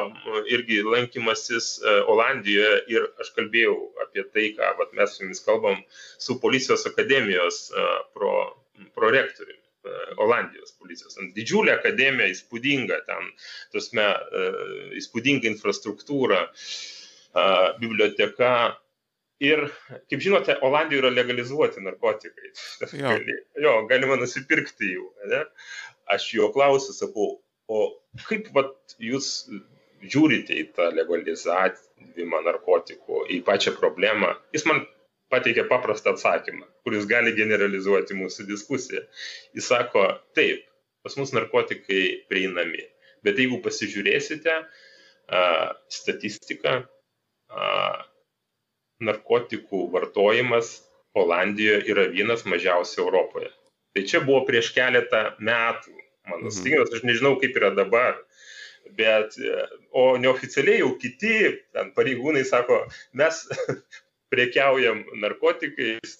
[0.52, 5.80] irgi lankymasis e, Olandijoje ir aš kalbėjau apie tai, ką vat, mes su jumis kalbam
[6.20, 7.86] su policijos akademijos e,
[8.16, 8.34] pro,
[8.96, 9.60] prorektoriumi.
[10.16, 11.18] Olandijos policijos.
[11.36, 13.26] Didžiulė akademija, įspūdinga ten,
[13.74, 14.06] tasme,
[14.96, 16.38] įspūdinga infrastruktūra,
[17.82, 18.54] biblioteka.
[19.44, 19.66] Ir,
[20.08, 22.54] kaip žinote, Olandijoje yra legalizuoti narkotikai.
[22.96, 23.12] Jo,
[23.66, 25.08] jo galima nusipirkti jų.
[25.34, 25.42] Ne?
[26.16, 27.34] Aš jo klausiu, sakau,
[27.68, 27.86] o
[28.28, 29.30] kaip vat jūs
[30.04, 34.34] žiūrite į tą legalizavimą narkotikų, į pačią problemą?
[34.54, 34.84] Jis man
[35.32, 39.02] pateikė paprastą atsakymą, kuris gali generalizuoti mūsų diskusiją.
[39.56, 40.66] Jis sako, taip,
[41.04, 42.84] pas mus narkotikai prieinami,
[43.24, 44.64] bet jeigu pasižiūrėsite a,
[45.92, 46.82] statistiką,
[47.50, 47.68] a,
[49.04, 50.80] narkotikų vartojimas
[51.14, 53.50] Olandijoje yra vienas mažiausių Europoje.
[53.94, 55.92] Tai čia buvo prieš keletą metų
[56.28, 56.82] mano mhm.
[56.84, 58.18] aš nežinau, kaip yra dabar.
[58.98, 59.38] Bet,
[59.96, 61.36] o neoficialiai jau kiti
[61.72, 62.82] ten, pareigūnai sako,
[63.16, 63.38] mes
[64.34, 66.18] prekiaujam narkotikais,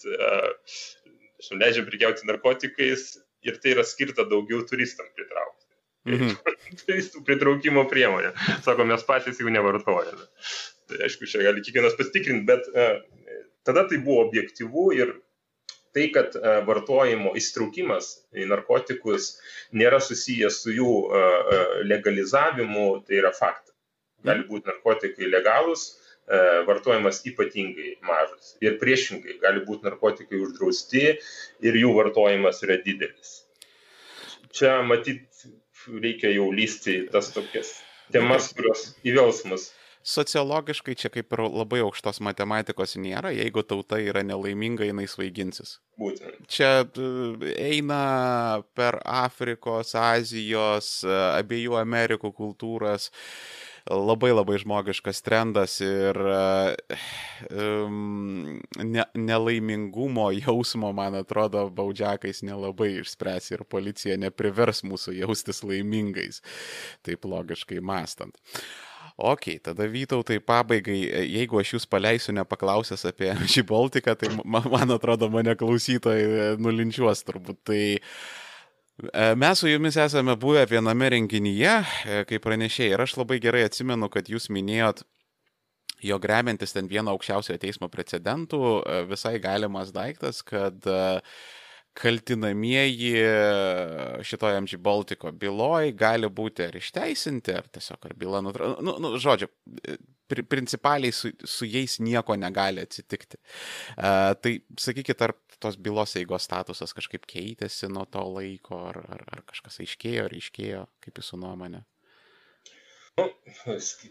[1.53, 3.11] leidžiam prekiauti narkotikais
[3.45, 5.69] ir tai yra skirta daugiau turistam pritraukti.
[6.09, 6.33] Mhm.
[6.85, 8.33] Turistų pritraukimo priemonė.
[8.65, 10.25] Sako, mes patys jau nevartojame.
[10.89, 12.67] Tai aišku, čia gali kiekvienas pasitikrinti, bet
[13.65, 15.15] tada tai buvo objektivu ir
[15.95, 19.35] tai, kad e, vartojimo įstraukimas į narkotikus
[19.77, 21.61] nėra susijęs su jų e, e,
[21.91, 23.75] legalizavimu, tai yra faktas.
[24.25, 24.51] Gali mhm.
[24.51, 25.93] būti narkotikai legalus,
[26.65, 28.55] vartojimas ypatingai mažas.
[28.65, 31.03] Ir priešingai, gali būti narkotikai uždrausti
[31.69, 33.35] ir jų vartojimas yra didelis.
[34.57, 35.27] Čia matyt,
[36.01, 37.75] reikia jau lysti į tas tokias
[38.15, 39.69] temas, kurios įvels mus
[40.05, 45.79] sociologiškai čia kaip ir labai aukštos matematikos nėra, jeigu tauta yra nelaiminga, jinai svaiginsis.
[46.01, 46.45] Būtent.
[46.51, 53.11] Čia e, eina per Afrikos, Azijos, e, abiejų Amerikų kultūras
[53.91, 56.17] labai labai žmogiškas trendas ir
[57.51, 66.41] um, ne, nelaimingumo jausmo, man atrodo, baudžiakais nelabai išspręs ir policija neprivers mūsų jaustis laimingais,
[67.05, 68.41] taip logiškai mastant.
[69.17, 70.97] Ok, tada Vytautai pabaigai,
[71.31, 77.61] jeigu aš jūs paleisiu nepaklausęs apie šį Baltiką, tai man, atrodo mane klausytojai nulinčiuos turbūt.
[77.71, 83.39] Tai e, Mes su jumis esame buvę viename renginyje, e, kaip pranešėjai, ir aš labai
[83.45, 85.05] gerai atsimenu, kad jūs minėjot,
[86.03, 91.23] jog remiantis ten vieno aukščiausiojo teismo precedentų, e, visai galimas daiktas, kad uh,
[91.95, 93.13] kaltinamieji
[94.27, 98.83] šitoje MG Baltiko byloj gali būti ar išteisinti, ar tiesiog ar byla nutraukta.
[98.83, 99.49] Nu, nu, žodžiu,
[100.27, 103.39] pri, principaliai su, su jais nieko negali atsitikti.
[103.97, 109.25] Uh, tai sakykit, ar tos bylos eigos statusas kažkaip keitėsi nuo to laiko, ar, ar,
[109.37, 111.85] ar kažkas aiškėjo, ar aiškėjo, kaip jūsų nuomonė?
[113.21, 113.29] Nu,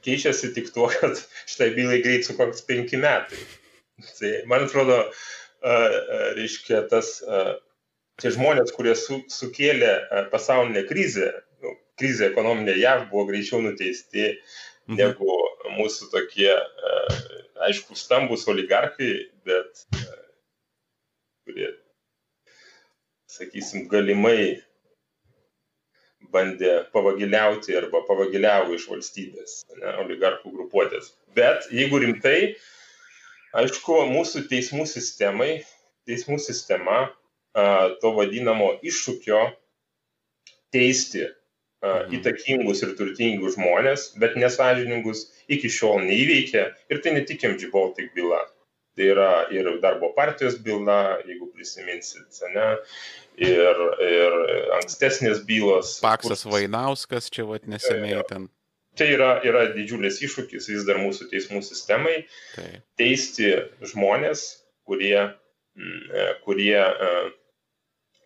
[0.06, 3.42] keičiasi tik tuo, kad šitai bylai greit su koks penki metai.
[4.18, 5.98] Tai man atrodo, uh,
[6.40, 7.54] reiškia, tas uh,
[8.22, 11.30] tie žmonės, kurie su, sukėlė e, pasaulinę krizę,
[11.64, 14.98] nu, krizę ekonominę JAV buvo greičiau nuteisti mhm.
[15.00, 15.40] negu
[15.78, 17.32] mūsų tokie, e,
[17.70, 19.14] aišku, stambus oligarchai,
[19.48, 20.04] bet e,
[21.48, 21.72] kurie,
[23.32, 24.62] sakysim, galimai
[26.34, 31.12] bandė pavagiliauti arba pavagiliavo iš valstybės, ne, oligarchų grupuotės.
[31.38, 32.56] Bet jeigu rimtai,
[33.58, 35.60] aišku, mūsų teismų sistemai,
[36.10, 37.04] teismų sistema
[37.54, 39.40] to vadinamo iššūkio
[40.74, 41.28] teisti
[42.16, 46.66] įtakingus ir turtingus žmonės, bet nesažiningus iki šiol neįveikė.
[46.90, 48.42] Ir tai ne tik MG Baltic byla.
[48.94, 52.66] Tai yra ir darbo partijos byla, jeigu prisiminsit, ne,
[53.42, 54.36] ir, ir
[54.78, 55.96] ankstesnės bylos.
[56.04, 56.54] Paksas kur...
[56.54, 58.52] Vainauskas čia vat neseniai ten.
[58.94, 62.20] Tai yra, yra didžiulis iššūkis vis dar mūsų teismų sistemai
[62.54, 62.84] tai.
[63.02, 63.50] teisti
[63.82, 64.44] žmonės,
[64.86, 65.18] kurie,
[66.46, 67.32] kurie uh,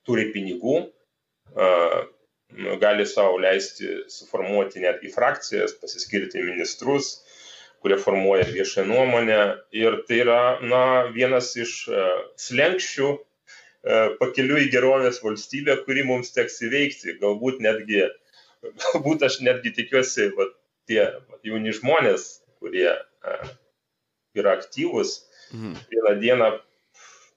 [0.07, 0.79] turi pinigų,
[2.81, 7.17] gali savo leisti suformuoti netgi frakcijas, pasiskirti ministrus,
[7.83, 9.39] kurie formuoja viešą nuomonę.
[9.75, 11.73] Ir tai yra na, vienas iš
[12.47, 13.09] slengščių
[14.21, 17.17] pakeliu į gerovės valstybę, kurį mums teks įveikti.
[17.21, 18.07] Galbūt netgi,
[18.83, 20.49] galbūt aš netgi tikiuosi, va,
[20.89, 22.29] tie va, jauni žmonės,
[22.61, 22.89] kurie
[24.37, 25.21] yra aktyvus,
[25.53, 25.77] mhm.
[25.91, 26.51] vieną dieną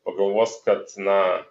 [0.06, 1.44] pagalvos, kad, na,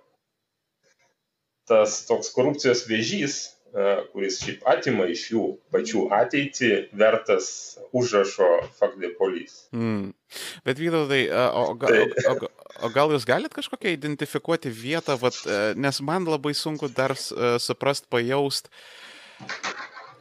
[1.70, 3.38] tas toks korupcijos vėžys,
[3.72, 5.44] e, kuris šiaip atima iš jų
[5.74, 7.52] pačių ateitį, vertas
[7.96, 9.68] užrašo fakdepolis.
[9.76, 10.14] Mm.
[10.66, 11.92] Bet Vytautai, o, o,
[12.34, 12.50] o,
[12.86, 17.54] o gal jūs galite kažkokią identifikuoti vietą, vat, e, nes man labai sunku dar e,
[17.62, 18.72] suprast, pajaust,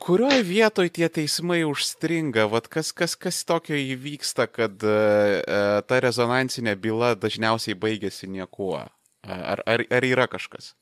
[0.04, 7.10] kurioje vietoje tie teismai užstringa, vat, kas, kas, kas tokio įvyksta, kad ta rezonansinė byla
[7.18, 8.86] dažniausiai baigėsi niekuo.
[9.28, 10.72] Ar, ar, ar yra kažkas?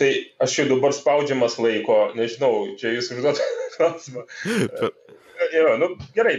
[0.00, 0.10] Tai
[0.44, 3.40] aš jau dabar spaudžiamas laiko, nežinau, čia jūs užduot
[3.76, 4.24] klausimą.
[5.54, 6.36] jo, nu, gerai,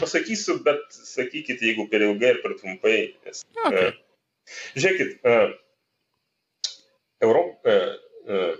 [0.00, 2.98] pasakysiu, bet sakykit, jeigu per ilgai ir per trumpai.
[3.26, 3.90] Nes, okay.
[3.90, 5.52] uh, žiūrėkit, uh,
[7.26, 7.96] Europ, uh,
[8.30, 8.54] uh,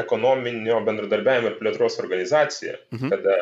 [0.00, 3.12] ekonominio bendradarbiavimo ir plėtros organizacija, mhm.
[3.12, 3.36] kada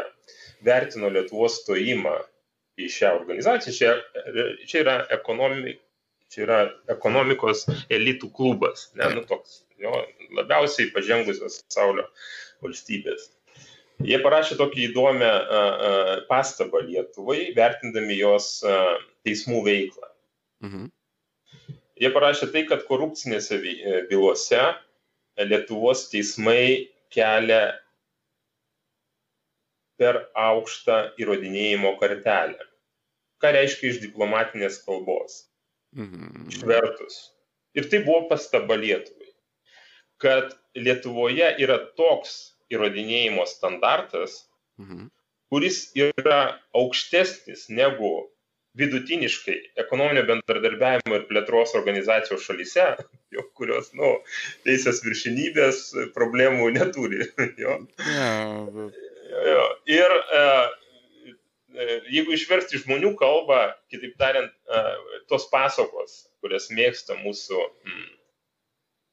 [0.66, 2.18] vertino Lietuvos stojimą
[2.80, 3.94] į šią organizaciją, čia,
[4.68, 5.74] čia yra ekonomi,
[6.32, 9.92] čia yra ekonomikos elitų klubas, ne, nu toks, jo,
[10.38, 12.06] labiausiai pažengusios pasaulio
[12.64, 13.28] valstybės.
[14.02, 15.90] Jie parašė tokį įdomią a, a,
[16.26, 18.78] pastabą Lietuvai, vertindami jos a,
[19.26, 20.08] teismų veiklą.
[20.66, 20.88] Mhm.
[22.02, 24.62] Jie parašė tai, kad korupcinėse e, bylose
[25.38, 27.76] Lietuvos teismai kelia
[30.00, 32.58] per aukštą įrodinėjimo kartelę.
[33.42, 35.44] Ką reiškia iš diplomatinės kalbos?
[35.96, 36.48] Mhm.
[36.52, 37.18] Išvertus.
[37.76, 39.30] Ir tai buvo pastaba Lietuvai,
[40.20, 44.44] kad Lietuvoje yra toks įrodinėjimo standartas,
[44.80, 45.08] mhm.
[45.52, 48.12] kuris yra aukštesnis negu
[48.80, 52.86] vidutiniškai ekonominio bendradarbiavimo ir plėtros organizacijos šalyse,
[53.36, 54.14] jo, kurios, nu,
[54.64, 57.26] teisės viršinybės problemų neturi.
[57.62, 57.80] Jo.
[58.72, 58.96] But...
[59.48, 59.66] jo.
[59.92, 60.46] Ir e,
[61.72, 63.60] E, jeigu išversti žmonių kalbą,
[63.92, 64.80] kitaip tariant, e,
[65.32, 68.10] tos pasakos, kurias mėgsta mūsų mm,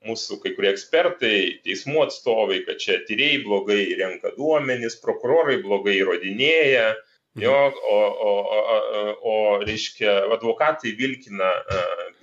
[0.08, 1.36] mūsų kai kurie ekspertai,
[1.66, 7.44] teismų atstovai, kad čia tyrėjai blogai renka duomenys, prokurorai blogai įrodinėja, mhm.
[7.44, 7.58] jo,
[7.96, 9.36] o, o, o, o
[9.66, 11.52] reiškia, advokatai vilkina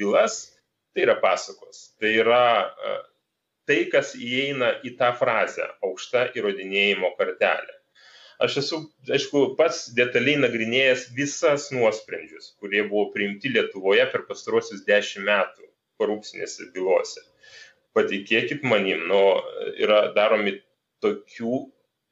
[0.00, 0.40] bylas,
[0.96, 1.90] tai yra pasakos.
[2.00, 2.44] Tai yra
[3.68, 7.75] tai, kas įeina į tą frazę- aukšta įrodinėjimo kartelė.
[8.42, 15.24] Aš esu, aišku, pats detaliai nagrinėjęs visas nuosprendžius, kurie buvo priimti Lietuvoje per pastarosius dešimt
[15.28, 17.24] metų korupcinėse bylose
[17.96, 19.22] patikėkit manim, nu,
[19.80, 20.58] yra daromi
[21.04, 21.64] tokių,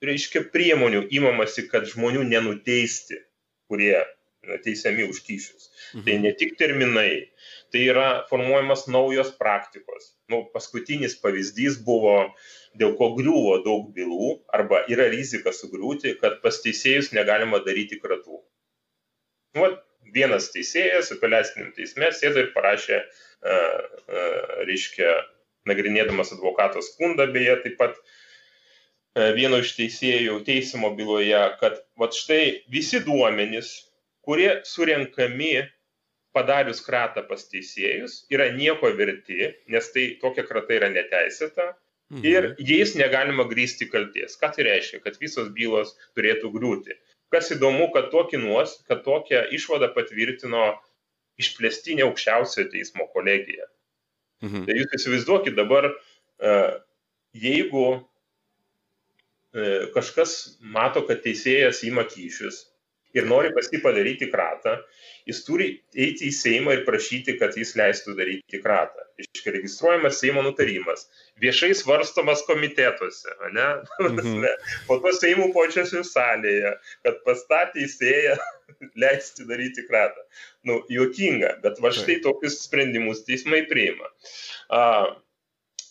[0.05, 3.21] reiškia, priemonių įmamasi, kad žmonių nenuteisti,
[3.69, 3.97] kurie
[4.65, 5.71] teisiami už kyšius.
[5.95, 6.05] Mhm.
[6.07, 7.13] Tai ne tik terminai,
[7.75, 10.13] tai yra formuojamas naujos praktikos.
[10.31, 12.21] Nu, paskutinis pavyzdys buvo,
[12.79, 18.39] dėl ko griuvo daug bylų arba yra rizika sugriūti, kad pas teisėjus negalima daryti kratų.
[19.59, 19.73] Nu,
[20.15, 25.19] vienas teisėjas apeliaciniam teisme sėdo ir parašė, uh, uh, reiškia,
[25.69, 32.67] nagrinėdamas advokato skundą, beje, taip pat e, vieno iš teisėjų teisimo byloje, kad vat štai
[32.73, 33.71] visi duomenys,
[34.25, 35.55] kurie surenkami
[36.35, 42.25] padarius kratą pas teisėjus, yra nieko verti, nes tai tokia krata yra neteisėta mhm.
[42.27, 44.39] ir jais negalima grįsti kalties.
[44.41, 45.03] Ką tai reiškia?
[45.05, 46.99] Kad visos bylos turėtų griūti.
[47.35, 50.75] Kas įdomu, kad, nuos, kad tokią išvadą patvirtino
[51.41, 53.67] išplėstinė aukščiausiojo teismo kolegija.
[54.45, 54.67] Mhm.
[54.69, 56.53] Tai jūs įsivaizduokit dabar, e,
[57.35, 57.87] jeigu
[59.55, 62.65] e, kažkas mato, kad teisėjas įma kyšius
[63.15, 64.77] ir nori pas jį padaryti kratą,
[65.29, 69.07] jis turi eiti į Seimą ir prašyti, kad jis leistų daryti kratą.
[69.23, 71.07] Iškai registruojamas Seimo nutarimas,
[71.43, 73.69] viešai svarstomas komitetuose, ne?
[74.05, 74.47] Mhm.
[74.89, 76.75] po to Seimų počiošių salėje,
[77.07, 78.37] kad pas tą teisėją
[79.03, 80.27] leisti daryti kratą.
[80.67, 84.11] Nu, juokinga, bet va štai tokius sprendimus teismai priima.
[84.73, 84.83] A,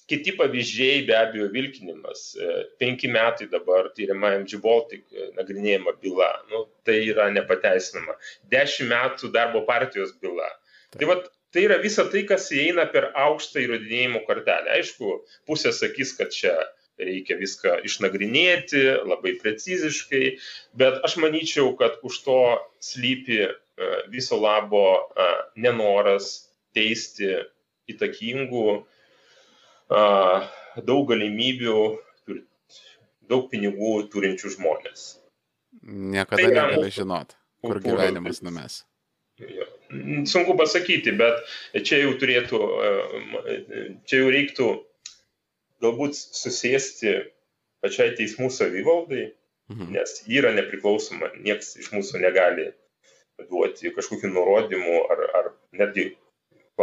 [0.07, 2.23] Kiti pavyzdžiai be abejo vilkinimas.
[2.35, 6.29] E, penki metai dabar tyriamajam G Baltic e, nagrinėjama byla.
[6.51, 8.17] Nu, tai yra nepateisinama.
[8.51, 10.49] Dešimt metų darbo partijos byla.
[10.97, 11.17] Tai, va,
[11.55, 14.75] tai yra visa tai, kas įeina per aukštą įrodinėjimo kartelę.
[14.75, 16.57] Aišku, pusė sakys, kad čia
[16.99, 20.25] reikia viską išnagrinėti labai preciziškai,
[20.77, 22.39] bet aš manyčiau, kad už to
[22.83, 23.51] slypi e,
[24.11, 24.85] viso labo
[25.55, 27.31] nenoras teisti
[27.89, 28.83] įtakingų
[29.89, 31.81] daug galimybių,
[33.29, 35.05] daug pinigų turinčių žmonės.
[35.83, 38.83] Niekada tai negali žinot, kur gyvenimas numes.
[40.29, 41.41] Sunku pasakyti, bet
[41.85, 42.59] čia jau turėtų,
[44.07, 44.67] čia jau reiktų
[45.83, 47.15] galbūt susėsti
[47.83, 49.33] pačiai teismų savivaldai,
[49.73, 49.91] mhm.
[49.97, 52.71] nes yra nepriklausoma, niekas iš mūsų negali
[53.49, 56.13] duoti kažkokių nurodymų ar, ar netgi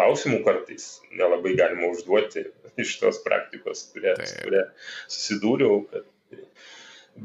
[0.01, 2.47] klausimų kartais nelabai galima užduoti
[2.85, 4.67] iš tos praktikos, kuria, kuria
[5.11, 5.85] susidūriau.
[5.91, 6.09] Kad...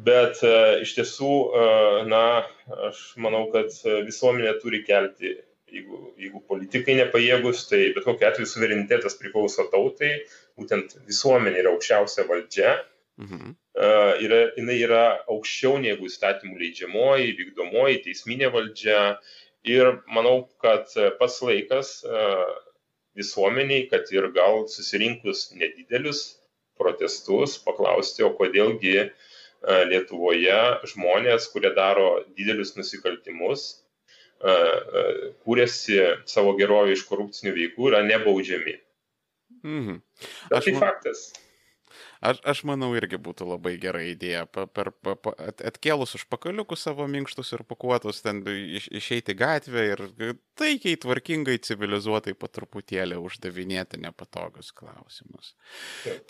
[0.06, 2.44] Bet uh, iš tiesų, uh, na,
[2.90, 3.72] aš manau, kad
[4.08, 5.38] visuomenė turi kelti,
[5.72, 10.18] jeigu, jeigu politikai nepajėgus, tai bet kokiu atveju suverenitetas priklauso tautai,
[10.60, 12.76] būtent visuomenė yra aukščiausia valdžia.
[13.22, 13.56] Mhm.
[13.76, 19.00] Uh, yra, jinai yra aukščiau negu įstatymų leidžiamoji, vykdomoji, teisminė valdžia
[19.66, 22.26] Ir manau, kad e, pats laikas e,
[23.18, 26.26] visuomeniai, kad ir gal susirinkus nedidelius
[26.80, 29.10] protestus, paklausti, o kodėlgi e,
[29.90, 30.60] Lietuvoje
[30.92, 33.68] žmonės, kurie daro didelius nusikaltimus,
[35.46, 35.96] kūrėsi
[36.30, 38.76] savo gerovę iš korupcinių veikų, yra nebaudžiami.
[39.64, 40.02] Mhm.
[40.52, 40.82] Aš tai man...
[40.84, 41.24] faktas.
[42.26, 44.46] Aš, aš manau, irgi būtų labai gera idėja.
[44.50, 49.84] Pa, per, pa, pa, at, atkėlus užpakaliukus savo minkštus ir pakuotus, ten iš, išeiti gatvę
[49.92, 50.04] ir
[50.58, 55.54] taikiai, tvarkingai, civilizuotai po truputėlį uždavinėti nepatogius klausimus.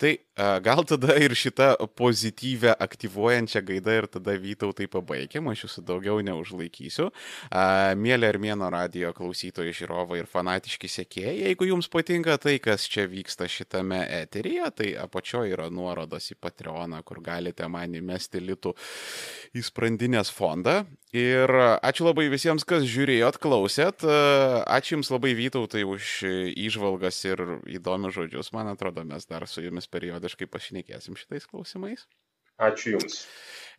[0.00, 5.86] Tai a, gal tada ir šitą pozityvę, aktyvuojančią gaidą ir tada vytautai pabaigiam, aš jūsų
[5.92, 7.08] daugiau neužlaikysiu.
[7.48, 13.06] A, mėly Armėno radio klausytojai, žiūrovai ir fanatiški sėkėjai, jeigu jums patinka tai, kas čia
[13.08, 18.74] vyksta šitame eteryje, tai apačioje yra nuo nuorodos į Patreoną, kur galite man įmesti litų
[19.56, 20.82] į sprandinės fondą.
[21.16, 24.04] Ir ačiū labai visiems, kas žiūrėjot, klausėt.
[24.04, 27.42] Ačiū Jums labai Vytautai už įžvalgas ir
[27.78, 28.52] įdomius žodžius.
[28.56, 32.06] Man atrodo, mes dar su Jumis periodiškai pašnekėsim šitais klausimais.
[32.56, 33.24] Ačiū Jums.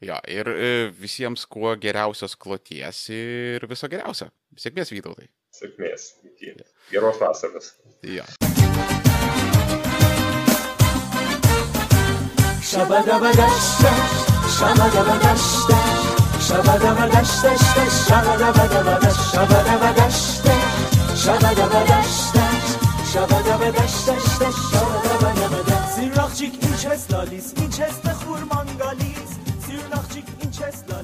[0.05, 4.29] Jo, ir e, visiems kuo geriausios kloties ir viso geriausio.
[4.57, 5.31] Sėkmės Vytautai.
[5.57, 6.11] Sėkmės.
[6.91, 7.73] Geros vasaros.
[8.05, 8.27] Jo.
[25.95, 29.31] Sirrakçık inçes lalis, inçes de hurmangalis
[29.65, 30.96] Sirrakçık inçes lalis